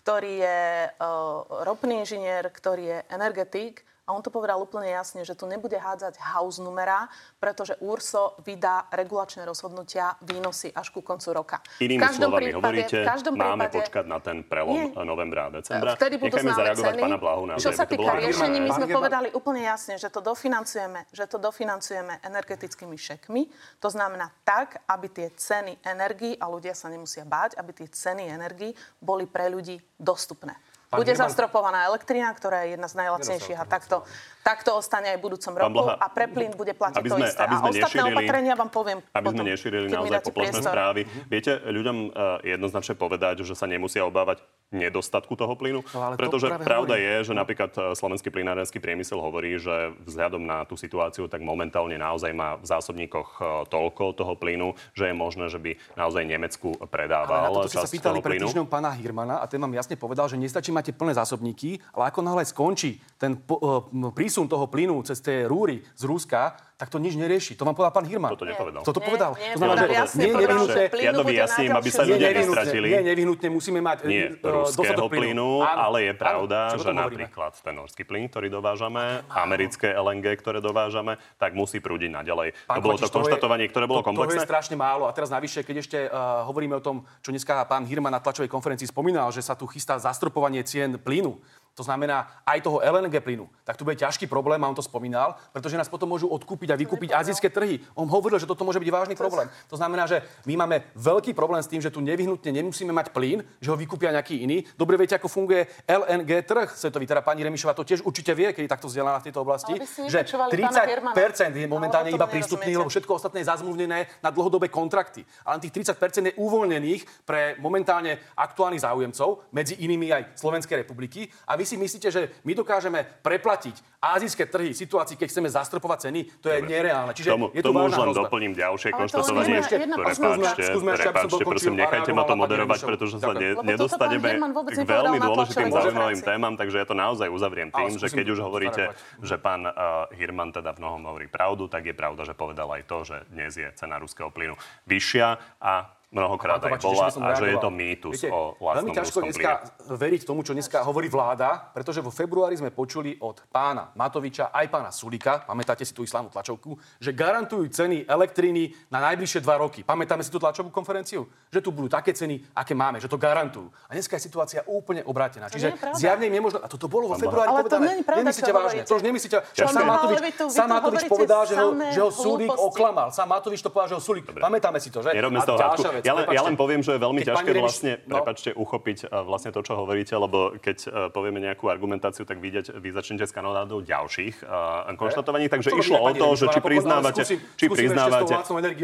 ktorý 0.00 0.40
je 0.40 0.60
uh, 0.88 1.64
ropný 1.68 2.00
inžinier, 2.00 2.48
ktorý 2.48 2.84
je 2.96 2.98
energetik 3.12 3.84
a 4.06 4.14
on 4.14 4.22
to 4.22 4.30
povedal 4.30 4.62
úplne 4.62 4.86
jasne, 4.86 5.26
že 5.26 5.34
tu 5.34 5.50
nebude 5.50 5.74
hádzať 5.74 6.22
house 6.22 6.62
numera, 6.62 7.10
pretože 7.42 7.74
URSO 7.82 8.38
vydá 8.46 8.86
regulačné 8.94 9.42
rozhodnutia 9.42 10.14
výnosy 10.22 10.70
až 10.70 10.94
ku 10.94 11.02
koncu 11.02 11.34
roka. 11.34 11.58
Inými 11.82 12.06
slovami 12.14 12.54
prípade, 12.54 12.56
hovoríte, 12.62 12.98
v 13.02 13.10
každom 13.10 13.34
máme 13.34 13.66
prípade, 13.66 13.74
počkať 13.82 14.04
na 14.06 14.18
ten 14.22 14.46
prelom 14.46 14.94
Nie. 14.94 15.02
novembra 15.02 15.50
a 15.50 15.58
decembra. 15.58 15.98
Vtedy 15.98 16.22
budú 16.22 16.38
Nechajme 16.38 16.54
zareagovať 16.54 16.94
ceny. 16.94 17.02
pána 17.02 17.18
Blahu. 17.18 17.42
naozaj 17.50 17.66
Čo 17.66 17.70
sa 17.74 17.84
týka 17.90 18.10
riešení, 18.14 18.58
my 18.62 18.70
sme 18.70 18.86
povedali 18.94 19.28
úplne 19.34 19.66
jasne, 19.66 19.98
že 19.98 20.06
to 20.06 20.22
dofinancujeme, 20.22 21.10
že 21.10 21.24
to 21.26 21.42
dofinancujeme 21.42 22.22
energetickými 22.22 22.94
šekmi. 22.94 23.42
To 23.82 23.90
znamená 23.90 24.30
tak, 24.46 24.86
aby 24.86 25.10
tie 25.10 25.28
ceny 25.34 25.82
energii, 25.82 26.38
a 26.38 26.46
ľudia 26.46 26.78
sa 26.78 26.86
nemusia 26.86 27.26
báť, 27.26 27.58
aby 27.58 27.74
tie 27.74 27.90
ceny 27.90 28.30
energii 28.30 28.70
boli 29.02 29.26
pre 29.26 29.50
ľudí 29.50 29.82
dostupné. 29.98 30.54
Pán 30.86 31.02
Bude 31.02 31.12
German- 31.12 31.26
zastropovaná 31.26 31.82
elektrina, 31.84 32.30
ktorá 32.30 32.62
je 32.62 32.78
jedna 32.78 32.86
z 32.86 32.94
najlacnejších 32.94 33.58
a 33.58 33.66
takto, 33.66 34.06
takto 34.40 34.70
ostane 34.70 35.10
aj 35.10 35.18
v 35.18 35.22
budúcom 35.26 35.52
roku 35.52 35.82
Blaha, 35.82 35.98
a 35.98 36.06
pre 36.06 36.30
plyn 36.30 36.54
bude 36.54 36.70
platiť 36.72 36.96
aby 36.96 37.08
to 37.10 37.16
sme- 37.18 37.26
isté. 37.26 37.42
aby 37.42 37.50
A 37.50 37.58
sme 37.58 37.68
ostatné 37.68 37.82
nešírili- 37.82 38.14
opatrenia 38.14 38.54
vám 38.54 38.70
poviem 38.70 38.98
Aby 39.02 39.10
sme 39.10 39.26
potom, 39.34 39.46
nešírili 39.50 39.84
keď 39.84 39.90
mi 39.90 39.98
naozaj 39.98 40.22
poplašné 40.22 40.60
správy. 40.62 41.00
Viete, 41.26 41.52
ľuďom 41.58 41.96
uh, 42.06 42.10
jednoznačne 42.40 42.94
povedať, 42.94 43.42
že 43.42 43.52
sa 43.52 43.66
nemusia 43.66 44.06
obávať 44.06 44.38
nedostatku 44.74 45.38
toho 45.38 45.54
plynu. 45.54 45.86
No, 45.94 45.98
to 46.14 46.18
pretože 46.18 46.50
práve 46.50 46.66
pravda 46.66 46.94
hovorím. 46.98 47.06
je, 47.06 47.16
že 47.30 47.32
napríklad 47.38 47.72
uh, 47.78 47.82
slovenský 47.94 48.34
plynárenský 48.34 48.82
priemysel 48.82 49.22
hovorí, 49.22 49.62
že 49.62 49.94
vzhľadom 50.02 50.42
na 50.42 50.66
tú 50.66 50.74
situáciu, 50.74 51.30
tak 51.30 51.46
momentálne 51.46 51.94
naozaj 51.94 52.34
má 52.34 52.58
v 52.58 52.66
zásobníkoch 52.66 53.28
uh, 53.38 53.46
toľko 53.70 54.18
toho 54.18 54.34
plynu, 54.34 54.74
že 54.90 55.10
je 55.10 55.14
možné, 55.14 55.46
že 55.46 55.62
by 55.62 55.78
naozaj 55.94 56.22
Nemecku 56.26 56.74
predával 56.90 57.62
Ale 57.62 57.66
na 57.66 57.70
ste 57.70 57.78
sa 57.78 57.90
pýtali 57.90 58.18
pred 58.18 58.42
týždňom 58.42 58.66
pána 58.66 58.90
Hirmana 58.90 59.38
a 59.38 59.46
ten 59.46 59.62
vám 59.62 59.70
jasne 59.70 59.94
povedal, 59.94 60.26
že 60.26 60.34
nestačí 60.34 60.74
máte 60.74 60.90
plné 60.90 61.14
zásobníky, 61.14 61.78
ale 61.94 62.10
ako 62.10 62.26
náhle 62.26 62.42
skončí 62.42 62.98
ten 63.14 63.38
po, 63.38 63.62
uh, 63.62 64.10
prísun 64.10 64.50
toho 64.50 64.66
plynu 64.66 64.98
cez 65.06 65.22
tie 65.22 65.46
rúry 65.46 65.78
z 65.94 66.02
Ruska, 66.10 66.58
tak 66.76 66.92
to 66.92 67.00
nič 67.00 67.16
nerieši. 67.16 67.56
To 67.56 67.64
vám 67.64 67.72
povedal 67.72 67.88
pán 67.88 68.04
Hirman. 68.04 68.36
Toto 68.36 68.44
nepovedal. 68.44 68.84
Toto 68.84 69.00
Nie, 69.00 69.06
povedal. 69.08 69.32
nie, 69.32 69.48
to 69.48 69.58
znamená, 69.58 69.76
že 69.80 69.88
jasne, 69.96 70.20
nie 70.20 70.32
nevyhnutné, 70.36 70.82
plynu 70.92 71.06
Ja 71.08 71.12
to 71.12 71.24
vyjasním, 71.24 71.70
aby 71.72 71.88
sa 71.88 72.02
ľudia 72.04 72.28
nestratili. 72.36 72.86
nie, 72.92 73.00
nevyhnutne 73.00 73.48
musíme 73.48 73.80
mať 73.80 73.96
Nie 74.04 74.24
eh, 74.28 74.44
ruského 74.44 74.92
dostatok 74.92 75.08
plynu, 75.08 75.64
ale 75.64 75.98
je 76.04 76.12
pravda, 76.12 76.58
že 76.76 76.92
napríklad 76.92 77.52
ten 77.64 77.72
norský 77.72 78.04
plyn, 78.04 78.28
ktorý 78.28 78.52
dovážame, 78.52 79.24
americké 79.32 79.88
LNG, 79.88 80.36
ktoré 80.36 80.60
dovážame, 80.60 81.16
tak 81.40 81.56
musí 81.56 81.80
prúdiť 81.80 82.12
naďalej. 82.12 82.52
Pán 82.68 82.76
to 82.76 82.84
bolo 82.84 83.00
to 83.00 83.08
konštatovanie, 83.08 83.72
ktoré 83.72 83.88
bolo 83.88 84.04
to, 84.04 84.04
To 84.04 84.08
komplexné. 84.12 84.44
je 84.44 84.44
strašne 84.44 84.76
málo. 84.76 85.08
A 85.08 85.16
teraz 85.16 85.32
navyše, 85.32 85.64
keď 85.64 85.76
ešte 85.80 85.98
uh, 86.06 86.44
hovoríme 86.44 86.76
o 86.76 86.84
tom, 86.84 87.08
čo 87.24 87.32
dneska 87.32 87.64
pán 87.64 87.88
Hirman 87.88 88.12
na 88.12 88.20
tlačovej 88.20 88.52
konferencii 88.52 88.84
spomínal, 88.84 89.32
že 89.32 89.40
sa 89.40 89.56
tu 89.56 89.64
chystá 89.64 89.96
zastropovanie 89.96 90.60
cien 90.60 91.00
plynu. 91.00 91.40
To 91.76 91.84
znamená 91.84 92.42
aj 92.48 92.64
toho 92.64 92.80
LNG 92.80 93.20
plynu. 93.20 93.44
Tak 93.62 93.76
tu 93.76 93.84
bude 93.84 94.00
ťažký 94.00 94.24
problém, 94.26 94.56
a 94.64 94.68
on 94.68 94.74
to 94.74 94.80
spomínal, 94.80 95.36
pretože 95.52 95.76
nás 95.76 95.92
potom 95.92 96.08
môžu 96.08 96.24
odkúpiť 96.32 96.72
a 96.72 96.76
vykúpiť 96.80 97.12
azijské 97.12 97.52
trhy. 97.52 97.84
On 97.92 98.08
hovoril, 98.08 98.40
že 98.40 98.48
toto 98.48 98.64
môže 98.64 98.80
byť 98.80 98.88
vážny 98.88 99.14
problém. 99.14 99.52
To 99.68 99.76
znamená, 99.76 100.08
že 100.08 100.24
my 100.48 100.56
máme 100.56 100.88
veľký 100.96 101.36
problém 101.36 101.60
s 101.60 101.68
tým, 101.68 101.84
že 101.84 101.92
tu 101.92 102.00
nevyhnutne 102.00 102.48
nemusíme 102.48 102.96
mať 102.96 103.12
plyn, 103.12 103.44
že 103.60 103.68
ho 103.68 103.76
vykúpia 103.76 104.08
nejaký 104.08 104.40
iný. 104.40 104.64
Dobre 104.72 104.96
viete, 104.96 105.20
ako 105.20 105.28
funguje 105.28 105.68
LNG 105.84 106.48
trh 106.48 106.72
svetový. 106.72 107.04
Teda 107.04 107.20
pani 107.20 107.44
Remišová 107.44 107.76
to 107.76 107.84
tiež 107.84 108.00
určite 108.08 108.32
vie, 108.32 108.56
keď 108.56 108.62
je 108.64 108.72
takto 108.72 108.88
vzdelaná 108.88 109.20
v 109.20 109.26
tejto 109.28 109.44
oblasti, 109.44 109.76
že 110.08 110.24
nepočúvali 110.24 110.50
pána 110.56 110.80
30 110.80 110.88
Hermana. 110.88 111.60
je 111.60 111.68
momentálne 111.68 112.10
iba 112.10 112.24
prístupný, 112.24 112.72
lebo 112.72 112.88
všetko 112.88 113.12
ostatné 113.20 113.44
je 113.44 113.52
zazmluvnené 113.52 114.08
na 114.24 114.30
dlhodobé 114.32 114.72
kontrakty. 114.72 115.28
A 115.44 115.52
len 115.52 115.60
tých 115.60 115.76
30% 115.84 116.32
je 116.32 116.34
uvoľnených 116.40 117.28
pre 117.28 117.60
momentálne 117.60 118.16
aktuálnych 118.32 118.80
záujemcov, 118.80 119.52
medzi 119.52 119.76
inými 119.84 120.08
aj 120.08 120.22
Slovenskej 120.40 120.86
republiky. 120.86 121.28
A 121.44 121.58
vy 121.58 121.65
si 121.66 121.76
myslíte, 121.76 122.08
že 122.08 122.30
my 122.46 122.54
dokážeme 122.54 123.02
preplatiť 123.20 123.74
azijské 123.98 124.46
trhy 124.46 124.70
v 124.70 124.78
situácii, 124.78 125.18
keď 125.18 125.28
chceme 125.28 125.48
zastropovať 125.50 125.98
ceny, 126.06 126.20
to 126.38 126.46
je 126.46 126.62
nereálne. 126.62 127.10
Čiže 127.10 127.34
Tomu, 127.34 127.50
je 127.50 127.62
tu 127.62 127.74
tomu 127.74 127.90
už 127.90 127.98
len 127.98 128.06
hrozba. 128.06 128.22
doplním 128.22 128.52
ďalšie 128.54 128.88
Ale 128.94 128.94
to 128.94 129.00
konštatovanie. 129.02 129.58
skúsme 129.58 129.78
jedna 129.82 129.96
Prepáčte. 129.96 130.62
Skúsme 130.70 130.90
prepáčte, 130.94 131.42
prosím, 131.42 131.74
nechajte 131.74 132.10
ma 132.14 132.22
to 132.22 132.34
moderovať, 132.38 132.78
pretože 132.86 133.16
sa 133.18 133.32
ne, 133.34 133.58
nedostaneme 133.66 134.30
k 134.62 134.86
veľmi 134.86 135.18
dôležitým 135.18 135.68
zaujímavým 135.74 136.20
témam, 136.22 136.54
takže 136.54 136.76
ja 136.78 136.86
to 136.86 136.94
naozaj 136.94 137.26
uzavriem 137.26 137.74
tým, 137.74 137.98
že 137.98 138.06
keď 138.06 138.26
už 138.36 138.38
hovoríte, 138.46 138.94
že 139.24 139.36
pán 139.40 139.66
uh, 139.66 140.06
Hirman 140.14 140.54
teda 140.54 140.70
v 140.76 140.78
mnohom 140.84 141.02
hovorí 141.10 141.26
pravdu, 141.26 141.66
tak 141.66 141.88
je 141.88 141.94
pravda, 141.96 142.22
že 142.22 142.38
povedal 142.38 142.70
aj 142.70 142.82
to, 142.86 143.02
že 143.02 143.16
dnes 143.32 143.56
je 143.58 143.66
cena 143.74 143.98
ruského 143.98 144.30
plynu 144.30 144.54
vyššia 144.86 145.58
a 145.58 145.95
mnohokrát 146.10 146.62
aj 146.62 146.78
bola 146.78 147.10
že 147.10 147.10
by 147.10 147.12
som 147.12 147.22
a 147.22 147.34
že 147.34 147.46
je 147.50 147.58
to 147.58 147.70
mýtus 147.70 148.12
Viete, 148.16 148.30
o 148.30 148.54
Veľmi 148.56 148.62
vlastnom 148.62 148.94
ťažko 148.94 149.18
ruskom 149.18 149.24
dneska 149.26 149.50
plyne. 149.50 149.98
veriť 149.98 150.22
tomu, 150.22 150.40
čo 150.46 150.52
dneska 150.54 150.78
hovorí 150.86 151.08
vláda, 151.10 151.50
pretože 151.74 152.00
vo 152.00 152.14
februári 152.14 152.54
sme 152.56 152.70
počuli 152.70 153.18
od 153.20 153.42
pána 153.50 153.90
Matoviča 153.98 154.54
aj 154.54 154.66
pána 154.70 154.90
Sulika, 154.94 155.42
pamätáte 155.44 155.82
si 155.82 155.92
tú 155.92 156.06
islámnu 156.06 156.30
tlačovku, 156.30 156.78
že 157.02 157.10
garantujú 157.10 157.66
ceny 157.68 158.06
elektriny 158.06 158.70
na 158.88 159.02
najbližšie 159.02 159.42
dva 159.42 159.58
roky. 159.58 159.82
Pamätáme 159.82 160.22
si 160.22 160.30
tú 160.30 160.38
tlačovú 160.38 160.70
konferenciu? 160.70 161.26
Že 161.50 161.60
tu 161.60 161.70
budú 161.74 161.90
také 161.90 162.14
ceny, 162.14 162.54
aké 162.54 162.72
máme, 162.72 163.02
že 163.02 163.10
to 163.10 163.18
garantujú. 163.18 163.68
A 163.90 163.92
dneska 163.92 164.16
je 164.16 164.22
situácia 164.24 164.62
úplne 164.64 165.02
obrátená. 165.04 165.50
Čiže 165.50 165.74
zjavne 165.98 166.30
im 166.30 166.38
nemôžno... 166.38 166.62
A 166.62 166.70
toto 166.70 166.86
bolo 166.86 167.10
vo 167.10 167.16
februári 167.18 167.50
Ale 167.50 167.66
to 167.66 167.76
povedané. 167.76 167.92
je 167.98 168.04
pravda, 168.06 168.20
Nemyslíte 168.22 168.52
vážne. 168.54 168.80
To 168.86 168.94
už 168.96 169.02
nemyslíte. 169.04 169.36
Že 169.52 169.62
Ťažko 169.62 169.74
sám. 169.74 169.86
Matovič, 169.86 170.18
sám 170.48 170.68
Matovič 170.70 171.02
povedal, 171.10 171.42
že 171.46 171.54
ho, 171.58 171.68
že 171.92 172.00
ho 172.00 172.10
Sulik 172.14 172.50
hlúposti. 172.50 172.66
oklamal. 172.72 173.08
Sám 173.12 173.28
Matovič 173.28 173.60
to 173.60 173.68
povedal, 173.74 173.88
že 173.92 173.96
ho 173.98 174.02
Sulik. 174.02 174.24
Pamätáme 174.30 174.78
si 174.80 174.88
to, 174.88 175.02
že? 175.02 175.10
Nerobme 175.12 175.42
z 175.42 175.46
toho. 175.46 175.58
Vec, 175.96 176.02
Ja, 176.04 176.12
len, 176.12 176.24
ja 176.28 176.42
len 176.42 176.54
poviem, 176.54 176.80
že 176.80 176.92
je 176.92 177.00
veľmi 177.00 177.20
Keď 177.20 177.28
ťažké 177.28 177.50
Remiš- 177.50 177.64
vlastne, 177.64 177.92
no. 178.04 178.14
prepačte, 178.16 178.50
uchopiť 178.52 178.98
uh, 179.04 179.22
vlastne 179.22 179.50
to, 179.50 179.60
čo 179.60 179.72
hovoríte, 179.74 180.12
lebo 180.12 180.54
keď 180.56 180.78
uh, 180.84 180.90
povieme 181.08 181.40
nejakú 181.40 181.66
argumentáciu, 181.66 182.22
tak 182.22 182.38
vidieť, 182.38 182.76
vy 182.76 182.88
začnete 182.90 183.24
s 183.24 183.32
kanonádou 183.32 183.80
ďalších 183.80 184.42
uh, 184.42 184.92
konštatovaní. 184.92 185.48
Takže 185.48 185.68
Čo 185.70 185.78
išlo 185.78 185.98
o 185.98 186.10
to, 186.12 186.28
že 186.34 186.46
či 186.48 186.60
priznávate, 186.60 187.22
Skúsim- 187.22 187.42
či 187.54 187.66
priznávate, 187.66 188.32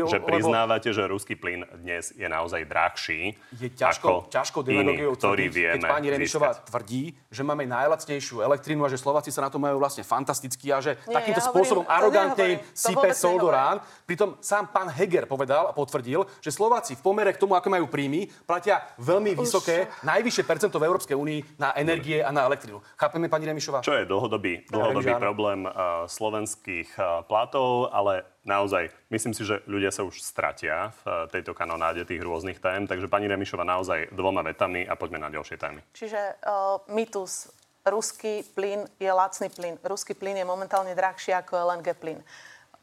že 0.02 0.16
lebo- 0.16 0.26
priznávate, 0.26 0.88
že 0.88 1.02
ruský 1.04 1.34
plyn 1.34 1.62
dnes 1.76 2.10
je 2.10 2.24
naozaj 2.24 2.64
drahší 2.64 3.36
je 3.52 3.68
ťažko, 3.68 4.08
ako 4.08 4.30
ťažko 4.30 4.58
iný, 4.64 4.94
ktorý 5.12 5.46
tvrdiť, 5.46 5.52
vieme 5.52 5.74
keď 5.78 5.90
pani 5.90 6.08
Remišová 6.08 6.48
získať. 6.52 6.66
tvrdí, 6.68 7.02
že 7.28 7.42
máme 7.42 7.64
najlacnejšiu 7.66 8.40
elektrínu 8.40 8.82
a 8.82 8.88
že 8.88 8.96
Slováci 8.96 9.28
sa 9.28 9.42
na 9.42 9.50
to 9.50 9.58
majú 9.58 9.76
vlastne 9.76 10.00
fantasticky 10.02 10.70
a 10.70 10.78
že 10.78 10.96
Nie, 11.02 11.12
takýmto 11.12 11.42
ja 11.42 11.48
spôsobom 11.50 11.84
to 11.84 11.90
arogantne 11.90 12.46
im. 12.46 12.58
To 12.58 12.72
sype 12.72 13.10
sol 13.12 13.36
do 13.36 13.50
rán. 13.50 13.76
Pritom 14.02 14.38
sám 14.38 14.70
pán 14.70 14.88
Heger 14.88 15.26
povedal 15.26 15.66
a 15.66 15.72
potvrdil, 15.72 16.24
že 16.38 16.48
Slováci 16.48 16.94
v 16.94 17.01
pomere 17.02 17.34
k 17.34 17.42
tomu, 17.42 17.58
ako 17.58 17.68
majú 17.68 17.90
príjmy, 17.90 18.30
platia 18.46 18.80
veľmi 19.02 19.34
vysoké, 19.34 19.90
najvyššie 20.06 20.44
percento 20.46 20.78
v 20.78 20.86
Európskej 20.86 21.18
únii 21.18 21.58
na 21.58 21.74
energie 21.74 22.22
a 22.22 22.30
na 22.30 22.46
elektrínu. 22.46 22.78
Chápeme, 22.94 23.26
pani 23.26 23.50
Remišová? 23.50 23.82
Čo 23.82 23.98
je 23.98 24.06
dlhodobý, 24.06 24.64
dlhodobý 24.70 25.10
že 25.10 25.18
áno. 25.18 25.26
problém 25.26 25.66
uh, 25.66 26.06
slovenských 26.06 26.94
uh, 26.96 27.26
platov, 27.26 27.90
ale 27.90 28.22
naozaj 28.46 28.94
myslím 29.10 29.34
si, 29.34 29.42
že 29.42 29.60
ľudia 29.66 29.90
sa 29.90 30.06
už 30.06 30.22
stratia 30.22 30.94
v 31.02 31.02
uh, 31.04 31.12
tejto 31.26 31.52
kanonáde 31.52 32.06
tých 32.06 32.22
rôznych 32.22 32.62
tém. 32.62 32.86
Takže 32.86 33.10
pani 33.10 33.26
Remišova 33.26 33.66
naozaj 33.66 34.14
dvoma 34.14 34.46
vetami 34.46 34.86
a 34.86 34.94
poďme 34.94 35.18
na 35.18 35.28
ďalšie 35.34 35.58
témy. 35.58 35.82
Čiže 35.92 36.38
uh, 36.46 36.78
mýtus. 36.86 37.50
Ruský 37.82 38.46
plyn 38.54 38.86
je 38.94 39.10
lacný 39.10 39.50
plyn. 39.50 39.74
Ruský 39.82 40.14
plyn 40.14 40.38
je 40.38 40.46
momentálne 40.46 40.94
drahší 40.94 41.34
ako 41.34 41.66
LNG 41.66 41.98
plyn. 41.98 42.22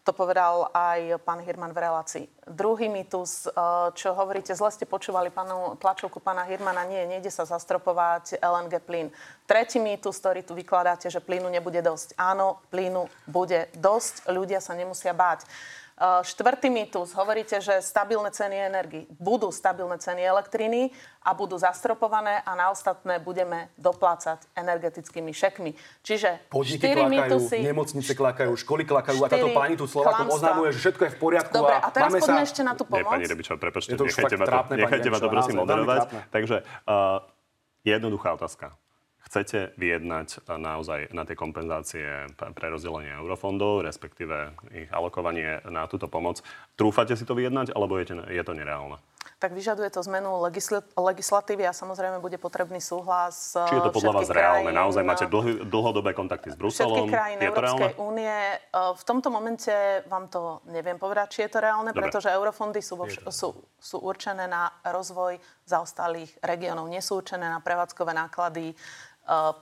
To 0.10 0.18
povedal 0.18 0.74
aj 0.74 1.22
pán 1.22 1.38
Hirman 1.38 1.70
v 1.70 1.86
relácii. 1.86 2.26
Druhý 2.50 2.90
mýtus, 2.90 3.46
uh, 3.46 3.94
čo 3.94 4.18
hovoríte, 4.18 4.58
zle 4.58 4.74
ste 4.74 4.90
počúvali 4.90 5.30
pánu, 5.30 5.78
tlačovku 5.78 6.18
pána 6.18 6.50
Hirmana, 6.50 6.82
nie, 6.90 7.06
nejde 7.06 7.30
sa 7.30 7.46
zastropovať 7.46 8.42
LNG 8.42 8.82
plyn. 8.90 9.14
Tretí 9.46 9.78
mýtus, 9.78 10.18
ktorý 10.18 10.42
tu 10.42 10.58
vykladáte, 10.58 11.14
že 11.14 11.22
plynu 11.22 11.46
nebude 11.54 11.86
dosť. 11.86 12.18
Áno, 12.18 12.58
plynu 12.74 13.06
bude 13.30 13.70
dosť, 13.78 14.34
ľudia 14.34 14.58
sa 14.66 14.74
nemusia 14.74 15.14
báť. 15.14 15.46
Uh, 16.00 16.24
Štvrtý 16.24 16.72
mýtus, 16.72 17.12
hovoríte, 17.12 17.60
že 17.60 17.84
stabilné 17.84 18.32
ceny 18.32 18.72
energii. 18.72 19.04
Budú 19.20 19.52
stabilné 19.52 20.00
ceny 20.00 20.24
elektriny 20.24 20.96
a 21.20 21.36
budú 21.36 21.60
zastropované 21.60 22.40
a 22.48 22.56
na 22.56 22.72
ostatné 22.72 23.20
budeme 23.20 23.68
doplácať 23.76 24.48
energetickými 24.56 25.36
šekmi. 25.36 25.76
Čiže 26.00 26.48
Podniky 26.48 26.80
štyri 26.80 27.04
klakajú, 27.04 27.12
mýtusy. 27.12 27.58
nemocnice 27.60 28.12
klakajú, 28.16 28.52
školy 28.56 28.88
klakajú 28.88 29.20
a 29.22 29.28
táto 29.28 29.52
pani 29.52 29.76
tu 29.76 29.92
Slovákom 29.92 30.32
klamstvá. 30.32 30.40
oznamuje, 30.40 30.70
že 30.72 30.80
všetko 30.88 31.02
je 31.04 31.12
v 31.12 31.18
poriadku 31.20 31.52
Dobre, 31.52 31.76
a, 31.76 31.88
teraz 31.92 32.08
máme 32.08 32.20
poďme 32.24 32.40
sa... 32.40 32.48
ešte 32.48 32.62
na 32.64 32.74
tú 32.80 32.84
Nie, 32.88 32.92
pomoc. 32.96 33.12
pani 33.20 33.26
Rebičová, 33.28 33.58
prepačte, 33.60 33.92
nechajte 34.00 34.36
ma 34.40 34.46
to, 34.48 34.52
trápne, 34.56 34.76
nechajte 34.80 35.08
ma 35.12 35.20
to 35.20 35.28
prosím 35.28 35.56
moderovať. 35.60 36.00
Takže 36.32 36.56
uh, 36.88 37.28
jednoduchá 37.84 38.40
otázka. 38.40 38.72
Chcete 39.30 39.78
vyjednať 39.78 40.50
uh, 40.50 40.58
naozaj 40.58 41.14
na 41.14 41.22
tie 41.22 41.38
kompenzácie 41.38 42.34
pre 42.34 42.68
rozdelenie 42.74 43.14
eurofondov, 43.22 43.86
respektíve 43.86 44.58
ich 44.74 44.90
alokovanie 44.90 45.62
na 45.70 45.86
túto 45.86 46.10
pomoc. 46.10 46.42
Trúfate 46.74 47.14
si 47.14 47.30
to 47.30 47.38
vyjednať, 47.38 47.78
alebo 47.78 48.02
je 48.02 48.42
to 48.42 48.54
nereálne? 48.58 48.98
Tak 49.38 49.54
vyžaduje 49.54 49.94
to 49.94 50.02
zmenu 50.10 50.42
legisl- 50.42 50.82
legislatívy 50.98 51.70
a 51.70 51.74
samozrejme 51.76 52.18
bude 52.18 52.42
potrebný 52.42 52.82
súhlas 52.82 53.54
Či 53.54 53.78
je 53.78 53.84
to 53.86 53.94
podľa 53.94 54.14
vás 54.18 54.30
reálne? 54.34 54.72
Naozaj 54.74 55.04
máte 55.06 55.26
dlhy, 55.30 55.64
dlhodobé 55.70 56.18
kontakty 56.18 56.50
s 56.50 56.58
Bruselom? 56.58 57.06
všetkých 57.06 57.14
krajín? 57.14 57.38
Európskej 57.40 57.94
únie. 58.02 58.34
E, 58.34 58.58
V 58.74 59.04
tomto 59.06 59.30
momente 59.30 59.72
vám 60.10 60.26
to 60.32 60.64
neviem 60.72 60.98
povedať, 60.98 61.38
či 61.38 61.40
je 61.46 61.52
to 61.54 61.60
reálne, 61.62 61.94
Dobre. 61.94 62.10
pretože 62.10 62.34
eurofondy 62.34 62.82
sú, 62.82 62.98
vš- 62.98 63.22
sú, 63.30 63.54
sú 63.78 63.98
určené 64.02 64.50
na 64.50 64.74
rozvoj 64.82 65.38
zaostalých 65.70 66.34
regiónov, 66.42 66.90
nie 66.90 67.04
sú 67.04 67.20
určené 67.20 67.46
na 67.46 67.62
prevádzkové 67.62 68.16
náklady 68.16 68.72
e, 68.72 68.76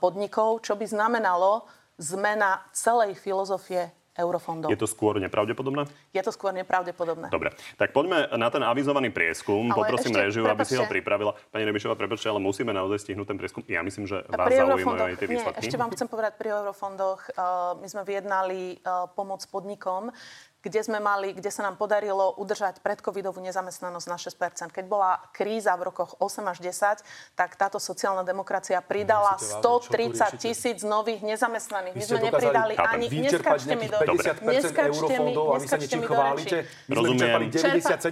podnikov, 0.00 0.64
čo 0.64 0.78
by 0.78 0.86
znamenalo 0.88 1.66
zmena 1.98 2.62
celej 2.70 3.18
filozofie 3.18 3.90
eurofondov. 4.18 4.68
Je 4.68 4.76
to 4.76 4.90
skôr 4.90 5.22
nepravdepodobné? 5.22 5.86
Je 6.10 6.22
to 6.26 6.34
skôr 6.34 6.50
nepravdepodobné. 6.50 7.30
Dobre, 7.30 7.54
tak 7.78 7.94
poďme 7.94 8.26
na 8.34 8.50
ten 8.50 8.60
avizovaný 8.66 9.14
prieskum. 9.14 9.70
Ale 9.70 9.86
Poprosím 9.86 10.12
ešte, 10.12 10.26
režiu, 10.26 10.42
aby 10.50 10.66
si 10.66 10.74
ho 10.74 10.84
pripravila. 10.90 11.38
Pani 11.54 11.64
Rebišová, 11.64 11.94
prepáčte, 11.94 12.26
ale 12.26 12.42
musíme 12.42 12.74
naozaj 12.74 13.06
stihnúť 13.06 13.26
ten 13.30 13.38
prieskum. 13.38 13.62
Ja 13.70 13.86
myslím, 13.86 14.10
že 14.10 14.26
vás 14.26 14.50
zaujímajú 14.50 15.14
aj 15.14 15.16
tie 15.16 15.28
nie, 15.30 15.38
výsledky. 15.38 15.62
ešte 15.62 15.78
vám 15.78 15.90
chcem 15.94 16.08
povedať, 16.10 16.34
pri 16.34 16.48
eurofondoch 16.58 17.30
uh, 17.38 17.78
my 17.78 17.86
sme 17.86 18.02
vyjednali 18.02 18.82
uh, 18.82 19.06
pomoc 19.14 19.40
podnikom, 19.46 20.10
kde 20.58 20.80
sme 20.80 20.98
mali, 20.98 21.30
kde 21.30 21.48
sa 21.48 21.62
nám 21.62 21.74
podarilo 21.74 22.34
udržať 22.34 22.80
predcovidovú 22.80 23.38
nezamestnanosť 23.40 24.06
na 24.06 24.16
6%. 24.16 24.68
Keď 24.70 24.84
bola 24.84 25.22
kríza 25.30 25.72
v 25.74 25.88
rokoch 25.88 26.18
8 26.18 26.42
až 26.44 26.58
10, 26.60 27.02
tak 27.34 27.54
táto 27.54 27.78
sociálna 27.78 28.22
demokracia 28.22 28.78
pridala 28.78 29.38
tu 29.38 29.46
130 29.46 29.94
riešite? 29.94 30.36
tisíc 30.36 30.78
nových 30.82 31.22
nezamestnaných. 31.22 31.94
My 31.94 32.04
sme 32.04 32.20
nepridali 32.24 32.74
ani... 32.74 33.06
Neskáčte 33.08 33.74
mi 33.74 33.86
do... 33.86 33.96
50% 33.98 34.42
Neskáčte 34.42 34.82
mi- 34.82 34.88
eurofondov 34.90 35.46
a 35.48 35.56
vy 35.56 35.66
sa 35.66 35.76
niečím 35.76 36.02
chválite. 36.02 36.56
My 36.84 36.92
Rozumiem. 36.92 37.14
vyčerpali 37.14 37.44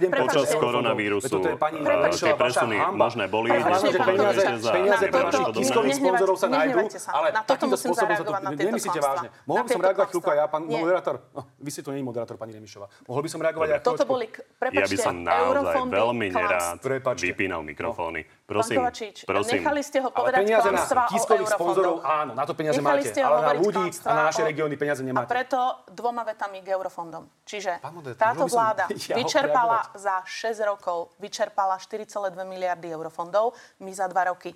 97% 0.07 0.23
Počas 0.23 0.49
koronavírusu 0.55 1.25
Veď 1.27 1.31
toto 1.31 1.47
je 1.49 1.57
pani 1.57 1.77
tie 2.13 2.33
presuny 2.33 2.77
možné 2.91 3.25
boli. 3.27 3.51
A 3.51 3.59
peniaze, 3.97 4.43
peniaze 4.63 5.05
na 5.05 5.11
pre 5.11 5.11
toto- 5.11 5.25
našich 5.27 5.47
tiskových 5.57 5.95
sponzorov 5.97 6.35
sa 6.35 6.47
nájdú, 6.47 6.77
ale 7.09 7.27
Na 7.29 7.41
toto 7.43 7.51
takýmto 7.51 7.75
musím 7.75 7.89
spôsobom 7.91 7.97
sa 7.97 8.15
zareagovať 8.17 8.41
na 8.41 8.49
to... 8.49 8.55
tieto 8.55 8.67
Nemyslíte 8.67 8.91
klamstvá. 8.93 9.13
vážne. 9.13 9.27
Mohol 9.43 9.61
by 9.61 9.69
som 9.69 9.81
reagovať 9.81 10.07
chvíľku 10.07 10.29
aj 10.29 10.37
ja, 10.37 10.45
pán 10.47 10.61
moderátor? 10.63 11.15
No, 11.31 11.41
Vy 11.57 11.69
ste 11.69 11.81
tu 11.81 11.89
nie 11.91 11.99
je 11.99 12.07
moderátor, 12.37 12.39
pani 12.39 12.53
Remišová. 12.53 12.87
Mohol 13.03 13.21
by 13.23 13.29
som 13.29 13.39
reagovať 13.41 13.67
aj 13.67 13.79
Toto 13.81 14.05
boli, 14.05 14.27
k- 14.27 14.37
Ja 14.37 14.45
by 14.45 14.57
prepačte, 14.61 14.97
som 14.99 15.15
naozaj 15.19 15.75
veľmi 15.89 16.27
nerád 16.29 16.77
Prepáčte. 16.79 17.25
vypínal 17.25 17.61
mikrofóny. 17.63 18.21
Pán 18.23 18.45
Prosím, 18.47 18.77
Kovačič, 18.79 19.15
prosím. 19.25 19.59
nechali 19.59 19.81
ste 19.81 19.97
ho 19.99 20.07
Ale 20.07 20.15
povedať 20.15 20.39
peniaze 20.39 20.69
na 20.71 20.83
tiskových 21.05 21.49
sponzorov, 21.51 21.95
áno, 21.99 22.31
na 22.31 22.45
to 22.45 22.53
peniaze 22.53 22.79
Nechali 22.79 23.03
máte, 23.03 23.19
ale 23.19 23.37
na 23.37 23.53
ľudí 23.53 23.85
a 24.01 24.11
na 24.13 24.23
naše 24.23 24.41
o- 24.41 24.47
regióny 24.47 24.75
peniaze 24.75 25.01
A 25.01 25.05
nemáte. 25.05 25.27
preto 25.27 25.59
dvoma 25.89 26.23
vetami 26.23 26.61
k 26.61 26.67
eurofondom. 26.69 27.27
Čiže 27.43 27.83
moderátor, 27.83 28.15
táto 28.15 28.43
vláda 28.47 28.85
ja 29.03 29.15
vyčerpala 29.15 29.83
reagovať? 29.83 29.99
za 29.99 30.15
6 30.23 30.63
rokov 30.63 30.97
vyčerpala 31.17 31.75
4,2 31.75 32.07
miliardy 32.45 32.87
eurofondov, 32.87 33.51
my 33.79 33.91
za 33.91 34.05
2 34.05 34.31
roky 34.31 34.55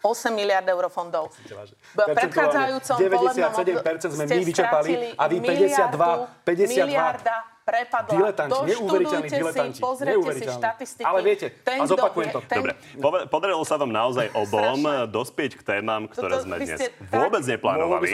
5,8 0.00 0.32
miliard 0.32 0.64
eurofondov. 0.64 1.28
V 1.92 2.00
predchádzajúcom 2.16 2.96
volebnom 2.96 3.52
97% 3.52 4.16
sme 4.16 4.24
my 4.24 4.42
vyčerpali 4.48 4.92
a 5.12 5.24
vy 5.28 5.36
52, 5.44 6.40
52. 6.48 6.88
Miliarda 6.88 7.59
prepadla. 7.70 8.10
Diletanti, 8.10 8.60
neuveriteľní 8.66 9.28
diletanti, 9.30 9.78
si, 9.78 9.80
pozrite 9.80 10.30
si 10.34 10.46
štatistiky. 10.50 11.06
Ale 11.06 11.18
viete, 11.22 11.46
ten, 11.62 11.78
a 11.78 11.84
zopakujem 11.86 12.28
to. 12.28 12.40
ten- 12.42 12.74
Dobre, 12.96 13.20
podarilo 13.26 13.62
sa 13.62 13.76
vám 13.76 13.88
naozaj 13.88 14.26
obom 14.42 14.82
Strašné. 14.82 15.06
dospieť 15.08 15.50
k 15.54 15.62
témam, 15.62 16.02
ktoré 16.04 16.34
Toto 16.34 16.44
sme 16.44 16.54
dnes 16.58 16.78
tak- 16.80 16.94
vôbec 17.08 17.42
neplánovali. 17.44 18.06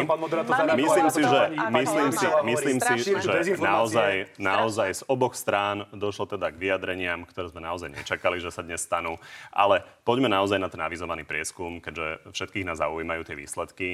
Myslím 0.76 1.08
si, 1.08 1.22
že, 1.22 1.40
myslím 1.70 2.08
si, 2.10 2.26
myslím 2.44 2.78
si, 2.78 2.92
že 3.00 3.30
naozaj, 3.58 4.12
naozaj 4.36 4.88
z 4.92 5.02
oboch 5.06 5.32
strán 5.32 5.86
došlo 5.90 6.26
teda 6.26 6.48
k 6.48 6.56
vyjadreniam, 6.58 7.24
ktoré 7.24 7.48
sme 7.48 7.60
naozaj 7.60 7.88
nečakali, 7.92 8.36
že 8.36 8.50
sa 8.50 8.60
dnes 8.60 8.82
stanú. 8.82 9.16
Ale 9.48 9.86
poďme 10.02 10.28
naozaj 10.28 10.58
na 10.58 10.66
ten 10.66 10.78
avizovaný 10.78 11.22
prieskum, 11.22 11.78
keďže 11.78 12.28
všetkých 12.28 12.64
nás 12.64 12.78
zaujímajú 12.78 13.22
tie 13.22 13.36
výsledky. 13.36 13.88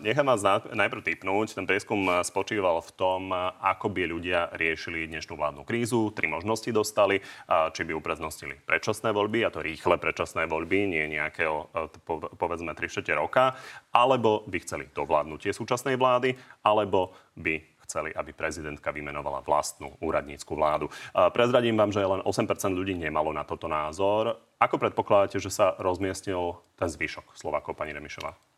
Nechám 0.00 0.26
vás 0.26 0.40
na- 0.40 0.64
najprv 0.64 1.02
typnúť. 1.04 1.54
Ten 1.54 1.66
prieskum 1.66 2.00
spočíval 2.22 2.80
v 2.80 2.90
tom, 2.94 3.22
ako 3.60 3.86
by 3.90 4.02
ľudia 4.06 4.40
riešili 4.54 4.93
dnešnú 5.10 5.34
vládnu 5.34 5.66
krízu. 5.66 6.14
Tri 6.14 6.30
možnosti 6.30 6.70
dostali. 6.70 7.18
Či 7.50 7.82
by 7.82 7.92
uprednostnili 7.98 8.62
predčasné 8.62 9.10
voľby, 9.10 9.42
a 9.42 9.50
to 9.50 9.66
rýchle 9.66 9.98
predčasné 9.98 10.46
voľby, 10.46 10.86
nie 10.86 11.04
nejakého, 11.18 11.66
e, 11.74 11.90
po- 12.06 12.30
povedzme, 12.38 12.70
3 12.78 12.86
čtvrte 12.86 13.18
roka, 13.18 13.58
alebo 13.90 14.46
by 14.46 14.58
chceli 14.62 14.84
dovládnutie 14.94 15.50
súčasnej 15.50 15.98
vlády, 15.98 16.38
alebo 16.62 17.10
by 17.34 17.74
chceli, 17.84 18.10
aby 18.16 18.32
prezidentka 18.32 18.88
vymenovala 18.90 19.44
vlastnú 19.44 19.92
úradnícku 20.00 20.56
vládu. 20.56 20.88
Prezradím 21.36 21.76
vám, 21.76 21.92
že 21.92 22.00
len 22.00 22.24
8% 22.24 22.72
ľudí 22.72 22.96
nemalo 22.96 23.30
na 23.30 23.44
toto 23.44 23.68
názor. 23.68 24.40
Ako 24.56 24.80
predpokladáte, 24.80 25.36
že 25.36 25.52
sa 25.52 25.76
rozmiestnil 25.76 26.56
ten 26.80 26.88
zvyšok 26.88 27.36
Slovákov, 27.36 27.76
pani 27.76 27.92
Remišová? 27.92 28.53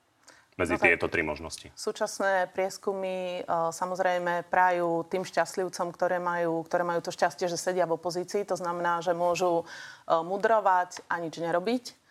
Medzi 0.57 0.75
No 0.75 0.81
tieto 0.81 1.07
tri 1.13 1.21
možnosti? 1.21 1.69
Súčasné 1.77 2.49
prieskumy 2.53 3.41
e, 3.41 3.71
samozrejme 3.71 4.49
prajú 4.49 5.05
tým 5.07 5.23
šťastlivcom, 5.23 5.93
ktoré 5.93 6.17
majú, 6.17 6.65
ktoré 6.65 6.83
majú 6.83 7.05
to 7.05 7.13
šťastie, 7.13 7.47
že 7.47 7.61
sedia 7.61 7.85
v 7.85 7.97
opozícii. 8.01 8.49
To 8.49 8.57
znamená, 8.57 9.05
že 9.05 9.13
môžu 9.13 9.63
e, 9.63 9.65
mudrovať 10.17 11.05
a 11.13 11.21
nič 11.21 11.37
nerobiť. 11.37 12.06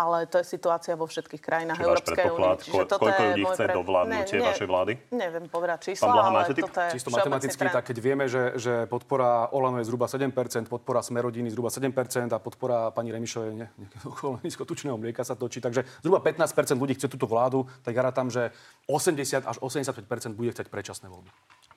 Ale 0.00 0.24
to 0.24 0.40
je 0.40 0.46
situácia 0.48 0.96
vo 0.96 1.04
všetkých 1.04 1.42
krajinách 1.44 1.76
Či 1.76 1.84
váš 1.84 1.88
Európskej 1.92 2.26
únie. 2.32 2.52
Čiže 2.56 2.72
ko- 2.72 2.88
koľko 2.96 3.20
je 3.20 3.28
ľudí 3.28 3.44
chce 3.44 3.64
pre- 3.68 3.76
dovládnutie 3.76 4.32
Ne, 4.32 4.40
ne, 4.40 4.48
vašej 4.48 4.68
vlády? 4.72 4.92
Neviem 5.12 5.44
povedať 5.52 5.78
čísla, 5.92 6.04
Pán 6.08 6.14
Blaha, 6.16 6.24
ale 6.24 6.36
máte 6.40 6.52
toto 6.56 6.80
je 6.80 6.90
Čisto 6.96 7.10
matematicky, 7.12 7.60
trend. 7.60 7.76
tak 7.76 7.84
keď 7.84 7.96
vieme, 8.00 8.24
že, 8.24 8.42
že 8.56 8.72
podpora 8.88 9.52
Olano 9.52 9.76
je 9.76 9.84
zhruba 9.84 10.08
7%, 10.08 10.32
podpora 10.72 11.04
Smerodiny 11.04 11.52
zhruba 11.52 11.68
7% 11.68 11.92
a 12.32 12.38
podpora 12.40 12.88
pani 12.96 13.12
Remišovej 13.12 13.52
ne, 13.60 13.68
ne, 13.80 13.86
okolo 14.08 14.40
nízkotučného 14.40 14.96
mlieka 14.96 15.20
sa 15.20 15.36
točí. 15.36 15.60
Takže 15.60 15.84
zhruba 16.00 16.24
15% 16.24 16.48
ľudí 16.80 16.96
chce 16.96 17.12
túto 17.12 17.28
vládu, 17.28 17.68
tak 17.84 17.92
ja 17.92 18.00
rátam, 18.00 18.32
že 18.32 18.56
80 18.88 19.44
až 19.44 19.56
85% 19.60 20.00
bude 20.32 20.48
chcieť 20.48 20.72
predčasné 20.72 21.12
voľby. 21.12 21.28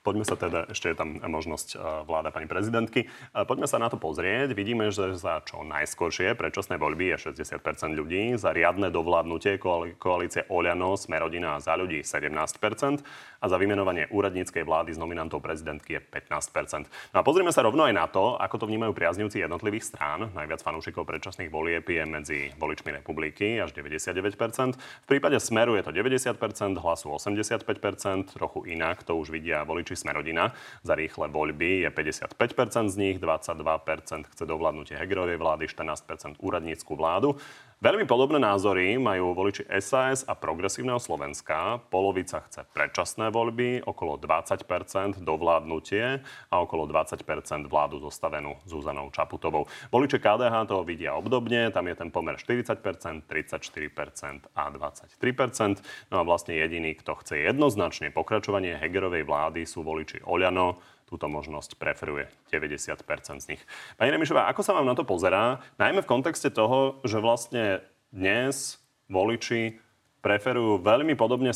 Poďme 0.04 0.28
sa 0.28 0.36
teda, 0.36 0.68
ešte 0.68 0.92
je 0.92 1.00
tam 1.00 1.16
možnosť 1.16 1.80
vláda 2.04 2.28
pani 2.28 2.44
prezidentky. 2.44 3.08
Poďme 3.32 3.72
sa 3.72 3.80
na 3.80 3.88
to 3.88 3.96
pozrieť. 3.96 4.52
Vidíme, 4.52 4.92
že 4.92 5.16
za 5.16 5.40
čo 5.48 5.64
najskôršie 5.64 6.36
predčasné 6.36 6.76
voľby 6.76 7.16
je 7.16 7.32
60% 7.32 7.64
ľudí, 7.96 8.13
za 8.38 8.54
riadne 8.54 8.94
dovládnutie 8.94 9.58
koalície 9.98 10.46
Oľano, 10.48 10.96
Smerodina 10.96 11.58
a 11.58 11.64
za 11.64 11.74
ľudí 11.74 12.06
17% 12.06 13.04
a 13.44 13.46
za 13.52 13.60
vymenovanie 13.60 14.08
úradníckej 14.08 14.64
vlády 14.64 14.96
s 14.96 15.02
nominantou 15.02 15.44
prezidentky 15.44 16.00
je 16.00 16.02
15%. 16.02 16.88
No 17.12 17.18
a 17.20 17.24
pozrieme 17.28 17.52
sa 17.52 17.60
rovno 17.68 17.84
aj 17.84 17.94
na 17.94 18.08
to, 18.08 18.40
ako 18.40 18.64
to 18.64 18.70
vnímajú 18.72 18.96
priaznivci 18.96 19.44
jednotlivých 19.44 19.84
strán. 19.84 20.32
Najviac 20.32 20.64
fanúšikov 20.64 21.04
predčasných 21.04 21.52
volieb 21.52 21.84
je 21.84 22.04
medzi 22.08 22.40
voličmi 22.56 22.96
republiky 23.04 23.60
až 23.60 23.76
99%. 23.76 24.80
V 24.80 25.08
prípade 25.12 25.36
Smeru 25.44 25.76
je 25.76 25.84
to 25.84 25.92
90%, 25.92 26.80
hlasu 26.80 27.12
85%, 27.12 28.32
trochu 28.32 28.60
inak 28.72 29.04
to 29.04 29.20
už 29.20 29.36
vidia 29.36 29.68
voliči 29.68 30.00
Smerodina. 30.00 30.56
Za 30.88 30.96
rýchle 30.96 31.28
voľby 31.28 31.84
je 31.84 31.90
55% 31.92 32.94
z 32.94 32.96
nich, 32.96 33.18
22% 33.20 34.32
chce 34.32 34.44
dovládnutie 34.48 34.96
Hegerovej 34.96 35.36
vlády, 35.36 35.68
14% 35.68 36.40
úradnícku 36.40 36.96
vládu. 36.96 37.36
Veľmi 37.84 38.08
podobné 38.08 38.40
názory 38.40 38.96
majú 38.96 39.36
voliči 39.36 39.68
SAS 39.84 40.24
a 40.24 40.40
Progresívneho 40.40 41.04
Slovenska. 41.04 41.84
Polovica 41.92 42.40
chce 42.48 42.64
predčasné 42.72 43.28
voľby, 43.28 43.84
okolo 43.84 44.16
20% 44.24 45.20
dovládnutie 45.20 46.24
a 46.24 46.56
okolo 46.64 46.88
20% 46.88 47.28
vládu 47.68 48.00
zostavenú 48.00 48.56
Zuzanou 48.64 49.12
Čaputovou. 49.12 49.68
Voliči 49.92 50.16
KDH 50.16 50.72
to 50.72 50.80
vidia 50.88 51.12
obdobne, 51.12 51.76
tam 51.76 51.92
je 51.92 52.00
ten 52.00 52.08
pomer 52.08 52.40
40%, 52.40 52.80
34% 53.28 54.48
a 54.56 54.64
23%. 54.72 55.84
No 56.08 56.16
a 56.16 56.24
vlastne 56.24 56.56
jediný, 56.56 56.96
kto 56.96 57.20
chce 57.20 57.52
jednoznačne 57.52 58.16
pokračovanie 58.16 58.80
Hegerovej 58.80 59.28
vlády 59.28 59.68
sú 59.68 59.84
voliči 59.84 60.24
Oľano, 60.24 60.80
túto 61.14 61.30
možnosť 61.30 61.78
preferuje 61.78 62.26
90% 62.50 62.98
z 63.38 63.46
nich. 63.54 63.62
Pani 64.02 64.10
Remišová, 64.10 64.50
ako 64.50 64.66
sa 64.66 64.74
vám 64.74 64.90
na 64.90 64.98
to 64.98 65.06
pozerá? 65.06 65.62
Najmä 65.78 66.02
v 66.02 66.10
kontexte 66.10 66.50
toho, 66.50 66.98
že 67.06 67.22
vlastne 67.22 67.86
dnes 68.10 68.82
voliči 69.14 69.78
preferujú 70.26 70.82
veľmi 70.82 71.14
podobne, 71.14 71.54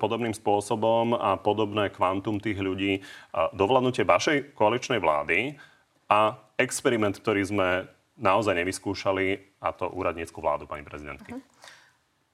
podobným 0.00 0.32
spôsobom 0.32 1.12
a 1.12 1.36
podobné 1.36 1.92
kvantum 1.92 2.40
tých 2.40 2.56
ľudí 2.56 3.04
a 3.36 3.52
dovládnutie 3.52 4.08
vašej 4.08 4.56
koaličnej 4.56 4.96
vlády 4.96 5.60
a 6.08 6.40
experiment, 6.56 7.20
ktorý 7.20 7.44
sme 7.44 7.68
naozaj 8.16 8.56
nevyskúšali, 8.64 9.60
a 9.60 9.76
to 9.76 9.92
úradnícku 9.92 10.40
vládu, 10.40 10.64
pani 10.64 10.88
prezidentky. 10.88 11.36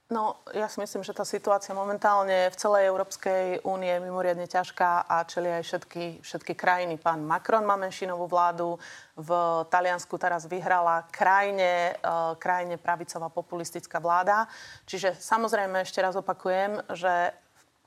No, 0.07 0.39
ja 0.55 0.71
si 0.71 0.79
myslím, 0.79 1.03
že 1.03 1.11
tá 1.11 1.27
situácia 1.27 1.75
momentálne 1.75 2.47
v 2.47 2.55
celej 2.55 2.95
Európskej 2.95 3.67
únie 3.67 3.91
je 3.91 4.07
mimoriadne 4.07 4.47
ťažká 4.47 5.03
a 5.03 5.27
čelia 5.27 5.59
aj 5.59 5.67
všetky, 5.67 6.05
všetky 6.23 6.55
krajiny. 6.55 6.95
Pán 6.95 7.27
Macron 7.27 7.67
má 7.67 7.75
menšinovú 7.75 8.31
vládu, 8.31 8.79
v 9.19 9.31
Taliansku 9.67 10.15
teraz 10.15 10.47
vyhrala 10.47 11.11
krajine, 11.11 11.99
uh, 12.07 12.39
krajine 12.39 12.79
pravicová 12.79 13.35
populistická 13.35 13.99
vláda. 13.99 14.47
Čiže 14.87 15.19
samozrejme, 15.19 15.83
ešte 15.83 15.99
raz 15.99 16.15
opakujem, 16.15 16.87
že 16.95 17.35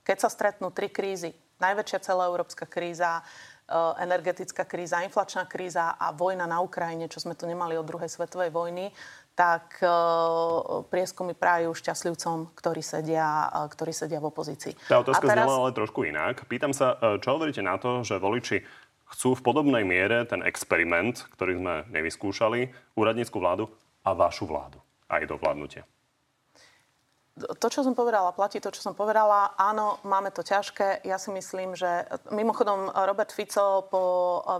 keď 0.04 0.16
sa 0.20 0.28
stretnú 0.28 0.68
tri 0.76 0.92
krízy, 0.92 1.32
najväčšia 1.56 2.04
celoeurópska 2.04 2.68
kríza, 2.68 3.24
uh, 3.24 3.96
energetická 3.96 4.68
kríza, 4.68 5.00
inflačná 5.08 5.48
kríza 5.48 5.96
a 5.96 6.12
vojna 6.12 6.44
na 6.44 6.60
Ukrajine, 6.60 7.08
čo 7.08 7.22
sme 7.22 7.32
tu 7.32 7.48
nemali 7.48 7.80
od 7.80 7.88
druhej 7.88 8.12
svetovej 8.12 8.52
vojny, 8.52 8.92
tak 9.34 9.80
uh, 9.80 10.84
prieskumy 10.88 11.32
prajú 11.32 11.72
šťastlivcom, 11.72 12.52
ktorí 12.52 12.84
sedia, 12.84 13.48
uh, 13.48 13.64
ktorí 13.70 13.94
sedia 13.94 14.20
v 14.20 14.28
opozícii. 14.28 14.76
Tá 14.90 15.00
otázka 15.00 15.24
A 15.24 15.30
teraz- 15.32 15.46
znela 15.48 15.56
ale 15.64 15.72
trošku 15.72 16.04
inak. 16.04 16.44
Pýtam 16.44 16.76
sa, 16.76 17.00
e, 17.00 17.16
čo 17.22 17.38
hovoríte 17.38 17.64
na 17.64 17.80
to, 17.80 18.04
že 18.04 18.20
voliči 18.20 18.60
chcú 19.10 19.34
v 19.34 19.42
podobnej 19.42 19.82
miere 19.82 20.22
ten 20.28 20.44
experiment, 20.46 21.26
ktorý 21.34 21.58
sme 21.58 21.74
nevyskúšali, 21.90 22.70
úradnícku 22.94 23.36
vládu 23.42 23.66
a 24.06 24.14
vašu 24.14 24.46
vládu, 24.46 24.78
aj 25.10 25.26
do 25.26 25.36
vládnutia. 25.36 25.82
To, 27.40 27.66
čo 27.72 27.80
som 27.80 27.94
povedala, 27.96 28.32
platí 28.32 28.60
to, 28.60 28.68
čo 28.72 28.84
som 28.84 28.92
povedala. 28.92 29.56
Áno, 29.56 30.00
máme 30.04 30.28
to 30.30 30.44
ťažké. 30.44 31.04
Ja 31.04 31.16
si 31.16 31.32
myslím, 31.32 31.74
že 31.74 32.06
mimochodom 32.28 32.92
Robert 32.92 33.32
Fico 33.32 33.86
po 33.88 34.02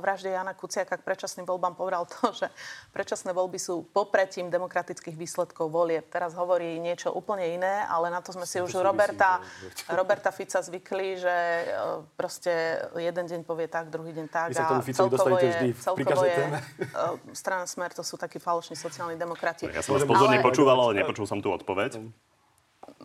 vražde 0.00 0.32
Jana 0.32 0.56
Kuciaka 0.56 0.96
k 0.96 1.02
predčasným 1.04 1.44
voľbám 1.44 1.74
povedal 1.76 2.08
to, 2.08 2.32
že 2.32 2.48
predčasné 2.94 3.36
voľby 3.36 3.58
sú 3.60 3.86
popretím 3.90 4.48
demokratických 4.48 5.16
výsledkov 5.16 5.68
volieb. 5.68 6.08
Teraz 6.08 6.32
hovorí 6.34 6.80
niečo 6.80 7.12
úplne 7.12 7.44
iné, 7.54 7.84
ale 7.86 8.08
na 8.08 8.24
to 8.24 8.32
sme 8.32 8.44
si 8.48 8.58
už 8.62 8.80
Roberta, 8.80 9.40
Roberta 9.90 10.30
Fica 10.30 10.62
zvykli, 10.62 11.20
že 11.20 11.34
e, 11.34 11.64
proste 12.16 12.82
jeden 12.96 13.24
deň 13.26 13.40
povie 13.44 13.68
tak, 13.68 13.90
druhý 13.92 14.14
deň 14.14 14.26
tak. 14.30 14.48
Vy 14.52 14.56
sa 14.56 14.68
tomu 14.68 14.80
a 14.80 14.86
Ficovi 14.86 14.96
celkovo 14.96 15.16
dostanete 15.16 15.46
je, 15.46 15.52
vždy 15.52 15.68
pri 15.70 15.82
celkovo 15.82 16.08
každej 16.08 16.30
je 16.30 16.38
téme. 16.38 16.58
e, 16.60 17.36
strana 17.36 17.64
Smer, 17.66 17.90
to 17.92 18.02
sú 18.06 18.14
takí 18.16 18.38
falošní 18.38 18.76
sociálni 18.78 19.16
demokrati. 19.18 19.68
Ja 19.68 19.82
som 19.84 19.98
vás 19.98 20.06
pozorne 20.06 20.38
Ale- 20.40 20.46
počúval, 20.46 20.78
ale 20.78 20.92
nepočul 21.04 21.26
som 21.28 21.42
tú 21.42 21.52
odpoveď. 21.52 22.00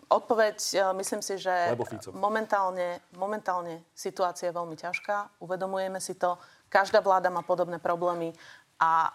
Odpoveď, 0.06 0.56
e, 0.74 0.78
myslím 1.02 1.22
si, 1.22 1.34
že 1.38 1.74
momentálne, 2.14 3.02
momentálne 3.18 3.82
situácia 3.90 4.48
je 4.50 4.56
veľmi 4.56 4.78
ťažká. 4.78 5.42
Uvedomujeme 5.42 5.98
si 5.98 6.14
to. 6.14 6.38
Každá 6.70 7.02
vláda 7.02 7.26
má 7.26 7.42
podobné 7.42 7.82
problémy 7.82 8.30
a 8.78 9.10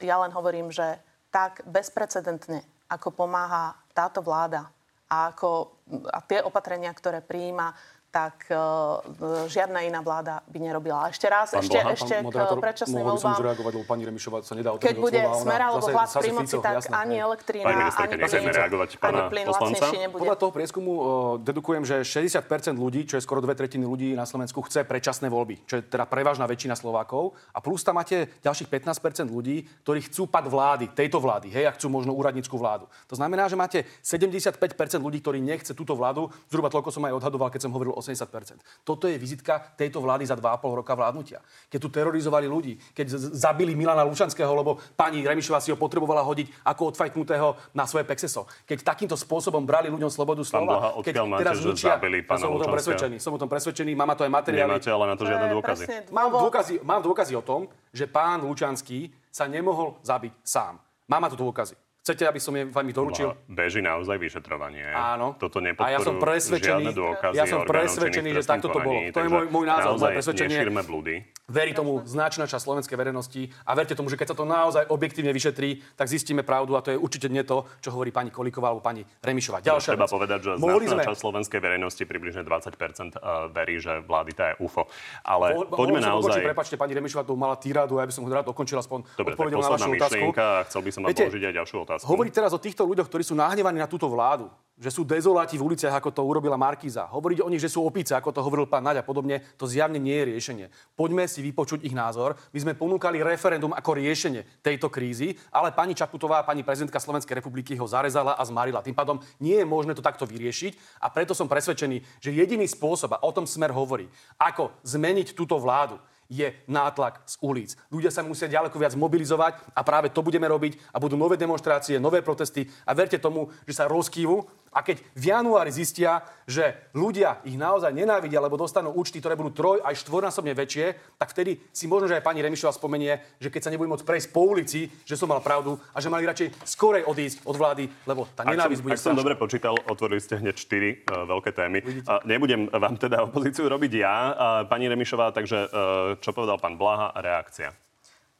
e, 0.00 0.08
ja 0.08 0.20
len 0.20 0.32
hovorím, 0.36 0.68
že 0.68 1.00
tak 1.32 1.64
bezprecedentne, 1.64 2.60
ako 2.92 3.10
pomáha 3.10 3.72
táto 3.96 4.20
vláda 4.20 4.68
a, 5.08 5.32
ako, 5.32 5.80
a 6.12 6.20
tie 6.22 6.44
opatrenia, 6.44 6.92
ktoré 6.92 7.24
prijíma, 7.24 7.72
tak 8.14 8.46
uh, 8.54 9.02
žiadna 9.50 9.82
iná 9.82 9.98
vláda 9.98 10.38
by 10.46 10.58
nerobila. 10.62 11.02
A 11.02 11.06
ešte 11.10 11.26
raz, 11.26 11.50
Pán 11.50 11.66
ešte, 11.66 11.82
Blaha, 11.82 11.98
ešte 11.98 12.14
k 12.22 12.54
predčasným 12.62 13.02
mohol 13.02 13.18
by 13.18 13.18
som 13.18 13.26
už 13.26 13.34
voľbám. 13.34 13.48
reagovať, 13.50 13.72
lebo 13.74 13.86
pani 13.90 14.02
Remišová 14.06 14.38
sa 14.46 14.54
nedá 14.54 14.70
Keď 14.78 14.94
otvorene 14.94 15.02
bude 15.02 15.20
slova, 15.26 15.42
smer 15.42 15.60
alebo 15.66 15.86
hlas 15.90 16.10
pri 16.14 16.30
moci, 16.30 16.54
tak 16.62 16.74
jasné, 16.78 16.94
ani 16.94 17.16
hej. 17.18 17.26
elektrina, 17.26 17.66
Pani 17.66 17.78
ministerka, 17.82 18.14
ani 18.14 18.30
plyn, 18.30 18.46
reagovať 18.54 18.90
ani 18.94 19.02
pána 19.02 19.22
plyn 19.26 19.46
poslanca. 19.50 19.66
lacnejší 19.66 19.98
nebude. 19.98 20.20
Podľa 20.22 20.36
toho 20.38 20.52
prieskumu 20.54 20.92
o, 20.94 21.02
dedukujem, 21.42 21.82
že 21.82 21.96
60% 22.06 22.78
ľudí, 22.78 23.00
čo 23.10 23.18
je 23.18 23.22
skoro 23.26 23.42
dve 23.42 23.58
tretiny 23.58 23.82
ľudí 23.82 24.14
na 24.14 24.22
Slovensku, 24.30 24.62
chce 24.62 24.86
predčasné 24.86 25.26
voľby, 25.26 25.66
čo 25.66 25.74
je 25.78 25.82
teda 25.82 26.06
prevažná 26.06 26.46
väčšina 26.46 26.78
Slovákov. 26.78 27.34
A 27.50 27.58
plus 27.58 27.82
tam 27.82 27.98
máte 27.98 28.30
ďalších 28.46 28.70
15% 28.70 29.26
ľudí, 29.26 29.66
ktorí 29.82 30.06
chcú 30.06 30.30
pad 30.30 30.46
vlády, 30.46 30.94
tejto 30.94 31.18
vlády, 31.18 31.50
hej, 31.50 31.66
a 31.66 31.74
chcú 31.74 31.90
možno 31.90 32.14
úradnícku 32.14 32.54
vládu. 32.54 32.86
To 33.10 33.18
znamená, 33.18 33.50
že 33.50 33.58
máte 33.58 33.82
75% 34.06 34.54
ľudí, 35.02 35.18
ktorí 35.18 35.42
nechce 35.42 35.74
túto 35.74 35.98
vládu, 35.98 36.30
zhruba 36.46 36.70
toľko 36.70 36.94
som 36.94 37.02
aj 37.10 37.18
odhadoval, 37.18 37.50
keď 37.50 37.66
som 37.66 37.74
hovoril 37.74 37.96
80%. 38.04 38.84
Toto 38.84 39.08
je 39.08 39.16
vizitka 39.16 39.72
tejto 39.72 40.04
vlády 40.04 40.28
za 40.28 40.36
2,5 40.36 40.80
roka 40.84 40.92
vládnutia. 40.92 41.40
Keď 41.72 41.78
tu 41.80 41.88
terorizovali 41.88 42.44
ľudí, 42.44 42.76
keď 42.92 43.16
zabili 43.32 43.72
Milana 43.72 44.04
Lučanského, 44.04 44.52
lebo 44.52 44.76
pani 44.92 45.24
Remišová 45.24 45.64
si 45.64 45.72
ho 45.72 45.80
potrebovala 45.80 46.20
hodiť 46.20 46.68
ako 46.68 46.92
odfajknutého 46.92 47.72
na 47.72 47.88
svoje 47.88 48.04
pexeso. 48.04 48.44
Keď 48.68 48.84
takýmto 48.84 49.16
spôsobom 49.16 49.64
brali 49.64 49.88
ľuďom 49.88 50.12
slobodu 50.12 50.44
slova, 50.44 50.92
Blaha, 50.92 51.00
keď 51.00 51.14
máte, 51.24 51.56
že 51.56 51.72
zabili 51.80 52.20
ja 52.20 52.28
pána 52.28 52.44
som 52.44 52.50
o 52.52 52.60
tom 52.60 52.72
presvedčený, 52.76 53.16
som 53.16 53.32
o 53.32 53.40
tom 53.40 53.48
presvedčený, 53.48 53.96
mám 53.96 54.12
to 54.12 54.28
aj 54.28 54.32
materiály. 54.32 54.68
Nemáte 54.68 54.90
ale 54.92 55.04
na 55.08 55.16
to 55.16 55.24
žiadne 55.24 55.48
dôkazy. 55.54 55.84
Mám 56.12 56.28
dôkazy, 56.28 56.74
mám 56.84 57.00
dôkazy 57.00 57.32
o 57.38 57.42
tom, 57.42 57.70
že 57.94 58.04
pán 58.04 58.44
Lučanský 58.44 59.08
sa 59.32 59.48
nemohol 59.48 59.96
zabiť 60.04 60.32
sám. 60.44 60.78
Mám 61.08 61.22
na 61.26 61.30
to 61.30 61.36
dôkazy. 61.38 61.83
Chcete, 62.04 62.28
aby 62.28 62.36
som 62.36 62.52
je 62.52 62.68
vám 62.68 62.84
ich 62.84 62.92
doručil? 62.92 63.32
Beží 63.48 63.80
naozaj 63.80 64.20
vyšetrovanie. 64.20 64.92
Áno. 64.92 65.40
Toto 65.40 65.56
A 65.56 65.88
ja 65.88 66.04
som 66.04 66.20
presvedčený, 66.20 66.92
dôkazy 66.92 67.32
ja 67.32 67.48
som 67.48 67.64
presvedčený, 67.64 68.36
že 68.36 68.44
takto 68.44 68.68
to 68.68 68.76
bolo. 68.76 69.08
To 69.08 69.24
je 69.24 69.28
môj- 69.32 69.48
môj 69.48 69.64
názor, 69.64 69.96
moje 69.96 70.20
presvedčenie. 70.20 70.68
Blúdy. 70.84 71.24
Verí 71.48 71.72
tomu 71.72 72.04
značná 72.04 72.44
časť 72.44 72.60
slovenskej 72.60 72.96
verejnosti 72.96 73.48
a 73.64 73.72
verte 73.72 73.96
tomu, 73.96 74.12
že 74.12 74.20
keď 74.20 74.32
sa 74.32 74.36
to 74.36 74.44
naozaj 74.44 74.84
objektívne 74.92 75.32
vyšetrí, 75.32 75.80
tak 75.96 76.12
zistíme 76.12 76.44
pravdu 76.44 76.76
a 76.76 76.84
to 76.84 76.92
je 76.92 77.00
určite 77.00 77.32
nie 77.32 77.40
to, 77.40 77.64
čo 77.80 77.88
hovorí 77.88 78.12
pani 78.12 78.28
Kolíková 78.28 78.68
alebo 78.68 78.84
pani 78.84 79.00
Remišová. 79.24 79.64
Ďalšia 79.64 79.96
Treba 79.96 80.04
vec. 80.04 80.12
povedať, 80.12 80.38
že 80.44 80.50
Mohli 80.60 80.84
značná 80.88 81.04
sme... 81.04 81.08
časť 81.08 81.20
slovenskej 81.24 81.60
verejnosti, 81.64 82.02
približne 82.04 82.42
20% 82.44 83.16
eh, 83.16 83.48
verí, 83.48 83.80
že 83.80 84.04
vlády 84.04 84.32
to 84.36 84.42
je 84.44 84.52
UFO. 84.60 84.84
Ale 85.24 85.56
Mohol- 85.56 85.68
poďme 85.72 86.00
naozaj... 86.04 86.36
ukončiť, 86.36 86.48
Prepačte, 86.52 86.74
pani 86.76 86.92
Remišová 86.96 87.24
tu 87.24 87.32
mala 87.36 87.56
týradu 87.56 87.96
a 87.96 88.04
ja 88.04 88.08
by 88.08 88.12
som 88.12 88.24
ho 88.24 88.28
rád 88.28 88.44
dokončil 88.44 88.76
aspoň 88.76 89.08
odpovedou 89.16 89.60
na 89.64 89.68
vašu 89.72 89.88
otázku. 89.88 90.20
myšlienka 90.20 90.44
a 90.44 90.60
chcel 90.68 90.80
by 90.84 90.90
som 90.92 91.00
vám 91.00 91.16
položiť 91.16 91.44
aj 91.48 91.54
ďalšiu 91.64 91.76
otázku. 91.80 91.93
Hovoriť 92.02 92.32
teraz 92.34 92.50
o 92.50 92.58
týchto 92.58 92.82
ľuďoch, 92.82 93.06
ktorí 93.06 93.22
sú 93.22 93.38
nahnevaní 93.38 93.78
na 93.78 93.86
túto 93.86 94.10
vládu, 94.10 94.50
že 94.74 94.90
sú 94.90 95.06
dezoláti 95.06 95.54
v 95.54 95.70
uliciach, 95.70 96.02
ako 96.02 96.10
to 96.10 96.26
urobila 96.26 96.58
Markíza. 96.58 97.06
Hovoriť 97.06 97.46
o 97.46 97.50
nich, 97.52 97.62
že 97.62 97.70
sú 97.70 97.86
opice, 97.86 98.18
ako 98.18 98.34
to 98.34 98.42
hovoril 98.42 98.66
pán 98.66 98.82
Naď 98.82 99.00
a 99.00 99.06
podobne, 99.06 99.38
to 99.54 99.70
zjavne 99.70 100.02
nie 100.02 100.18
je 100.18 100.34
riešenie. 100.34 100.66
Poďme 100.98 101.30
si 101.30 101.46
vypočuť 101.46 101.86
ich 101.86 101.94
názor. 101.94 102.34
My 102.50 102.58
sme 102.58 102.74
ponúkali 102.74 103.22
referendum 103.22 103.70
ako 103.70 104.02
riešenie 104.02 104.42
tejto 104.66 104.90
krízy, 104.90 105.38
ale 105.54 105.70
pani 105.70 105.94
Čaputová, 105.94 106.42
pani 106.42 106.66
prezidentka 106.66 106.98
Slovenskej 106.98 107.38
republiky 107.38 107.78
ho 107.78 107.86
zarezala 107.86 108.34
a 108.34 108.42
zmarila. 108.42 108.82
Tým 108.82 108.98
pádom 108.98 109.22
nie 109.38 109.62
je 109.62 109.66
možné 109.68 109.94
to 109.94 110.02
takto 110.02 110.26
vyriešiť 110.26 110.98
a 110.98 111.06
preto 111.06 111.38
som 111.38 111.46
presvedčený, 111.46 112.02
že 112.18 112.34
jediný 112.34 112.66
spôsob, 112.66 113.14
a 113.14 113.22
o 113.22 113.30
tom 113.30 113.46
smer 113.46 113.70
hovorí, 113.70 114.10
ako 114.42 114.74
zmeniť 114.82 115.38
túto 115.38 115.54
vládu, 115.62 116.02
je 116.34 116.50
nátlak 116.66 117.22
z 117.22 117.38
ulic. 117.46 117.70
Ľudia 117.94 118.10
sa 118.10 118.26
musia 118.26 118.50
ďaleko 118.50 118.74
viac 118.74 118.98
mobilizovať 118.98 119.70
a 119.70 119.80
práve 119.86 120.10
to 120.10 120.26
budeme 120.26 120.50
robiť 120.50 120.90
a 120.90 120.98
budú 120.98 121.14
nové 121.14 121.38
demonstrácie, 121.38 122.02
nové 122.02 122.26
protesty 122.26 122.66
a 122.82 122.90
verte 122.90 123.22
tomu, 123.22 123.54
že 123.62 123.78
sa 123.78 123.86
rozkývu 123.86 124.63
a 124.74 124.82
keď 124.82 124.98
v 125.14 125.24
januári 125.30 125.70
zistia, 125.70 126.26
že 126.44 126.90
ľudia 126.92 127.38
ich 127.46 127.54
naozaj 127.54 127.94
nenávidia, 127.94 128.42
lebo 128.42 128.58
dostanú 128.58 128.90
účty, 128.90 129.22
ktoré 129.22 129.38
budú 129.38 129.54
troj 129.54 129.78
aj 129.86 130.02
štvornásobne 130.02 130.50
väčšie, 130.52 131.16
tak 131.16 131.30
vtedy 131.30 131.62
si 131.70 131.86
možno, 131.86 132.10
že 132.10 132.18
aj 132.18 132.26
pani 132.26 132.42
Remišová 132.42 132.74
spomenie, 132.74 133.22
že 133.38 133.48
keď 133.48 133.60
sa 133.62 133.70
nebudú 133.70 133.94
môcť 133.94 134.04
prejsť 134.04 134.28
po 134.34 134.42
ulici, 134.50 134.90
že 135.06 135.14
som 135.14 135.30
mal 135.30 135.38
pravdu 135.38 135.78
a 135.94 136.02
že 136.02 136.10
mali 136.10 136.26
radšej 136.26 136.66
skorej 136.66 137.06
odísť 137.06 137.46
od 137.46 137.56
vlády, 137.56 137.84
lebo 138.04 138.26
tá 138.34 138.42
nenávisť 138.42 138.82
bude 138.82 138.98
Ak 138.98 139.00
som 139.00 139.14
dobre 139.14 139.38
počítal, 139.38 139.78
otvorili 139.86 140.18
ste 140.18 140.42
hneď 140.42 140.56
štyri 140.58 141.06
uh, 141.06 141.22
veľké 141.30 141.54
témy. 141.54 141.78
Uh, 141.80 142.18
nebudem 142.26 142.66
vám 142.68 142.98
teda 142.98 143.22
opozíciu 143.30 143.70
robiť 143.70 143.92
ja, 143.94 144.16
uh, 144.16 144.34
pani 144.66 144.90
Remišová, 144.90 145.30
takže 145.30 145.70
uh, 145.70 145.70
čo 146.18 146.34
povedal 146.34 146.58
pán 146.58 146.74
Blaha, 146.74 147.14
reakcia? 147.14 147.70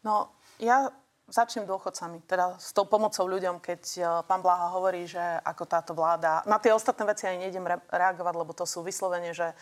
No, 0.02 0.34
ja 0.58 0.90
Začnem 1.24 1.64
dôchodcami, 1.64 2.20
teda 2.28 2.60
s 2.60 2.76
tou 2.76 2.84
pomocou 2.84 3.24
ľuďom, 3.24 3.56
keď 3.56 3.82
e, 3.96 4.00
pán 4.28 4.44
Blaha 4.44 4.76
hovorí, 4.76 5.08
že 5.08 5.20
ako 5.40 5.64
táto 5.64 5.96
vláda... 5.96 6.44
Na 6.44 6.60
tie 6.60 6.76
ostatné 6.76 7.08
veci 7.08 7.24
aj 7.24 7.40
nejdem 7.40 7.64
re- 7.64 7.80
reagovať, 7.88 8.34
lebo 8.36 8.52
to 8.52 8.68
sú 8.68 8.84
vyslovene, 8.84 9.32
že 9.32 9.56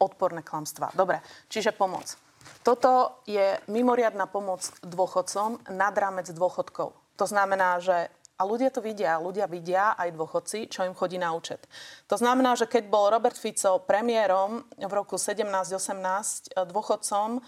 odporné 0.00 0.40
klamstvá. 0.40 0.96
Dobre, 0.96 1.20
čiže 1.52 1.76
pomoc. 1.76 2.16
Toto 2.64 3.20
je 3.28 3.60
mimoriadná 3.68 4.24
pomoc 4.24 4.64
dôchodcom 4.80 5.68
nad 5.68 5.92
rámec 5.92 6.32
dôchodkov. 6.32 6.96
To 7.20 7.26
znamená, 7.28 7.76
že 7.76 8.08
a 8.36 8.44
ľudia 8.44 8.68
to 8.68 8.84
vidia, 8.84 9.16
ľudia 9.16 9.48
vidia 9.48 9.96
aj 9.96 10.12
dôchodci, 10.12 10.68
čo 10.68 10.84
im 10.84 10.92
chodí 10.92 11.16
na 11.16 11.32
účet. 11.32 11.64
To 12.12 12.20
znamená, 12.20 12.52
že 12.52 12.68
keď 12.68 12.92
bol 12.92 13.08
Robert 13.08 13.36
Fico 13.36 13.80
premiérom 13.80 14.60
v 14.76 14.92
roku 14.92 15.16
17-18, 15.16 16.56
e, 16.56 16.64
dôchodcom 16.68 17.40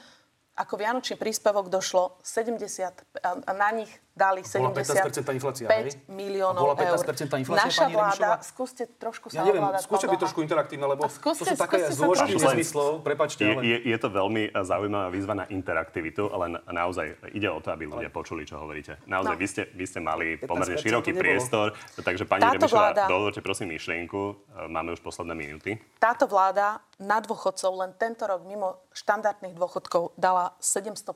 ako 0.59 0.75
vianočný 0.75 1.15
príspevok 1.15 1.71
došlo 1.71 2.19
70, 2.27 3.23
a 3.23 3.53
na 3.55 3.71
nich 3.71 3.91
dali 4.19 4.43
75 4.43 5.23
inflácia, 5.39 5.71
miliónov 6.11 6.59
bola 6.59 6.75
15 6.75 7.07
eur. 7.07 7.39
inflácia, 7.39 7.71
Naša 7.71 7.87
vláda, 7.87 8.31
skúste 8.43 8.91
trošku 8.99 9.31
sa 9.31 9.41
ja 9.41 9.43
neviem, 9.47 9.63
skúste 9.79 10.11
byť 10.11 10.19
trošku 10.27 10.41
interaktívne, 10.43 10.87
lebo 10.91 11.07
skúste, 11.07 11.47
to 11.47 11.55
sú 11.55 11.57
také 11.57 11.87
zložky 11.95 12.35
nezmyslov, 12.35 13.07
prepačte. 13.07 13.47
Je, 13.47 13.55
je, 13.63 13.77
je 13.95 13.99
to 14.03 14.11
veľmi 14.11 14.51
zaujímavá 14.51 15.09
výzva 15.15 15.35
na 15.39 15.47
interaktivitu, 15.47 16.27
ale 16.35 16.59
naozaj 16.67 17.31
ide 17.31 17.47
o 17.47 17.63
to, 17.63 17.71
aby 17.71 17.87
ľudia 17.87 18.11
počuli, 18.11 18.43
čo 18.43 18.59
hovoríte. 18.59 18.99
Naozaj, 19.07 19.35
no. 19.37 19.39
vy, 19.39 19.47
ste, 19.47 19.63
vy 19.71 19.85
ste 19.87 20.01
mali 20.03 20.35
pomerne 20.43 20.75
široký 20.75 21.15
priestor, 21.15 21.79
takže 22.03 22.27
pani 22.27 22.43
Táto 22.43 22.67
Remišová, 22.67 22.91
vláda... 22.91 23.03
dovolte 23.07 23.41
prosím 23.45 23.79
myšlienku, 23.79 24.21
eh, 24.35 24.67
máme 24.67 24.99
už 24.99 25.01
posledné 25.01 25.35
minúty. 25.39 25.79
Táto 26.03 26.27
vláda 26.27 26.83
na 26.99 27.23
dôchodcov 27.23 27.71
len 27.79 27.95
tento 27.95 28.27
rok 28.27 28.43
mimo 28.43 28.83
štandardných 28.91 29.55
dôchodkov 29.55 30.19
dala 30.19 30.59
750 30.59 31.15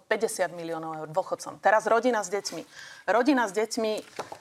miliónov 0.54 1.02
eur 1.02 1.08
dôchodcom. 1.10 1.58
Teraz 1.58 1.90
rodina 1.90 2.22
s 2.22 2.30
deťmi. 2.30 2.62
Rodina 3.02 3.50
s 3.50 3.52
deťmi, 3.52 3.92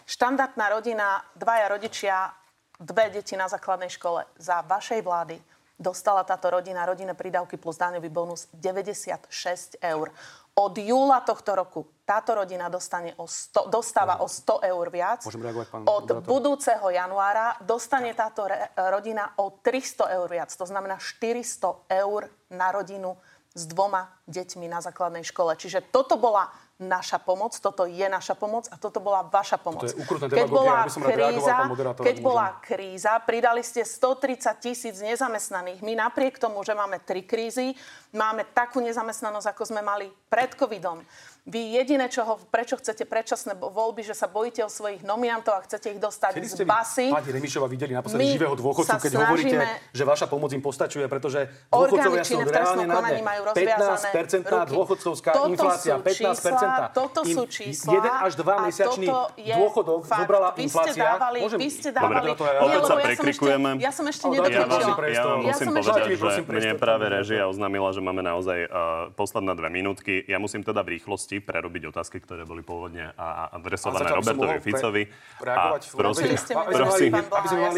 štandardná 0.05 0.69
rodina, 0.69 1.25
dvaja 1.33 1.65
rodičia, 1.65 2.29
dve 2.77 3.09
deti 3.09 3.33
na 3.33 3.49
základnej 3.49 3.89
škole. 3.89 4.29
Za 4.37 4.61
vašej 4.61 5.01
vlády 5.01 5.41
dostala 5.81 6.21
táto 6.21 6.53
rodina 6.53 6.85
rodinné 6.85 7.17
prídavky 7.17 7.57
plus 7.57 7.81
daňový 7.81 8.13
bonus 8.13 8.45
96 8.53 9.81
eur. 9.81 10.13
Od 10.51 10.73
júla 10.77 11.25
tohto 11.25 11.57
roku 11.57 11.89
táto 12.05 12.37
rodina 12.37 12.69
dostane 12.69 13.17
o 13.17 13.25
100, 13.25 13.71
dostáva 13.71 14.21
o 14.21 14.29
100 14.29 14.61
eur 14.67 14.85
viac. 14.93 15.25
Môžem 15.25 15.41
reagovať, 15.41 15.67
pán 15.71 15.81
Od 15.87 16.05
moderátor? 16.05 16.27
budúceho 16.27 16.87
januára 16.91 17.57
dostane 17.65 18.13
táto 18.13 18.45
re, 18.45 18.69
rodina 18.93 19.31
o 19.41 19.57
300 19.57 20.21
eur 20.21 20.27
viac. 20.29 20.53
To 20.53 20.67
znamená 20.69 21.01
400 21.01 21.87
eur 21.87 22.29
na 22.53 22.67
rodinu 22.69 23.17
s 23.57 23.63
dvoma 23.67 24.11
deťmi 24.27 24.67
na 24.67 24.83
základnej 24.83 25.23
škole. 25.25 25.55
Čiže 25.55 25.87
toto 25.89 26.19
bola 26.19 26.51
naša 26.81 27.21
pomoc, 27.21 27.53
toto 27.61 27.85
je 27.85 28.03
naša 28.09 28.33
pomoc 28.33 28.65
a 28.73 28.75
toto 28.75 28.97
bola 28.97 29.21
vaša 29.21 29.61
pomoc. 29.61 29.85
To 29.85 29.93
je 29.93 30.01
keď 30.33 30.49
bola 30.49 30.89
kríza, 30.89 31.55
keď 32.01 32.15
bola 32.19 32.47
kríza, 32.57 33.13
pridali 33.21 33.61
ste 33.61 33.85
130 33.85 34.41
tisíc 34.57 34.97
nezamestnaných. 34.97 35.85
My 35.85 35.93
napriek 35.93 36.41
tomu, 36.41 36.65
že 36.65 36.73
máme 36.73 36.97
tri 37.05 37.21
krízy, 37.21 37.77
máme 38.11 38.49
takú 38.51 38.81
nezamestnanosť, 38.81 39.47
ako 39.53 39.63
sme 39.69 39.85
mali 39.85 40.09
pred 40.27 40.57
covidom. 40.57 41.05
Vy 41.41 41.73
jediné, 41.73 42.05
čo 42.05 42.21
ho, 42.21 42.37
prečo 42.53 42.77
chcete 42.77 43.01
predčasné 43.09 43.57
voľby, 43.57 44.05
že 44.05 44.13
sa 44.13 44.29
bojíte 44.29 44.61
o 44.61 44.69
svojich 44.69 45.01
nominantov 45.01 45.57
a 45.57 45.65
chcete 45.65 45.97
ich 45.97 45.97
dostať 45.97 46.37
Kedy 46.37 46.49
z 46.53 46.61
basy. 46.69 47.09
Pani 47.09 47.33
Remišova 47.33 47.65
videli 47.65 47.97
naposledy 47.97 48.37
živého 48.37 48.53
dôchodcu, 48.53 49.01
keď 49.01 49.13
hovoríte, 49.25 49.57
že 49.89 50.03
vaša 50.05 50.29
pomoc 50.29 50.53
im 50.53 50.61
postačuje, 50.61 51.09
pretože 51.09 51.49
dôchodcovia 51.73 52.21
sú 52.21 52.45
reálne 52.45 52.85
na 52.85 53.01
dne. 53.01 53.25
15 53.57 54.69
dôchodcovská 54.69 55.31
inflácia, 55.49 55.97
15 55.97 56.70
Toto 56.91 57.21
sú 57.27 57.43
čísla. 57.47 57.91
Jeden 57.97 58.13
až 58.13 58.33
dva 58.39 58.55
mesačný 58.65 59.07
dôchodok 59.37 60.07
zobrala 60.07 60.55
inflácia. 60.57 61.17
Dávali, 61.17 61.39
vy 61.45 61.69
ste 61.69 61.89
dávali. 61.93 62.31
Dobre, 62.31 62.49
opäť 62.61 62.81
sa 62.87 62.95
prekrikujeme. 62.99 63.69
Ja 63.81 63.91
som 63.91 64.05
ešte 64.07 64.25
nedokončila. 64.29 65.09
Ja 65.11 65.23
vám 65.27 65.39
musím 65.45 65.67
povedať, 65.75 66.01
že 66.15 66.41
mne 66.47 66.71
práve 66.79 67.05
režia 67.09 67.45
oznámila, 67.49 67.89
že 67.91 68.01
máme 68.01 68.21
naozaj 68.23 68.69
posledné 69.15 69.53
dve 69.57 69.69
minútky. 69.69 70.23
Ja 70.25 70.39
musím 70.39 70.63
teda 70.63 70.81
v 70.85 70.97
rýchlosti 70.99 71.43
prerobiť 71.43 71.91
otázky, 71.91 72.23
ktoré 72.23 72.47
boli 72.47 72.63
pôvodne 72.63 73.11
adresované 73.51 74.07
Robertovi 74.11 74.57
Ficovi. 74.61 75.03
A 75.45 75.77
prosím, 75.95 76.37
prosím, 76.69 77.11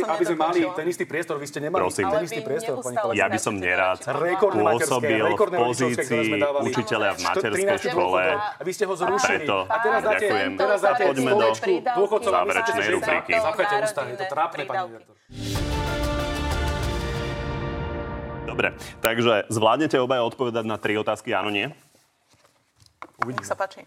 aby 0.04 0.24
sme 0.26 0.38
mali, 0.38 0.60
ten 0.76 0.86
istý 0.88 1.04
priestor, 1.08 1.40
vy 1.40 1.48
ste 1.50 1.60
nemali 1.64 1.82
prosím, 1.82 2.06
ten 2.12 2.24
istý 2.28 2.42
priestor, 2.44 2.84
pani 2.84 3.18
Ja 3.18 3.32
by 3.32 3.40
som 3.40 3.56
nerád 3.58 4.04
pôsobil 4.40 5.24
v 5.24 5.40
pozícii 5.56 6.44
učiteľa 6.44 7.16
v 7.16 7.20
materskej 7.24 7.78
škole. 7.90 8.22
Vy 8.62 8.72
ste 8.76 8.83
ho 8.86 8.96
zrušili. 8.96 9.44
Preto, 9.44 9.58
a 9.66 9.78
teraz 9.82 10.02
dáte, 10.04 10.26
ďakujem. 10.28 10.52
Teraz 10.60 10.80
dáte 10.84 11.04
Poďme 11.08 11.32
do 11.34 12.30
záverečnej 12.30 12.88
rubriky. 12.94 13.32
Zapchajte 13.38 13.76
ústa, 13.84 14.02
je 14.08 14.18
to 14.18 14.26
trápne, 14.30 14.62
pani 14.68 14.80
redaktor. 14.92 15.16
Dobre, 18.44 18.68
takže 19.02 19.50
zvládnete 19.50 19.98
obaja 19.98 20.22
odpovedať 20.30 20.66
na 20.70 20.78
tri 20.78 20.94
otázky, 20.94 21.34
áno, 21.34 21.50
nie? 21.50 21.74
Uvidíme. 23.24 23.42
Nech 23.42 23.50
sa 23.50 23.58
páči. 23.58 23.82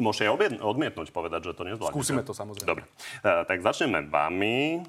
Môžete 0.00 0.24
odmietnúť, 0.64 1.12
povedať, 1.12 1.52
že 1.52 1.52
to 1.52 1.68
nezvládnete. 1.68 1.92
Skúsime 1.92 2.24
to 2.24 2.32
samozrejme. 2.32 2.64
Dobre. 2.64 2.88
Uh, 3.20 3.44
tak 3.44 3.60
začneme 3.60 4.08
vami. 4.08 4.80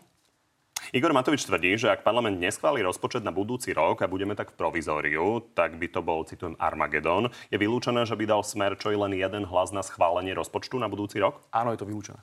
Igor 0.92 1.16
Matovič 1.16 1.48
tvrdí, 1.48 1.80
že 1.80 1.88
ak 1.88 2.04
parlament 2.04 2.36
neschváli 2.36 2.84
rozpočet 2.84 3.24
na 3.24 3.32
budúci 3.32 3.72
rok 3.72 4.04
a 4.04 4.12
budeme 4.12 4.36
tak 4.36 4.52
v 4.52 4.60
provizóriu, 4.60 5.40
tak 5.56 5.80
by 5.80 5.88
to 5.88 6.04
bol, 6.04 6.28
citujem, 6.28 6.60
Armagedon. 6.60 7.32
Je 7.48 7.56
vylúčené, 7.56 8.04
že 8.04 8.20
by 8.20 8.28
dal 8.28 8.44
smer 8.44 8.76
čo 8.76 8.92
i 8.92 9.00
len 9.00 9.16
jeden 9.16 9.48
hlas 9.48 9.72
na 9.72 9.80
schválenie 9.80 10.36
rozpočtu 10.36 10.76
na 10.76 10.92
budúci 10.92 11.24
rok? 11.24 11.40
Áno, 11.56 11.72
je 11.72 11.80
to 11.80 11.88
vylúčené. 11.88 12.20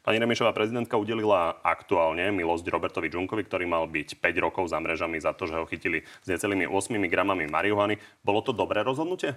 Pani 0.00 0.24
Remišová 0.24 0.56
prezidentka 0.56 0.96
udelila 0.96 1.60
aktuálne 1.60 2.32
milosť 2.32 2.64
Robertovi 2.72 3.12
Džunkovi, 3.12 3.44
ktorý 3.44 3.68
mal 3.68 3.84
byť 3.84 4.24
5 4.24 4.44
rokov 4.46 4.72
za 4.72 4.80
mrežami 4.80 5.20
za 5.20 5.36
to, 5.36 5.44
že 5.44 5.60
ho 5.60 5.68
chytili 5.68 6.06
s 6.24 6.26
necelými 6.32 6.64
8 6.64 6.96
gramami 7.12 7.44
marihuany. 7.44 8.00
Bolo 8.24 8.40
to 8.40 8.56
dobré 8.56 8.80
rozhodnutie? 8.86 9.36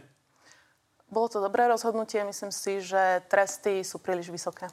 Bolo 1.11 1.27
to 1.27 1.43
dobré 1.43 1.67
rozhodnutie. 1.67 2.23
Myslím 2.23 2.55
si, 2.55 2.79
že 2.79 3.19
tresty 3.27 3.83
sú 3.83 3.99
príliš 3.99 4.31
vysoké. 4.31 4.71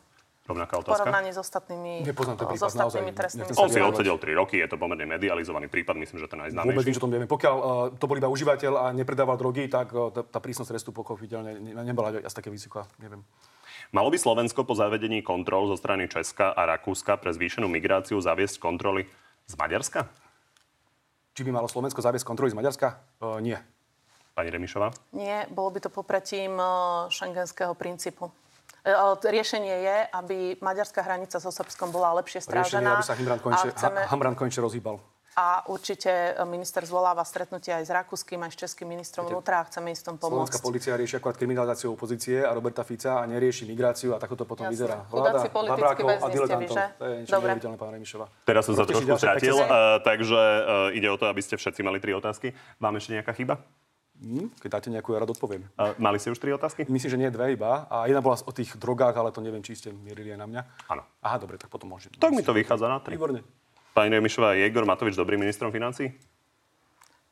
Rovnaká 0.49 0.81
otázka. 0.81 1.05
porovnaní 1.05 1.29
s 1.37 1.39
ostatnými, 1.45 2.09
Nepoznám 2.09 2.41
ten 2.41 2.49
prípad, 2.49 2.73
s 2.73 2.81
ostatnými 2.81 3.13
trestnými 3.13 3.53
On 3.61 3.69
si 3.69 3.85
odsedel 3.85 4.17
3 4.17 4.33
roky, 4.33 4.57
je 4.57 4.69
to 4.73 4.81
pomerne 4.81 5.05
medializovaný 5.05 5.69
prípad, 5.69 6.01
myslím, 6.01 6.25
že 6.25 6.25
ten 6.25 6.41
najznámejší. 6.41 6.73
Vôbec 6.73 6.89
nič 6.89 6.97
o 6.97 7.05
tom 7.05 7.13
vieme. 7.13 7.29
Pokiaľ 7.29 7.55
uh, 7.61 7.67
to 8.01 8.09
bol 8.09 8.17
iba 8.17 8.33
užívateľ 8.33 8.73
a 8.81 8.85
nepredával 8.97 9.37
drogy, 9.37 9.69
tak 9.69 9.93
uh, 9.93 10.09
tá, 10.09 10.25
tá 10.25 10.41
prísnosť 10.41 10.73
trestu 10.73 10.91
pochopiteľne 10.97 11.61
ne, 11.61 11.77
nebola 11.85 12.25
asi 12.25 12.33
také 12.33 12.49
vysoká. 12.49 12.89
Neviem. 12.97 13.21
Malo 13.93 14.09
by 14.09 14.17
Slovensko 14.17 14.65
po 14.65 14.73
zavedení 14.73 15.21
kontrol 15.21 15.69
zo 15.69 15.77
strany 15.77 16.09
Česka 16.09 16.57
a 16.57 16.65
Rakúska 16.65 17.21
pre 17.21 17.29
zvýšenú 17.29 17.69
migráciu 17.69 18.17
zaviesť 18.17 18.57
kontroly 18.57 19.05
z 19.45 19.53
Maďarska? 19.53 20.09
Či 21.37 21.45
by 21.45 21.53
malo 21.53 21.69
Slovensko 21.69 22.01
zaviesť 22.01 22.25
kontroly 22.25 22.49
z 22.49 22.57
Maďarska? 22.57 22.97
Uh, 23.21 23.37
nie. 23.45 23.61
Pani 24.33 24.49
Remišová? 24.49 24.97
Nie, 25.13 25.45
bolo 25.53 25.77
by 25.77 25.85
to 25.85 25.91
popretím 25.93 26.57
šengenského 27.13 27.77
princípu. 27.77 28.33
E, 28.87 28.95
riešenie 29.31 29.77
je, 29.83 29.97
aby 30.15 30.37
maďarská 30.63 31.03
hranica 31.03 31.39
so 31.43 31.51
Srbskom 31.51 31.91
bola 31.91 32.15
lepšie 32.19 32.43
strážená. 32.45 32.99
Riešenie, 32.99 33.01
aby 33.01 33.07
sa 33.07 33.17
Hamran 33.19 33.41
konečne, 33.43 33.71
chceme... 33.75 34.01
Hamran 34.07 34.37
rozhýbal. 34.39 34.97
a 35.39 35.63
určite 35.71 36.35
minister 36.51 36.83
zvoláva 36.83 37.23
stretnutie 37.23 37.71
aj 37.71 37.87
s 37.87 37.91
rakúskym, 37.95 38.43
aj 38.43 38.51
s 38.51 38.67
českým 38.67 38.91
ministrom 38.91 39.23
vnútra 39.23 39.63
a 39.63 39.65
chceme 39.71 39.95
ísť 39.95 40.11
tom 40.11 40.17
pomôcť. 40.19 40.51
Slovenská 40.51 40.59
policia 40.59 40.99
rieši 40.99 41.15
akorát 41.23 41.39
kriminalizáciu 41.39 41.95
opozície 41.95 42.43
a 42.43 42.51
Roberta 42.51 42.83
Fica 42.83 43.23
a 43.23 43.25
nerieši 43.31 43.71
migráciu 43.71 44.15
a 44.15 44.19
takto 44.19 44.43
to 44.43 44.45
potom 44.51 44.67
Jasne. 44.67 44.75
vyzerá. 44.75 44.97
Politickí 45.07 45.55
babrákov 45.55 46.09
a 46.11 46.27
diletantov. 46.27 46.75
To 46.75 47.05
je 47.07 47.15
niečo 47.23 47.35
Dobre. 47.39 47.51
pán 47.79 47.91
Remišová. 47.95 48.27
Teraz 48.43 48.67
som 48.67 48.75
sa 48.75 48.83
trošku 48.83 49.15
stratil, 49.15 49.55
uh, 49.55 50.03
takže 50.03 50.43
uh, 50.43 50.99
ide 50.99 51.07
o 51.07 51.15
to, 51.15 51.31
aby 51.31 51.39
ste 51.39 51.55
všetci 51.55 51.87
mali 51.87 52.03
tri 52.03 52.19
otázky. 52.19 52.51
Vám 52.83 52.99
ešte 52.99 53.15
nejaká 53.15 53.31
chyba? 53.39 53.63
Hm, 54.19 54.51
Keď 54.59 54.69
dáte 54.69 54.89
nejakú, 54.91 55.15
ja 55.15 55.23
rád 55.23 55.31
odpoviem. 55.31 55.63
Uh, 55.79 55.95
mali 56.03 56.19
ste 56.19 56.35
už 56.35 56.43
tri 56.43 56.51
otázky? 56.51 56.83
Myslím, 56.91 57.11
že 57.15 57.19
nie 57.23 57.31
dve 57.31 57.55
iba. 57.55 57.87
A 57.87 58.11
jedna 58.11 58.19
bola 58.19 58.35
o 58.35 58.53
tých 58.53 58.75
drogách, 58.75 59.15
ale 59.15 59.31
to 59.31 59.39
neviem, 59.39 59.63
či 59.63 59.79
ste 59.79 59.95
mierili 59.95 60.35
aj 60.35 60.41
na 60.43 60.47
mňa. 60.51 60.63
Áno. 60.91 61.03
Aha, 61.23 61.37
dobre, 61.39 61.55
tak 61.55 61.71
potom 61.71 61.87
môžete. 61.87 62.19
Tak 62.19 62.35
mi 62.35 62.43
to 62.43 62.51
vychádza 62.51 62.91
na 62.91 62.99
tri. 62.99 63.15
Výborne. 63.15 63.47
Pani 63.95 64.11
Remišová, 64.11 64.59
je 64.59 64.67
Igor 64.67 64.87
Matovič 64.87 65.15
dobrým 65.15 65.39
ministrom 65.39 65.71
financí? 65.71 66.11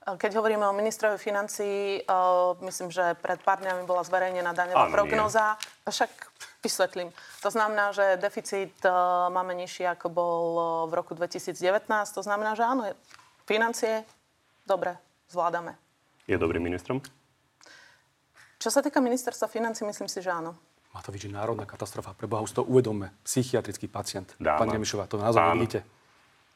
Keď 0.07 0.39
hovoríme 0.39 0.63
o 0.63 0.71
ministrovi 0.71 1.19
financií, 1.19 1.99
uh, 2.07 2.55
myslím, 2.63 2.95
že 2.95 3.19
pred 3.19 3.43
pár 3.43 3.59
dňami 3.59 3.83
bola 3.91 4.07
zverejnená 4.07 4.55
daňová 4.55 4.87
Áno, 4.87 4.95
prognoza. 4.95 5.59
Však 5.83 6.11
vysvetlím. 6.63 7.11
To 7.43 7.51
znamená, 7.51 7.91
že 7.91 8.15
deficit 8.15 8.71
uh, 8.87 9.27
máme 9.35 9.59
nižší, 9.59 9.91
ako 9.91 10.07
bol 10.07 10.45
uh, 10.55 10.65
v 10.87 11.03
roku 11.03 11.19
2019. 11.19 11.59
To 12.15 12.23
znamená, 12.23 12.55
že 12.55 12.63
áno, 12.63 12.87
financie 13.51 14.07
dobre 14.63 14.95
zvládame. 15.27 15.75
Je 16.27 16.35
dobrým 16.35 16.59
ministrom? 16.59 16.99
Čo 18.59 18.69
sa 18.75 18.83
týka 18.83 18.99
ministerstva 18.99 19.47
financí, 19.47 19.87
myslím 19.87 20.11
si, 20.11 20.19
že 20.19 20.35
áno. 20.35 20.59
Matovič 20.91 21.29
je 21.29 21.33
národná 21.33 21.69
katastrofa. 21.69 22.17
Pre 22.19 22.27
Boha 22.27 22.43
už 22.43 22.57
to 22.57 22.63
uvedomme. 22.67 23.15
Psychiatrický 23.23 23.87
pacient. 23.87 24.35
Dáma. 24.43 24.67
Pani 24.67 24.81
Remišová, 24.81 25.07
to 25.07 25.21
naozaj 25.21 25.39
Pán. 25.39 25.55
nevidíte. 25.55 25.81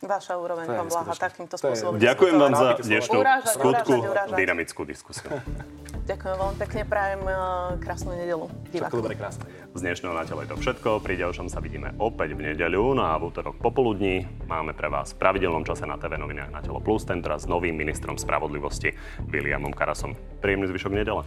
Vaša 0.00 0.40
úroveň, 0.40 0.64
pán 0.64 0.88
Blaha, 0.88 1.12
takýmto 1.12 1.60
spôsobom. 1.60 2.00
Ďakujem 2.00 2.36
vám 2.40 2.52
za 2.56 2.68
dnešnú 2.80 3.20
skutku 3.52 3.94
dynamickú 4.32 4.88
diskusiu. 4.88 5.28
Ďakujem 6.08 6.36
veľmi 6.40 6.56
pekne, 6.56 6.80
prajem 6.88 7.22
uh, 7.22 7.76
krásnu 7.76 8.16
nedelu. 8.16 8.48
Divákom. 8.72 9.04
dobre, 9.04 9.16
krásne. 9.20 9.44
Z 9.76 9.80
dnešného 9.84 10.16
na 10.16 10.24
je 10.24 10.48
to 10.48 10.56
všetko. 10.56 11.04
Pri 11.04 11.20
ďalšom 11.20 11.52
sa 11.52 11.60
vidíme 11.60 11.92
opäť 12.00 12.32
v 12.32 12.52
nedeľu 12.52 12.96
no 12.96 13.04
a 13.04 13.20
v 13.20 13.28
útorok 13.28 13.60
popoludní. 13.60 14.24
Máme 14.48 14.72
pre 14.72 14.88
vás 14.88 15.12
v 15.12 15.20
pravidelnom 15.20 15.62
čase 15.62 15.84
na 15.84 16.00
TV 16.00 16.16
novinách 16.16 16.48
na 16.48 16.64
Telo 16.64 16.80
Plus, 16.80 17.04
tentoraz 17.04 17.44
s 17.44 17.50
novým 17.50 17.76
ministrom 17.76 18.16
spravodlivosti 18.16 18.96
Williamom 19.28 19.76
Karasom. 19.76 20.16
Príjemný 20.40 20.72
zvyšok 20.72 20.92
nedele. 20.96 21.22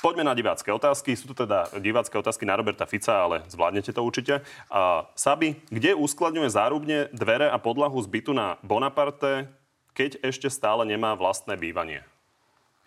Poďme 0.00 0.24
na 0.24 0.32
divácké 0.32 0.72
otázky. 0.72 1.12
Sú 1.12 1.28
to 1.28 1.44
teda 1.44 1.68
divácké 1.76 2.16
otázky 2.16 2.48
na 2.48 2.56
Roberta 2.56 2.88
Fica, 2.88 3.20
ale 3.20 3.44
zvládnete 3.52 3.92
to 3.92 4.00
určite. 4.00 4.40
A 4.72 5.04
Sabi, 5.12 5.60
kde 5.68 5.92
uskladňuje 5.92 6.48
zárubne 6.48 6.98
dvere 7.12 7.52
a 7.52 7.60
podlahu 7.60 8.00
z 8.00 8.08
bytu 8.08 8.32
na 8.32 8.56
Bonaparte, 8.64 9.59
keď 9.94 10.22
ešte 10.24 10.48
stále 10.50 10.86
nemá 10.86 11.14
vlastné 11.18 11.58
bývanie? 11.58 12.06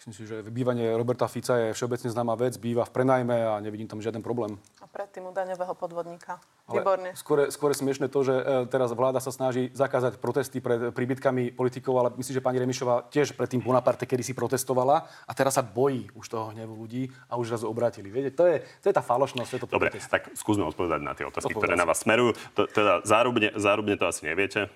Myslím 0.04 0.20
si, 0.20 0.28
že 0.28 0.44
bývanie 0.52 0.92
Roberta 1.00 1.32
Fica 1.32 1.56
je 1.56 1.72
všeobecne 1.72 2.12
známa 2.12 2.36
vec, 2.36 2.60
býva 2.60 2.84
v 2.84 2.92
prenajme 2.92 3.40
a 3.40 3.64
nevidím 3.64 3.88
tam 3.88 4.04
žiaden 4.04 4.20
problém. 4.20 4.60
A 4.84 4.88
predtým 4.92 5.24
u 5.24 5.32
daňového 5.32 5.72
podvodníka. 5.80 6.44
Ale 6.68 6.84
Výborne. 6.84 7.16
Skôr, 7.16 7.48
skôr 7.48 7.72
je 7.72 7.80
smiešne 7.80 8.12
to, 8.12 8.20
že 8.28 8.36
e, 8.36 8.44
teraz 8.68 8.92
vláda 8.92 9.24
sa 9.24 9.32
snaží 9.32 9.72
zakázať 9.72 10.20
protesty 10.20 10.60
pred 10.60 10.92
príbytkami 10.92 11.56
politikov, 11.56 12.04
ale 12.04 12.10
myslím, 12.20 12.36
že 12.36 12.44
pani 12.44 12.60
Remišová 12.60 13.08
tiež 13.16 13.32
pred 13.32 13.48
tým 13.48 13.64
Bonaparte 13.64 14.04
kedy 14.04 14.28
si 14.28 14.36
protestovala 14.36 15.08
a 15.08 15.32
teraz 15.32 15.56
sa 15.56 15.64
bojí 15.64 16.12
už 16.20 16.28
toho 16.28 16.52
hnevu 16.52 16.76
ľudí 16.76 17.08
a 17.32 17.40
už 17.40 17.56
zrazu 17.56 17.72
obratili. 17.72 18.12
Viete, 18.12 18.36
to 18.36 18.44
je, 18.44 18.60
to 18.84 18.92
je 18.92 18.96
tá 19.00 19.00
falošnosť, 19.00 19.48
to 19.48 19.56
je 19.56 19.62
to 19.64 19.70
Dobre, 19.72 19.88
protest. 19.88 20.12
tak 20.12 20.36
skúsme 20.36 20.68
odpovedať 20.68 21.00
na 21.00 21.16
tie 21.16 21.24
otázky, 21.24 21.56
Odpovedal 21.56 21.80
ktoré 21.80 21.80
na 21.80 21.88
vás 21.88 22.04
smerujú. 22.04 22.36
To, 22.60 22.68
teda 22.68 23.08
zárubne, 23.08 23.56
zárubne 23.56 23.96
to 23.96 24.04
asi 24.04 24.28
neviete. 24.28 24.68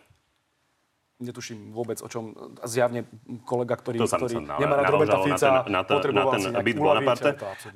Netuším 1.18 1.74
vôbec, 1.74 1.98
o 2.06 2.06
čom 2.06 2.38
zjavne 2.62 3.10
kolega, 3.42 3.74
ktorý, 3.74 4.06
To 4.06 4.06
ktorý 4.06 4.38
som 4.38 4.46
nemá 4.46 4.86
rád 4.86 4.94
Roberta 4.94 5.18
nahožal 5.18 5.26
na 5.26 5.34
ten, 5.34 5.34
Fica, 5.34 5.50
na, 5.50 5.82
ten, 5.82 5.98
na 6.14 6.24
ten 6.30 6.42
si 6.46 6.50
byt 6.54 6.78
Bonaparte. 6.78 7.30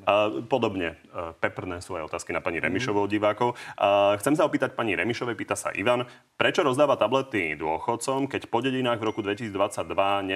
a 0.06 0.14
podobne 0.46 1.02
uh, 1.10 1.34
peprné 1.42 1.82
sú 1.82 1.98
aj 1.98 2.06
otázky 2.06 2.38
na 2.38 2.42
pani 2.46 2.62
Remišovou 2.62 3.10
divákov. 3.10 3.58
A, 3.82 4.14
chcem 4.22 4.38
sa 4.38 4.46
opýtať 4.46 4.78
pani 4.78 4.94
Remišovej, 4.94 5.34
pýta 5.34 5.58
sa 5.58 5.74
Ivan, 5.74 6.06
prečo 6.38 6.62
rozdáva 6.62 7.02
tablety 7.02 7.58
dôchodcom, 7.58 8.30
keď 8.30 8.46
po 8.46 8.62
dedinách 8.62 9.02
v 9.02 9.10
roku 9.10 9.26
2022 9.26 9.50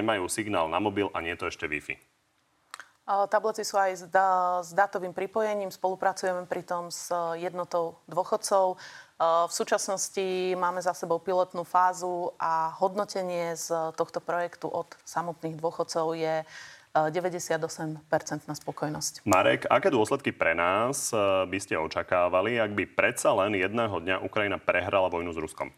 nemajú 0.02 0.26
signál 0.26 0.66
na 0.66 0.82
mobil 0.82 1.14
a 1.14 1.22
nie 1.22 1.38
je 1.38 1.46
to 1.46 1.54
ešte 1.54 1.70
Wi-Fi? 1.70 2.16
Tablety 3.06 3.62
sú 3.62 3.78
aj 3.78 3.92
s, 3.94 4.04
da, 4.10 4.60
s 4.66 4.74
dátovým 4.74 5.14
pripojením. 5.14 5.70
Spolupracujeme 5.70 6.50
pritom 6.50 6.90
s 6.90 7.14
e, 7.14 7.46
jednotou 7.46 8.02
dôchodcov. 8.10 8.82
V 9.22 9.54
súčasnosti 9.54 10.52
máme 10.60 10.84
za 10.84 10.92
sebou 10.92 11.24
pilotnú 11.24 11.64
fázu 11.64 12.36
a 12.36 12.76
hodnotenie 12.76 13.56
z 13.56 13.72
tohto 13.96 14.20
projektu 14.20 14.68
od 14.68 14.92
samotných 15.08 15.56
dôchodcov 15.56 16.20
je 16.20 16.44
e, 16.44 16.46
98% 16.92 17.96
na 18.44 18.56
spokojnosť. 18.60 19.24
Marek, 19.24 19.72
aké 19.72 19.88
dôsledky 19.88 20.36
pre 20.36 20.52
nás 20.52 21.16
by 21.48 21.58
ste 21.64 21.80
očakávali, 21.80 22.60
ak 22.60 22.76
by 22.76 22.84
predsa 22.92 23.32
len 23.32 23.56
jedného 23.56 23.96
dňa 24.04 24.16
Ukrajina 24.20 24.60
prehrala 24.60 25.08
vojnu 25.08 25.32
s 25.32 25.40
Ruskom? 25.40 25.72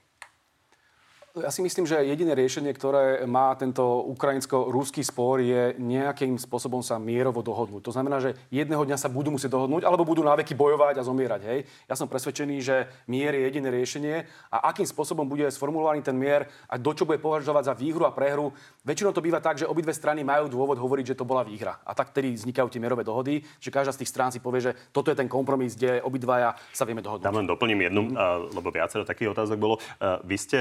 Ja 1.38 1.54
si 1.54 1.62
myslím, 1.62 1.86
že 1.86 2.02
jediné 2.02 2.34
riešenie, 2.34 2.74
ktoré 2.74 3.22
má 3.30 3.54
tento 3.54 4.02
ukrajinsko-ruský 4.10 5.06
spor, 5.06 5.38
je 5.38 5.78
nejakým 5.78 6.42
spôsobom 6.42 6.82
sa 6.82 6.98
mierovo 6.98 7.46
dohodnúť. 7.46 7.86
To 7.86 7.94
znamená, 7.94 8.18
že 8.18 8.34
jedného 8.50 8.82
dňa 8.82 8.98
sa 8.98 9.06
budú 9.06 9.30
musieť 9.30 9.54
dohodnúť, 9.54 9.86
alebo 9.86 10.02
budú 10.02 10.26
náveky 10.26 10.58
bojovať 10.58 10.98
a 10.98 11.06
zomierať. 11.06 11.42
Hej? 11.46 11.60
Ja 11.86 11.94
som 11.94 12.10
presvedčený, 12.10 12.56
že 12.66 12.90
mier 13.06 13.38
je 13.38 13.46
jediné 13.46 13.70
riešenie 13.70 14.16
a 14.50 14.74
akým 14.74 14.90
spôsobom 14.90 15.30
bude 15.30 15.46
sformulovaný 15.54 16.02
ten 16.02 16.18
mier 16.18 16.50
a 16.66 16.82
do 16.82 16.90
čo 16.98 17.06
bude 17.06 17.22
považovať 17.22 17.70
za 17.70 17.74
výhru 17.78 18.10
a 18.10 18.12
prehru. 18.16 18.50
Väčšinou 18.82 19.14
to 19.14 19.22
býva 19.22 19.38
tak, 19.38 19.62
že 19.62 19.70
obidve 19.70 19.94
strany 19.94 20.26
majú 20.26 20.50
dôvod 20.50 20.82
hovoriť, 20.82 21.14
že 21.14 21.20
to 21.22 21.28
bola 21.28 21.46
výhra. 21.46 21.78
A 21.86 21.94
tak 21.94 22.10
tedy 22.10 22.34
vznikajú 22.34 22.74
tie 22.74 22.82
mierové 22.82 23.06
dohody, 23.06 23.46
že 23.62 23.70
každá 23.70 23.94
z 23.94 24.02
tých 24.02 24.12
strán 24.12 24.32
si 24.34 24.42
povie, 24.42 24.72
že 24.72 24.76
toto 24.90 25.14
je 25.14 25.18
ten 25.20 25.30
kompromis, 25.30 25.78
kde 25.78 26.02
obidvaja 26.02 26.58
sa 26.74 26.88
vieme 26.88 27.06
dohodnúť. 27.06 27.30
Tam 27.30 27.38
len 27.38 27.46
doplním 27.46 27.86
jednu, 27.86 28.02
Mhm. 28.08 28.16
mm. 28.16 28.56
lebo 28.58 28.68
viacero 28.72 29.04
takých 29.06 29.36
otázok 29.38 29.58
bolo. 29.60 29.76
Vy 30.24 30.38
ste 30.40 30.60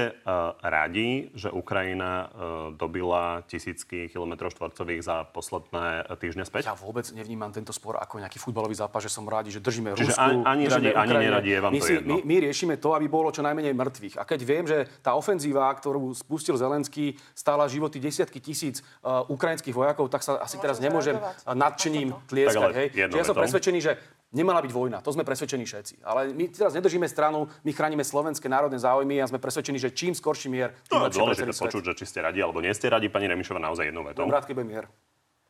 radi, 0.67 1.31
že 1.33 1.49
Ukrajina 1.49 2.27
uh, 2.27 2.29
dobila 2.75 3.41
tisícky 3.47 4.11
kilometrov 4.11 4.51
štvorcových 4.53 5.01
za 5.01 5.23
posledné 5.27 6.05
týždne 6.19 6.43
späť? 6.43 6.67
Ja 6.67 6.77
vôbec 6.77 7.07
nevnímam 7.15 7.49
tento 7.55 7.71
spor 7.71 7.97
ako 7.97 8.19
nejaký 8.21 8.37
futbalový 8.37 8.75
zápas, 8.75 9.01
že 9.03 9.11
som 9.11 9.23
rádi, 9.25 9.49
že 9.49 9.63
držíme 9.63 9.95
Čiže 9.95 10.13
Rusku, 10.13 10.21
ani- 10.21 10.43
ani 10.43 10.63
držíme 10.67 10.91
radi, 10.91 10.99
ani 10.99 11.13
neradi, 11.17 11.49
je 11.49 11.59
vám 11.63 11.71
my, 11.71 11.79
to 11.79 11.85
si, 11.85 11.93
jedno. 11.97 12.13
my, 12.13 12.19
my 12.23 12.35
riešime 12.43 12.75
to, 12.77 12.89
aby 12.93 13.05
bolo 13.07 13.31
čo 13.31 13.41
najmenej 13.41 13.73
mŕtvych. 13.73 14.15
A 14.19 14.23
keď 14.27 14.39
viem, 14.43 14.65
že 14.67 14.85
tá 14.99 15.15
ofenzíva, 15.15 15.71
ktorú 15.73 16.11
spustil 16.13 16.59
Zelenský, 16.59 17.15
stála 17.31 17.65
životy 17.71 17.97
desiatky 18.03 18.43
tisíc 18.43 18.83
uh, 19.01 19.23
ukrajinských 19.31 19.73
vojakov, 19.73 20.11
tak 20.11 20.21
sa 20.21 20.37
asi 20.37 20.57
Môžem 20.57 20.63
teraz 20.63 20.77
nemôžem 20.83 21.15
nadšením 21.47 22.09
tlieskať. 22.27 22.71
Hej? 22.75 22.87
jednou 22.93 23.15
Že 23.15 23.19
ja 23.21 23.25
som 23.25 23.35
presvedčený, 23.37 23.79
že 23.79 23.91
Nemala 24.35 24.59
byť 24.59 24.71
vojna, 24.75 24.99
to 24.99 25.15
sme 25.15 25.23
presvedčení 25.23 25.63
všetci. 25.63 26.03
Ale 26.03 26.35
my 26.35 26.51
teraz 26.51 26.75
nedržíme 26.75 27.07
stranu, 27.07 27.47
my 27.63 27.71
chránime 27.71 28.03
slovenské 28.03 28.51
národné 28.51 28.75
záujmy 28.75 29.23
a 29.23 29.25
sme 29.25 29.39
presvedčení, 29.39 29.79
že 29.79 29.95
čím 29.95 30.11
skorší 30.11 30.51
mier, 30.51 30.75
To 30.91 30.99
tým 30.99 30.99
je 30.99 31.05
lepšie 31.07 31.19
dôležité 31.23 31.51
počuť, 31.55 31.83
že 31.89 31.93
či 31.95 32.05
ste 32.11 32.19
radi 32.19 32.43
alebo 32.43 32.59
nie 32.59 32.75
ste 32.75 32.91
radi. 32.91 33.07
Pani 33.07 33.31
Remišova 33.31 33.63
naozaj 33.63 33.87
jednou 33.87 34.03
vetou. 34.03 34.27
Rád, 34.27 34.43
keď 34.43 34.67
mier. 34.67 34.85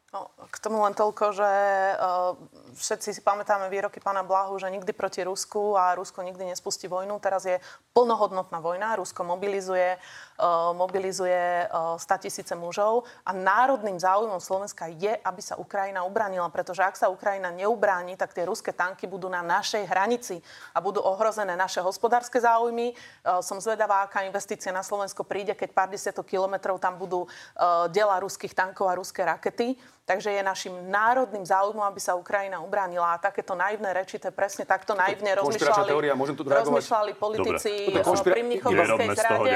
No, 0.08 0.32
k 0.40 0.56
tomu 0.64 0.80
len 0.88 0.96
toľko, 0.96 1.36
že 1.36 1.52
uh, 2.00 2.32
všetci 2.80 3.20
si 3.20 3.20
pamätáme 3.20 3.68
výroky 3.68 4.00
pána 4.00 4.24
Blahu, 4.24 4.56
že 4.56 4.72
nikdy 4.72 4.96
proti 4.96 5.20
Rusku 5.20 5.76
a 5.76 6.00
Rusko 6.00 6.24
nikdy 6.24 6.48
nespustí 6.48 6.88
vojnu. 6.88 7.20
Teraz 7.20 7.44
je 7.44 7.60
plnohodnotná 7.92 8.64
vojna. 8.64 8.96
Rusko 8.96 9.28
mobilizuje, 9.28 10.00
uh, 10.40 10.72
mobilizuje 10.72 11.68
uh, 11.68 12.00
100 12.00 12.24
tisíce 12.24 12.56
mužov 12.56 13.04
a 13.28 13.36
národným 13.36 14.00
záujmom 14.00 14.40
Slovenska 14.40 14.88
je, 14.88 15.12
aby 15.12 15.42
sa 15.44 15.60
Ukrajina 15.60 16.08
ubránila, 16.08 16.48
pretože 16.48 16.88
ak 16.88 16.96
sa 16.96 17.12
Ukrajina 17.12 17.52
neubráni, 17.52 18.16
tak 18.16 18.32
tie 18.32 18.48
ruské 18.48 18.72
tanky 18.72 19.12
budú 19.12 19.28
na 19.28 19.44
našej 19.44 19.92
hranici 19.92 20.40
a 20.72 20.80
budú 20.80 21.04
ohrozené 21.04 21.60
naše 21.60 21.84
hospodárske 21.84 22.40
záujmy. 22.40 22.96
Uh, 23.28 23.44
som 23.44 23.60
zvedavá, 23.60 24.08
aká 24.08 24.24
investícia 24.24 24.72
na 24.72 24.88
Slovensko 24.88 25.28
príde, 25.28 25.52
keď 25.52 25.76
pár 25.76 25.92
desiatok 25.92 26.32
kilometrov 26.32 26.80
tam 26.80 26.96
budú 26.96 27.28
uh, 27.28 27.92
dela 27.92 28.16
ruských 28.24 28.56
tankov 28.56 28.88
a 28.88 28.96
ruské 28.96 29.28
rakety. 29.28 29.76
Takže 30.08 30.32
je 30.32 30.40
našim 30.40 30.72
národným 30.88 31.44
záujmom, 31.44 31.84
aby 31.84 32.00
sa 32.00 32.16
Ukrajina 32.16 32.64
ubránila. 32.64 33.12
A 33.12 33.20
takéto 33.20 33.60
naivné 33.60 33.92
reči, 33.92 34.16
to 34.16 34.32
presne 34.32 34.64
takto 34.64 34.96
naivne 34.96 35.36
rozmýšľali, 35.36 35.92
teória, 35.92 36.16
môžem 36.16 36.40
tu 36.40 36.48
rozmýšľali 36.48 37.12
politici 37.20 37.92
Dobre. 37.92 38.08
Konšpira- 38.08 38.36
pri 38.40 38.44
Mnichovskej 38.48 39.08
zrade. 39.20 39.52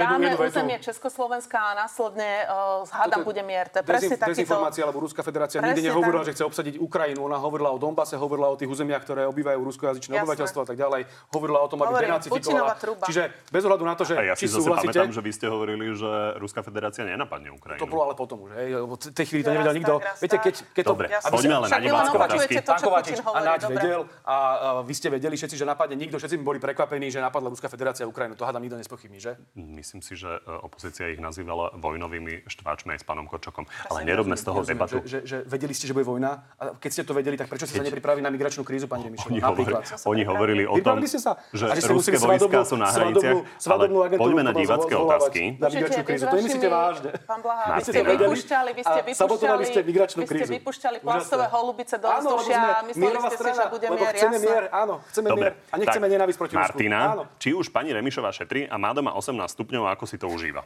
dáme 0.00 0.32
územie 0.40 0.80
Československa 0.80 1.60
a 1.60 1.70
následne 1.76 2.48
uh, 2.48 2.88
hádam 2.88 3.20
bude 3.20 3.44
mier. 3.44 3.68
To 3.68 3.84
je 3.84 3.84
presne 3.84 4.16
takýto... 4.16 4.48
Dezinformácia, 4.48 4.80
alebo 4.80 5.04
Ruská 5.04 5.20
federácia 5.20 5.60
nikdy 5.60 5.92
nehovorila, 5.92 6.24
že 6.24 6.32
chce 6.32 6.44
obsadiť 6.48 6.74
Ukrajinu. 6.80 7.28
Ona 7.28 7.36
hovorila 7.36 7.68
o 7.68 7.76
Donbase, 7.76 8.16
hovorila 8.16 8.48
o 8.48 8.56
tých 8.56 8.72
územiach, 8.72 9.04
ktoré 9.04 9.28
obývajú 9.28 9.60
ruskojazyčné 9.60 10.24
obyvateľstvo 10.24 10.60
a 10.64 10.66
tak 10.72 10.80
ďalej. 10.80 11.04
Hovorila 11.36 11.60
o 11.60 11.68
tom, 11.68 11.84
aby 11.84 12.08
denacifikovala. 12.08 12.80
Čiže 13.04 13.52
bez 13.52 13.62
ohľadu 13.68 13.84
na 13.84 13.92
to, 13.92 14.08
že 14.08 14.16
A 14.16 14.32
ja 14.32 14.34
či 14.40 14.48
si 14.48 14.56
zase 14.56 14.64
súhlasíte, 14.64 14.96
pamätám, 14.96 15.12
že 15.12 15.20
vy 15.20 15.32
ste 15.36 15.46
hovorili, 15.52 15.84
že 15.92 16.40
Ruská 16.40 16.64
federácia 16.64 17.04
nenapadne 17.04 17.52
Ukrajinu. 17.52 17.84
to 17.84 17.92
bolo 17.92 18.08
ale 18.08 18.16
potom 18.16 18.48
už. 18.48 18.56
Hej. 18.56 18.88
lebo 18.88 18.96
v 18.96 19.12
tej 19.12 19.26
chvíli 19.28 19.49
to 19.50 19.54
nevedel 19.58 19.74
nikto. 19.74 19.94
Viete, 20.22 20.36
keď, 20.38 20.54
keď 20.70 20.84
to... 20.86 20.90
Dobre, 20.94 21.06
som- 21.10 21.32
poďme 21.34 21.54
ale 21.58 21.66
na 21.66 22.02
opakujete 22.06 22.54
otázky. 22.54 22.54
to, 22.62 22.70
Pán 22.70 22.80
Kovačič 22.80 23.18
a 23.20 23.40
Naď 23.42 23.60
dobre. 23.66 23.74
vedel 23.74 24.00
a, 24.22 24.36
a 24.36 24.68
vy 24.86 24.94
ste 24.94 25.08
vedeli 25.10 25.34
všetci, 25.34 25.56
že 25.58 25.64
napadne 25.66 25.96
nikto, 25.98 26.16
všetci 26.16 26.36
boli 26.40 26.62
prekvapení, 26.62 27.10
že 27.10 27.18
napadla 27.18 27.50
Ruská 27.50 27.66
federácia 27.66 28.06
Ukrajinu. 28.06 28.38
To 28.38 28.46
hádam 28.46 28.62
nikto 28.62 28.78
nespochybní, 28.78 29.18
že? 29.18 29.34
Myslím 29.58 30.00
si, 30.00 30.14
že 30.14 30.38
e, 30.38 30.50
opozícia 30.62 31.10
ich 31.10 31.18
nazývala 31.18 31.74
vojnovými 31.74 32.46
štváčmi 32.46 32.94
aj 32.94 32.98
s 33.02 33.04
pánom 33.04 33.26
Korčokom. 33.26 33.66
Ale 33.90 34.06
nerobme 34.06 34.38
z 34.38 34.44
toho 34.46 34.62
debatu. 34.62 35.02
Že, 35.02 35.18
že, 35.26 35.36
vedeli 35.44 35.74
ste, 35.74 35.90
že 35.90 35.92
bude 35.96 36.06
vojna? 36.06 36.46
A 36.60 36.76
keď 36.78 36.90
ste 36.92 37.02
to 37.02 37.12
vedeli, 37.16 37.34
tak 37.34 37.50
prečo 37.50 37.66
ste 37.66 37.80
sa 37.80 37.84
nepripravili 37.84 38.22
na 38.22 38.30
migračnú 38.30 38.62
krízu, 38.62 38.86
pani 38.86 39.10
Remišová? 39.10 39.32
Oni, 39.32 39.40
hovori, 39.42 39.72
oni 40.06 40.22
hovorili 40.24 40.62
o 40.68 40.76
tom, 40.78 41.02
sa? 41.06 41.36
že 41.50 41.66
ruské 41.90 42.16
svadobnú- 42.16 42.62
sú 42.62 42.76
na 42.78 42.92
hraniciach. 42.92 43.42
Ale 43.66 43.84
poďme 44.14 44.42
na 44.46 44.52
divácké 44.52 44.94
otázky. 44.94 45.42
Na 45.58 45.68
migračnú 45.68 46.02
krízu. 46.06 46.24
To 46.28 46.36
nemyslíte 46.36 46.68
vážne. 46.68 47.10
Pán 47.26 47.40
Blaha, 47.42 47.64
vy 47.76 47.82
ste 47.82 48.00
vypúšťali, 48.04 48.70
vy 48.76 48.82
ste 48.84 49.00
A 49.00 49.04
sabotovali 49.40 49.64
ste 49.64 49.80
migračnú 49.80 50.20
vy 50.22 50.26
ste 50.28 50.34
krízu. 50.36 50.52
vypúšťali 50.60 50.96
plastové 51.00 51.46
holubice 51.48 51.96
do 51.96 52.06
vzdušia 52.12 52.60
a 52.60 52.80
mysleli 52.84 53.16
ste 53.16 53.36
si, 53.40 53.50
že 53.56 53.64
bude 53.72 53.86
mier, 53.88 54.12
chceme 54.12 54.36
mier, 54.36 54.64
áno, 54.68 54.94
chceme 55.08 55.28
Dobre, 55.32 55.48
mier. 55.56 55.72
A 55.72 55.76
nechceme 55.80 56.06
nenávisť 56.12 56.38
proti 56.38 56.54
Rusku. 56.60 56.76
Martina, 56.76 57.00
či 57.40 57.56
už 57.56 57.72
pani 57.72 57.90
Remišová 57.96 58.28
šetrí 58.30 58.68
a 58.68 58.76
má 58.76 58.92
doma 58.92 59.16
18 59.16 59.40
stupňov, 59.48 59.88
ako 59.88 60.04
si 60.04 60.20
to 60.20 60.28
užíva? 60.28 60.62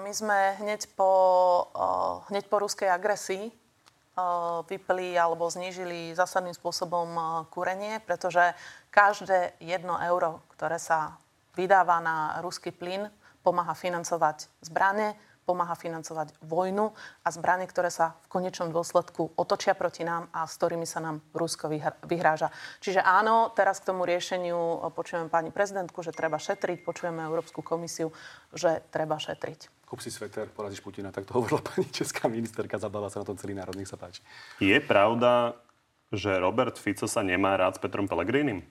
My 0.00 0.12
sme 0.14 0.56
hneď 0.62 0.88
po, 0.96 1.12
hneď 2.32 2.48
po 2.48 2.62
ruskej 2.62 2.88
agresii 2.88 3.50
vypli 4.70 5.12
alebo 5.18 5.44
znížili 5.44 6.16
zásadným 6.16 6.56
spôsobom 6.56 7.44
kúrenie, 7.52 8.00
pretože 8.00 8.56
každé 8.88 9.58
jedno 9.60 10.00
euro, 10.00 10.40
ktoré 10.56 10.80
sa 10.80 11.20
vydáva 11.52 12.00
na 12.00 12.40
ruský 12.40 12.72
plyn, 12.72 13.12
pomáha 13.44 13.76
financovať 13.76 14.48
zbrane, 14.64 15.18
pomáha 15.46 15.78
financovať 15.78 16.34
vojnu 16.42 16.90
a 17.22 17.28
zbranie, 17.30 17.70
ktoré 17.70 17.88
sa 17.88 18.18
v 18.26 18.42
konečnom 18.42 18.74
dôsledku 18.74 19.38
otočia 19.38 19.78
proti 19.78 20.02
nám 20.02 20.26
a 20.34 20.44
s 20.44 20.58
ktorými 20.58 20.84
sa 20.84 20.98
nám 20.98 21.22
Rusko 21.30 21.70
vyhr- 21.70 21.94
vyhráža. 22.02 22.50
Čiže 22.82 23.00
áno, 23.00 23.54
teraz 23.54 23.78
k 23.78 23.94
tomu 23.94 24.02
riešeniu 24.02 24.58
uh, 24.58 24.90
počujeme 24.90 25.30
pani 25.30 25.54
prezidentku, 25.54 26.02
že 26.02 26.10
treba 26.10 26.42
šetriť, 26.42 26.82
počujeme 26.82 27.22
Európsku 27.22 27.62
komisiu, 27.62 28.10
že 28.50 28.82
treba 28.90 29.22
šetriť. 29.22 29.86
Kúp 29.86 30.02
si 30.02 30.10
sveter, 30.10 30.50
porazíš 30.50 30.82
Putina, 30.82 31.14
tak 31.14 31.30
to 31.30 31.38
hovorila 31.38 31.62
pani 31.70 31.86
česká 31.94 32.26
ministerka, 32.26 32.82
zabáva 32.82 33.06
sa 33.06 33.22
na 33.22 33.30
tom 33.30 33.38
celý 33.38 33.54
národ, 33.54 33.78
nech 33.78 33.86
sa 33.86 33.94
páči. 33.94 34.26
Je 34.58 34.74
pravda, 34.82 35.54
že 36.10 36.34
Robert 36.42 36.74
Fico 36.74 37.06
sa 37.06 37.22
nemá 37.22 37.54
rád 37.54 37.78
s 37.78 37.82
Petrom 37.82 38.10
Pellegrinim? 38.10 38.66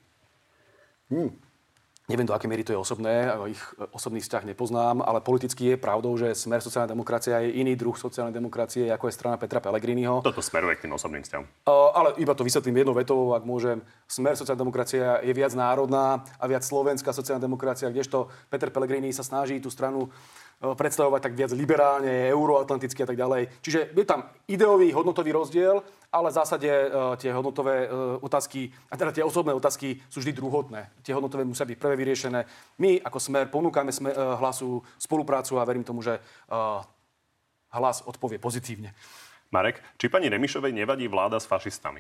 Neviem, 2.05 2.29
do 2.29 2.37
akej 2.37 2.45
miery 2.45 2.61
to 2.61 2.69
je 2.69 2.77
osobné, 2.77 3.33
ich 3.49 3.57
e, 3.81 3.89
osobný 3.89 4.21
vzťah 4.21 4.53
nepoznám, 4.53 5.01
ale 5.01 5.25
politicky 5.25 5.73
je 5.73 5.77
pravdou, 5.81 6.13
že 6.13 6.37
smer 6.37 6.61
sociálna 6.61 6.93
demokracia 6.93 7.41
je 7.41 7.57
iný 7.57 7.73
druh 7.73 7.97
sociálnej 7.97 8.29
demokracie, 8.29 8.93
ako 8.93 9.09
je 9.09 9.17
strana 9.17 9.41
Petra 9.41 9.57
Pellegriniho. 9.57 10.21
Toto 10.21 10.45
smeruje 10.45 10.77
k 10.77 10.85
tým 10.85 10.93
osobným 10.93 11.25
vzťahom. 11.25 11.45
Uh, 11.65 11.89
ale 11.97 12.13
iba 12.21 12.37
to 12.37 12.45
vysvetlím 12.45 12.85
jednou 12.85 12.93
vetou, 12.93 13.33
ak 13.33 13.41
môžem. 13.41 13.81
Smer 14.05 14.37
sociálna 14.37 14.61
demokracia 14.61 15.17
je 15.25 15.33
viac 15.33 15.57
národná 15.57 16.21
a 16.37 16.45
viac 16.45 16.61
slovenská 16.61 17.09
sociálna 17.09 17.41
demokracia, 17.41 17.89
kdežto 17.89 18.29
Peter 18.53 18.69
Pellegrini 18.69 19.09
sa 19.09 19.25
snaží 19.25 19.57
tú 19.57 19.73
stranu 19.73 20.13
predstavovať 20.73 21.21
tak 21.21 21.37
viac 21.37 21.53
liberálne, 21.53 22.33
euroatlanticky 22.33 23.05
a 23.05 23.09
tak 23.11 23.19
ďalej. 23.19 23.61
Čiže 23.61 23.93
je 23.93 24.05
tam 24.09 24.25
ideový, 24.49 24.89
hodnotový 24.89 25.29
rozdiel, 25.35 25.85
ale 26.09 26.31
v 26.31 26.37
zásade 26.41 26.71
uh, 26.71 27.13
tie 27.19 27.29
hodnotové 27.29 27.85
uh, 27.85 28.17
otázky, 28.25 28.73
a 28.89 28.97
teda 28.97 29.13
tie 29.13 29.21
osobné 29.21 29.53
otázky 29.53 30.01
sú 30.09 30.23
vždy 30.23 30.33
druhotné. 30.33 30.89
Tie 31.05 31.13
hodnotové 31.13 31.45
musia 31.45 31.69
byť 31.69 31.77
prvé 31.77 31.93
vyriešené. 31.99 32.39
My 32.81 32.97
ako 33.03 33.19
smer 33.21 33.51
ponúkame 33.51 33.93
smer, 33.93 34.15
hlasu 34.15 34.81
spoluprácu 34.97 35.59
a 35.59 35.67
verím 35.67 35.83
tomu, 35.83 35.99
že 36.01 36.17
hlas 37.75 38.07
odpovie 38.07 38.39
pozitívne. 38.39 38.95
Marek, 39.51 39.83
či 39.99 40.07
pani 40.07 40.31
Remišovej 40.31 40.71
nevadí 40.71 41.11
vláda 41.11 41.35
s 41.35 41.45
fašistami? 41.45 41.99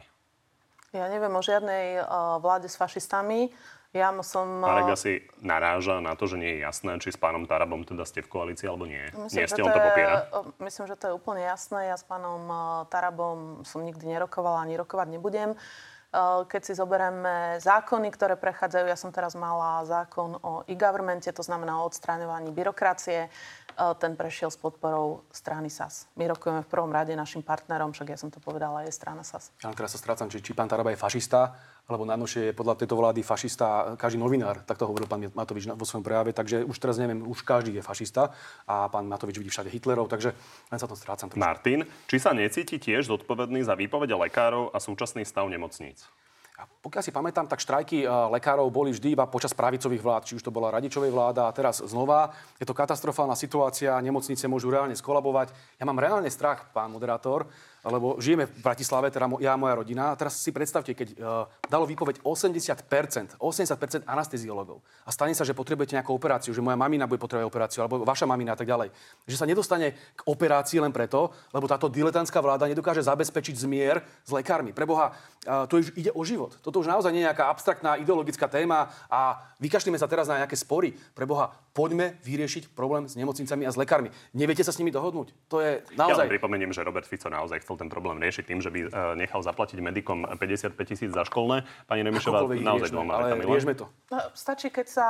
Ja 0.95 1.11
neviem 1.11 1.35
o 1.35 1.43
žiadnej 1.43 2.07
vláde 2.39 2.71
s 2.71 2.79
fašistami. 2.79 3.51
Ja 3.95 4.11
som... 4.27 4.59
uh, 4.59 4.67
Marek 4.67 4.91
asi 4.91 5.23
naráža 5.39 6.03
na 6.03 6.19
to, 6.19 6.27
že 6.27 6.35
nie 6.35 6.59
je 6.59 6.67
jasné, 6.67 6.99
či 6.99 7.15
s 7.15 7.17
pánom 7.17 7.47
Tarabom 7.47 7.87
teda 7.87 8.03
ste 8.03 8.19
v 8.19 8.27
koalícii 8.27 8.67
alebo 8.67 8.83
nie. 8.83 8.99
nie 9.31 9.47
ste, 9.47 9.63
on 9.63 9.71
to 9.71 9.79
popiera. 9.79 10.27
Myslím, 10.59 10.91
že 10.91 10.99
to 10.99 11.03
je 11.07 11.13
úplne 11.15 11.47
jasné. 11.47 11.87
Ja 11.87 11.95
s 11.95 12.03
pánom 12.03 12.43
uh, 12.43 12.83
Tarabom 12.91 13.63
som 13.63 13.79
nikdy 13.79 14.03
nerokovala, 14.03 14.67
ani 14.67 14.75
rokovať 14.75 15.07
nebudem. 15.15 15.55
Uh, 15.55 16.43
Keď 16.47 16.61
si 16.63 16.73
zoberieme 16.75 17.59
zákony, 17.59 18.07
ktoré 18.11 18.35
prechádzajú, 18.39 18.85
ja 18.87 18.95
som 18.95 19.11
teraz 19.11 19.35
mala 19.35 19.83
zákon 19.83 20.39
o 20.43 20.63
e-governmente, 20.67 21.27
to 21.31 21.43
znamená 21.43 21.79
o 21.79 21.87
odstráňovaní 21.87 22.51
byrokracie. 22.55 23.27
Uh, 23.75 23.91
Ten 23.99 24.15
prešiel 24.15 24.47
s 24.47 24.55
podporou 24.55 25.27
strany 25.35 25.67
SAS. 25.67 26.07
My 26.15 26.31
rokujeme 26.31 26.63
v 26.63 26.69
prvom 26.71 26.87
rade 26.95 27.11
našim 27.11 27.43
partnerom, 27.43 27.91
však 27.91 28.07
ja 28.07 28.17
som 28.17 28.31
to 28.31 28.39
povedala, 28.39 28.87
je 28.87 28.91
strana 28.95 29.19
SAS. 29.19 29.51
Ja 29.59 29.67
len 29.67 29.75
teraz 29.75 29.91
sa 29.91 29.99
strácam, 29.99 30.31
či, 30.31 30.39
či 30.39 30.55
pán 30.55 30.71
Taraba 30.71 30.95
je 30.95 30.99
fašista, 30.99 31.51
alebo 31.83 32.07
najnovšie 32.07 32.49
je 32.49 32.53
podľa 32.55 32.79
tejto 32.79 32.95
vlády 32.95 33.19
fašista 33.19 33.99
každý 33.99 34.15
novinár, 34.17 34.63
tak 34.63 34.79
to 34.79 34.87
hovoril 34.87 35.11
pán 35.11 35.27
Matovič 35.35 35.67
na- 35.67 35.75
vo 35.75 35.83
svojom 35.83 36.07
prejave, 36.07 36.31
takže 36.31 36.63
už 36.63 36.75
teraz 36.79 36.95
neviem, 36.95 37.19
už 37.19 37.43
každý 37.43 37.75
je 37.75 37.83
fašista 37.83 38.31
a 38.63 38.87
pán 38.87 39.11
Matovič 39.11 39.37
vidí 39.37 39.51
všade 39.51 39.67
Hitlerov, 39.69 40.07
takže 40.07 40.31
len 40.71 40.79
sa 40.79 40.87
to 40.87 40.95
strácam. 40.95 41.27
trošku. 41.27 41.43
Martin, 41.43 41.83
či 42.07 42.15
sa 42.15 42.31
necíti 42.31 42.79
tiež 42.79 43.11
zodpovedný 43.11 43.59
za 43.61 43.75
výpovede 43.75 44.15
lekárov 44.15 44.71
a 44.71 44.79
súčasný 44.79 45.27
stav 45.27 45.45
nemocníc? 45.51 46.07
Pokiaľ 46.55 47.03
si 47.03 47.11
pamätám, 47.11 47.51
tak 47.51 47.59
štrajky 47.59 48.07
eh, 48.07 48.09
lekárov 48.09 48.71
boli 48.71 48.95
vždy 48.95 49.19
iba 49.19 49.27
počas 49.27 49.51
pravicových 49.51 49.99
vlád, 49.99 50.23
či 50.23 50.35
už 50.39 50.43
to 50.47 50.55
bola 50.55 50.71
Radičovej 50.71 51.11
vláda 51.11 51.51
a 51.51 51.55
teraz 51.55 51.83
znova. 51.83 52.31
Je 52.55 52.63
to 52.63 52.71
katastrofálna 52.71 53.35
situácia, 53.35 53.99
nemocnice 53.99 54.47
môžu 54.47 54.71
reálne 54.71 54.95
skolabovať. 54.95 55.51
Ja 55.75 55.83
mám 55.83 55.99
reálne 55.99 56.31
strach, 56.31 56.71
pán 56.71 56.95
moderátor, 56.95 57.51
lebo 57.85 58.17
žijeme 58.17 58.49
v 58.49 58.53
Bratislave, 58.65 59.13
teda 59.13 59.29
ja 59.37 59.53
a 59.53 59.61
moja 59.61 59.77
rodina. 59.77 60.11
A 60.11 60.17
teraz 60.17 60.41
si 60.41 60.49
predstavte, 60.49 60.97
keď 60.97 61.07
uh, 61.15 61.45
dalo 61.69 61.85
výpoveď 61.85 62.25
80%, 62.25 63.37
80% 63.37 64.09
anesteziologov 64.09 64.81
a 65.05 65.09
stane 65.13 65.37
sa, 65.37 65.45
že 65.45 65.53
potrebujete 65.53 65.93
nejakú 65.93 66.09
operáciu, 66.09 66.53
že 66.53 66.65
moja 66.65 66.73
mamina 66.73 67.05
bude 67.05 67.21
potrebovať 67.21 67.45
operáciu, 67.45 67.79
alebo 67.85 68.01
vaša 68.01 68.25
mamina 68.25 68.53
a 68.53 68.59
tak 68.59 68.65
ďalej. 68.65 68.89
Že 69.29 69.37
sa 69.37 69.45
nedostane 69.45 69.93
k 70.17 70.21
operácii 70.25 70.81
len 70.81 70.89
preto, 70.89 71.29
lebo 71.53 71.69
táto 71.69 71.85
diletantská 71.85 72.41
vláda 72.41 72.65
nedokáže 72.65 73.05
zabezpečiť 73.05 73.55
zmier 73.55 74.01
s 74.25 74.31
lekármi. 74.33 74.73
Preboha, 74.73 75.13
uh, 75.45 75.69
to 75.69 75.77
už 75.77 75.93
ide 75.93 76.09
o 76.09 76.25
život. 76.25 76.57
Toto 76.65 76.81
už 76.81 76.89
naozaj 76.89 77.13
nie 77.13 77.21
je 77.21 77.29
nejaká 77.29 77.47
abstraktná 77.53 78.01
ideologická 78.01 78.49
téma 78.49 78.89
a 79.07 79.45
vykašlíme 79.61 79.97
sa 80.01 80.09
teraz 80.09 80.25
na 80.25 80.41
nejaké 80.41 80.57
spory. 80.57 80.97
Preboha, 81.13 81.53
poďme 81.75 82.15
vyriešiť 82.23 82.71
problém 82.71 83.03
s 83.03 83.19
nemocnicami 83.19 83.67
a 83.67 83.71
s 83.71 83.75
lekármi. 83.75 84.07
Neviete 84.31 84.63
sa 84.63 84.71
s 84.71 84.79
nimi 84.79 84.95
dohodnúť? 84.95 85.35
To 85.51 85.59
je 85.59 85.83
Ja 85.91 86.07
naozaj... 86.07 86.31
len 86.31 86.31
pripomeniem, 86.31 86.71
že 86.71 86.87
Robert 86.87 87.03
Fico 87.03 87.27
naozaj 87.27 87.67
chcel 87.67 87.75
ten 87.75 87.91
problém 87.91 88.15
riešiť 88.23 88.43
tým, 88.47 88.63
že 88.63 88.71
by 88.71 88.79
e, 88.79 88.89
nechal 89.19 89.43
zaplatiť 89.43 89.83
medikom 89.83 90.23
55 90.23 90.71
tisíc 90.87 91.11
za 91.11 91.27
školné. 91.27 91.67
Pani 91.91 92.01
Remišová 92.07 92.47
naozaj 92.47 92.95
dvoma 92.95 93.19
ale 93.19 93.43
riešme 93.43 93.75
to. 93.75 93.91
No, 94.07 94.23
Stačí, 94.31 94.71
keď, 94.71 94.87
sa, 94.87 95.09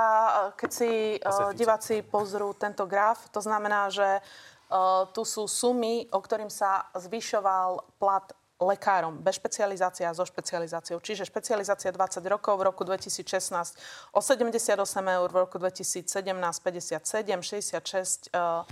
keď 0.58 0.70
si 0.74 0.90
uh, 1.22 1.54
diváci 1.54 2.02
pozrú 2.02 2.58
tento 2.58 2.90
graf. 2.90 3.30
To 3.36 3.44
znamená, 3.44 3.94
že 3.94 4.18
uh, 4.18 5.06
tu 5.14 5.22
sú 5.22 5.46
sumy, 5.46 6.10
o 6.10 6.18
ktorým 6.18 6.50
sa 6.50 6.90
zvyšoval 6.98 8.00
plat 8.02 8.26
lekárom 8.60 9.20
bez 9.20 9.36
špecializácie 9.36 10.08
a 10.08 10.14
so 10.16 10.24
špecializáciou. 10.24 11.00
Čiže 11.04 11.28
špecializácia 11.28 11.92
20 11.92 12.24
rokov, 12.32 12.56
v 12.60 12.64
roku 12.72 12.84
2016 12.88 13.76
o 14.16 14.20
78 14.24 14.80
eur, 15.08 15.28
v 15.32 15.38
roku 15.44 15.58
2017 15.60 16.08
57, 16.64 17.42
66, 17.44 18.30
uh, 18.32 18.64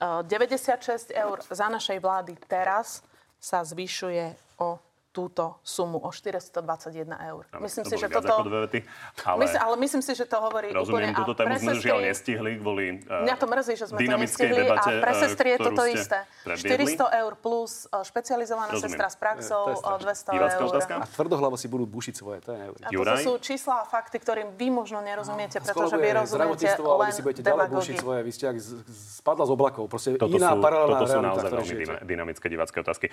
uh, 0.00 0.22
96 0.24 1.12
eur. 1.12 1.36
Za 1.50 1.68
našej 1.68 1.98
vlády 2.00 2.40
teraz 2.48 3.04
sa 3.36 3.60
zvyšuje 3.60 4.56
o 4.64 4.80
túto 5.12 5.60
sumu 5.60 6.00
o 6.00 6.08
421 6.08 7.04
eur. 7.28 7.44
Áno, 7.52 7.60
Myslím 7.60 7.84
to 7.84 7.90
si, 7.92 7.96
že 8.00 8.08
toto... 8.08 8.32
ako 8.32 8.48
dve 8.48 8.58
vety, 8.64 8.78
ale... 9.22 9.38
Mysl, 9.44 9.58
ale 9.60 9.74
myslím 9.76 10.02
si, 10.02 10.12
že 10.16 10.24
to 10.24 10.36
hovorí 10.40 10.72
Rozumiem, 10.72 11.12
úplne... 11.12 11.20
túto 11.20 11.32
tému 11.36 11.52
pre 11.52 11.56
sme 11.60 11.72
žiaľ 11.76 11.98
nestihli 12.00 12.50
kvôli 12.56 12.84
uh, 13.04 13.22
Mňa 13.22 13.34
to 13.36 13.46
mrzí, 13.46 13.74
že 13.76 13.84
sme 13.92 13.98
to 14.00 14.16
nestihli 14.16 14.60
debate, 14.64 14.88
a 14.88 15.04
pre 15.04 15.12
eh, 15.12 15.20
sestry 15.20 15.48
je 15.52 15.58
toto 15.60 15.82
isté. 15.84 16.18
predviedli. 16.42 16.96
400 16.96 17.20
eur 17.20 17.32
plus 17.36 17.72
eh, 17.84 18.00
špecializovaná 18.00 18.72
Rozumiem. 18.72 18.88
sestra 18.88 19.06
s 19.12 19.16
praxou 19.20 19.62
o 19.76 19.90
200 20.00 20.32
Divácka 20.32 20.62
eur. 20.64 20.70
otázka? 20.72 20.92
A 20.96 21.04
tvrdohlavo 21.04 21.56
si 21.60 21.68
budú 21.68 21.84
bušiť 21.84 22.14
svoje, 22.16 22.38
to 22.40 22.50
je 22.56 22.60
A 22.64 22.88
to 22.88 22.94
Juraj? 22.96 23.20
sú 23.20 23.36
čísla 23.36 23.74
a 23.78 23.84
fakty, 23.84 24.16
ktorým 24.16 24.56
vy 24.56 24.72
možno 24.72 25.04
nerozumiete, 25.04 25.60
pretože 25.60 25.92
vy 25.94 26.08
rozumiete 26.16 26.72
ale 26.72 27.04
vy 27.04 27.04
len 27.04 27.12
si 27.12 27.20
budete 27.20 27.42
ďalej 27.44 27.68
bušiť 27.68 27.94
svoje. 28.00 28.20
Vy 28.24 28.32
ste 28.32 28.44
jak 28.48 28.56
z- 28.56 28.80
z- 28.80 29.20
spadla 29.20 29.44
z 29.44 29.50
oblakov. 29.52 29.84
Proste 29.92 30.16
Toto 30.16 30.32
iná 30.32 30.56
sú, 30.56 30.64
paralelná 30.64 30.96
toto 30.96 31.04
sú 31.06 31.20
naozaj 31.20 31.50
veľmi 31.52 31.74
dynamické 32.02 32.46
divácké 32.48 32.80
otázky. 32.80 33.06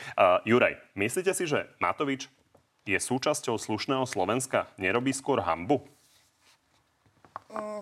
Juraj, 0.45 0.80
myslíte 0.95 1.36
si, 1.36 1.43
že 1.43 1.68
Matovič 1.90 2.30
je 2.86 3.02
súčasťou 3.02 3.58
slušného 3.58 4.06
Slovenska? 4.06 4.70
Nerobí 4.78 5.10
skôr 5.10 5.42
hambu? 5.42 5.82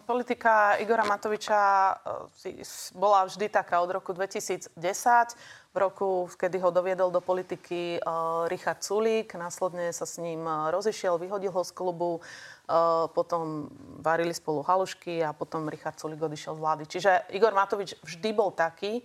Politika 0.08 0.80
Igora 0.80 1.04
Matoviča 1.04 1.60
eh, 2.48 2.64
bola 2.96 3.28
vždy 3.28 3.52
taká 3.52 3.84
od 3.84 3.92
roku 3.92 4.16
2010. 4.16 4.72
V 5.76 5.76
roku, 5.76 6.32
kedy 6.40 6.56
ho 6.64 6.72
doviedol 6.72 7.12
do 7.12 7.20
politiky 7.20 8.00
eh, 8.00 8.04
Richard 8.48 8.80
Sulík, 8.80 9.36
následne 9.36 9.92
sa 9.92 10.08
s 10.08 10.24
ním 10.24 10.48
eh, 10.48 10.72
rozišiel, 10.72 11.20
vyhodil 11.20 11.52
ho 11.52 11.68
z 11.68 11.76
klubu, 11.76 12.24
potom 13.16 13.72
varili 14.04 14.36
spolu 14.36 14.60
halušky 14.60 15.24
a 15.24 15.32
potom 15.32 15.72
Richard 15.72 16.00
Sulík 16.00 16.20
odišiel 16.20 16.56
z 16.56 16.64
vlády. 16.64 16.84
Čiže 16.88 17.12
Igor 17.32 17.56
Matovič 17.56 17.96
vždy 18.04 18.30
bol 18.36 18.52
taký, 18.52 19.04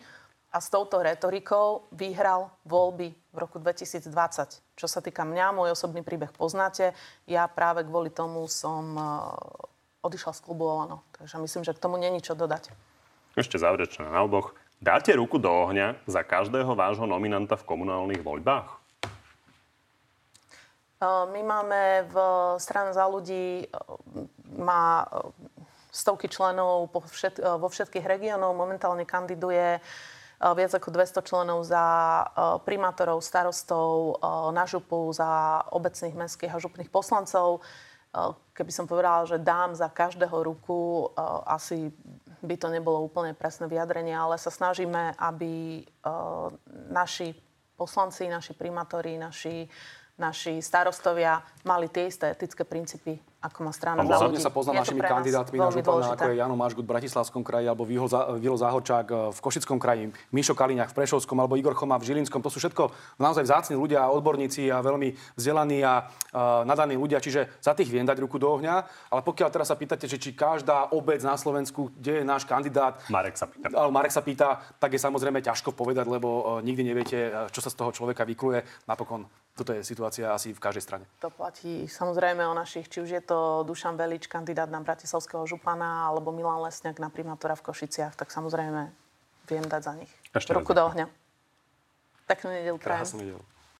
a 0.53 0.61
s 0.61 0.69
touto 0.69 1.01
retorikou 1.01 1.89
vyhral 1.97 2.53
voľby 2.69 3.22
v 3.33 3.37
roku 3.41 3.57
2020. 3.57 4.13
Čo 4.77 4.87
sa 4.87 5.01
týka 5.01 5.25
mňa, 5.25 5.57
môj 5.57 5.73
osobný 5.73 6.05
príbeh 6.05 6.29
poznáte. 6.37 6.93
Ja 7.25 7.49
práve 7.49 7.81
kvôli 7.89 8.13
tomu 8.13 8.45
som 8.53 8.85
uh, 8.93 9.33
odišla 10.05 10.37
z 10.37 10.41
klubu 10.45 10.69
Olano. 10.69 11.01
Takže 11.17 11.41
myslím, 11.41 11.65
že 11.65 11.73
k 11.73 11.83
tomu 11.83 11.97
není 11.97 12.21
čo 12.21 12.37
dodať. 12.37 12.69
Ešte 13.33 13.57
záverečná 13.57 14.13
na 14.13 14.21
oboch. 14.21 14.53
Dáte 14.85 15.17
ruku 15.17 15.41
do 15.41 15.49
ohňa 15.49 15.97
za 16.05 16.21
každého 16.21 16.77
vášho 16.77 17.09
nominanta 17.09 17.57
v 17.57 17.65
komunálnych 17.65 18.21
voľbách? 18.21 18.69
Uh, 21.01 21.25
my 21.33 21.41
máme 21.41 21.81
v 22.13 22.17
strane 22.61 22.93
za 22.93 23.09
ľudí, 23.09 23.65
uh, 23.65 24.29
má 24.61 25.09
stovky 25.89 26.29
členov 26.29 26.93
všet, 26.93 27.41
vo 27.61 27.69
všetkých 27.69 28.05
regiónoch. 28.05 28.57
Momentálne 28.57 29.05
kandiduje 29.05 29.81
viac 30.43 30.75
ako 30.75 30.91
200 30.91 31.23
členov 31.23 31.63
za 31.63 31.85
primátorov, 32.67 33.23
starostov, 33.23 34.19
na 34.51 34.67
župu, 34.67 35.15
za 35.15 35.63
obecných 35.71 36.19
mestských 36.19 36.51
a 36.51 36.59
župných 36.59 36.91
poslancov. 36.91 37.63
Keby 38.53 38.73
som 38.75 38.91
povedala, 38.91 39.25
že 39.25 39.41
dám 39.41 39.73
za 39.79 39.87
každého 39.87 40.35
ruku, 40.43 41.09
asi 41.47 41.95
by 42.43 42.59
to 42.59 42.69
nebolo 42.69 43.07
úplne 43.07 43.39
presné 43.39 43.71
vyjadrenie, 43.71 44.13
ale 44.13 44.35
sa 44.37 44.51
snažíme, 44.51 45.15
aby 45.17 45.87
naši 46.91 47.33
poslanci, 47.79 48.27
naši 48.27 48.53
primátori, 48.59 49.17
naši, 49.17 49.65
naši 50.19 50.59
starostovia 50.59 51.39
mali 51.65 51.89
tie 51.89 52.11
isté 52.11 52.35
etické 52.35 52.67
princípy 52.67 53.32
ako 53.43 53.59
má 53.67 53.73
strana 53.75 54.07
za 54.07 54.31
ľudí. 54.31 54.39
sa 54.39 54.55
pozná 54.55 54.79
našimi 54.79 55.03
kandidátmi 55.03 55.59
na 55.59 55.75
župana, 55.75 56.15
ako 56.15 56.31
je 56.31 56.37
Jano 56.39 56.55
Mažgut 56.55 56.87
v 56.87 56.91
Bratislavskom 56.95 57.43
kraji, 57.43 57.67
alebo 57.67 57.83
Vilo 58.39 58.57
Záhorčák 58.57 59.07
e, 59.11 59.15
v 59.35 59.39
Košickom 59.43 59.83
kraji, 59.83 60.15
Mišo 60.31 60.55
Kaliňák 60.55 60.95
v 60.95 60.97
Prešovskom, 61.03 61.35
alebo 61.43 61.59
Igor 61.59 61.75
Choma 61.75 61.99
v 61.99 62.07
Žilinskom. 62.07 62.39
To 62.39 62.55
sú 62.55 62.63
všetko 62.63 62.95
naozaj 63.19 63.43
vzácni 63.43 63.75
ľudia, 63.75 64.07
odborníci 64.15 64.71
a 64.71 64.79
veľmi 64.79 65.35
vzdelaní 65.35 65.83
a 65.83 66.07
uh, 66.07 66.63
nadaní 66.63 66.95
ľudia, 66.95 67.19
čiže 67.19 67.59
za 67.59 67.75
tých 67.75 67.91
viem 67.91 68.07
dať 68.07 68.23
ruku 68.23 68.39
do 68.39 68.47
ohňa. 68.47 68.87
Ale 69.11 69.21
pokiaľ 69.27 69.49
teraz 69.51 69.75
sa 69.75 69.77
pýtate, 69.77 70.07
že 70.07 70.23
či 70.23 70.39
každá 70.39 70.95
obec 70.95 71.19
na 71.27 71.35
Slovensku, 71.35 71.91
kde 71.99 72.23
je 72.23 72.25
náš 72.25 72.47
kandidát, 72.47 73.03
Marek 73.11 73.35
sa 73.35 73.51
pýta. 73.51 73.75
Ale 73.75 73.91
Marek 73.91 74.15
sa 74.15 74.23
pýta, 74.23 74.63
tak 74.79 74.95
je 74.95 75.01
samozrejme 75.03 75.43
ťažko 75.43 75.75
povedať, 75.75 76.07
lebo 76.07 76.29
uh, 76.29 76.43
nikdy 76.63 76.83
neviete, 76.87 77.19
čo 77.51 77.59
sa 77.59 77.73
z 77.73 77.79
toho 77.79 77.91
človeka 77.91 78.23
vykluje. 78.23 78.63
Napokon 78.87 79.27
toto 79.53 79.77
je 79.77 79.85
situácia 79.85 80.33
asi 80.33 80.57
v 80.57 80.61
každej 80.61 80.85
strane. 80.85 81.05
To 81.21 81.29
platí 81.29 81.85
samozrejme 81.85 82.41
o 82.49 82.57
našich, 82.57 82.89
či 82.89 83.05
už 83.05 83.11
je 83.13 83.23
to 83.23 83.69
Dušan 83.69 84.01
Velič, 84.01 84.25
kandidát 84.25 84.73
na 84.73 84.81
Bratislavského 84.81 85.45
župana, 85.45 86.09
alebo 86.09 86.33
Milan 86.33 86.65
Lesňák 86.65 86.97
na 86.97 87.13
primátora 87.13 87.53
v 87.53 87.69
Košiciach, 87.69 88.17
tak 88.17 88.33
samozrejme 88.33 88.89
viem 89.53 89.67
dať 89.69 89.83
za 89.85 89.93
nich. 89.93 90.13
Ešte 90.33 90.57
Roku 90.57 90.73
do 90.73 90.81
ohňa. 90.89 91.07
Peknú 92.25 92.49
nedelu 92.49 92.79
Krásnu 92.81 93.21
nedelu. 93.21 93.43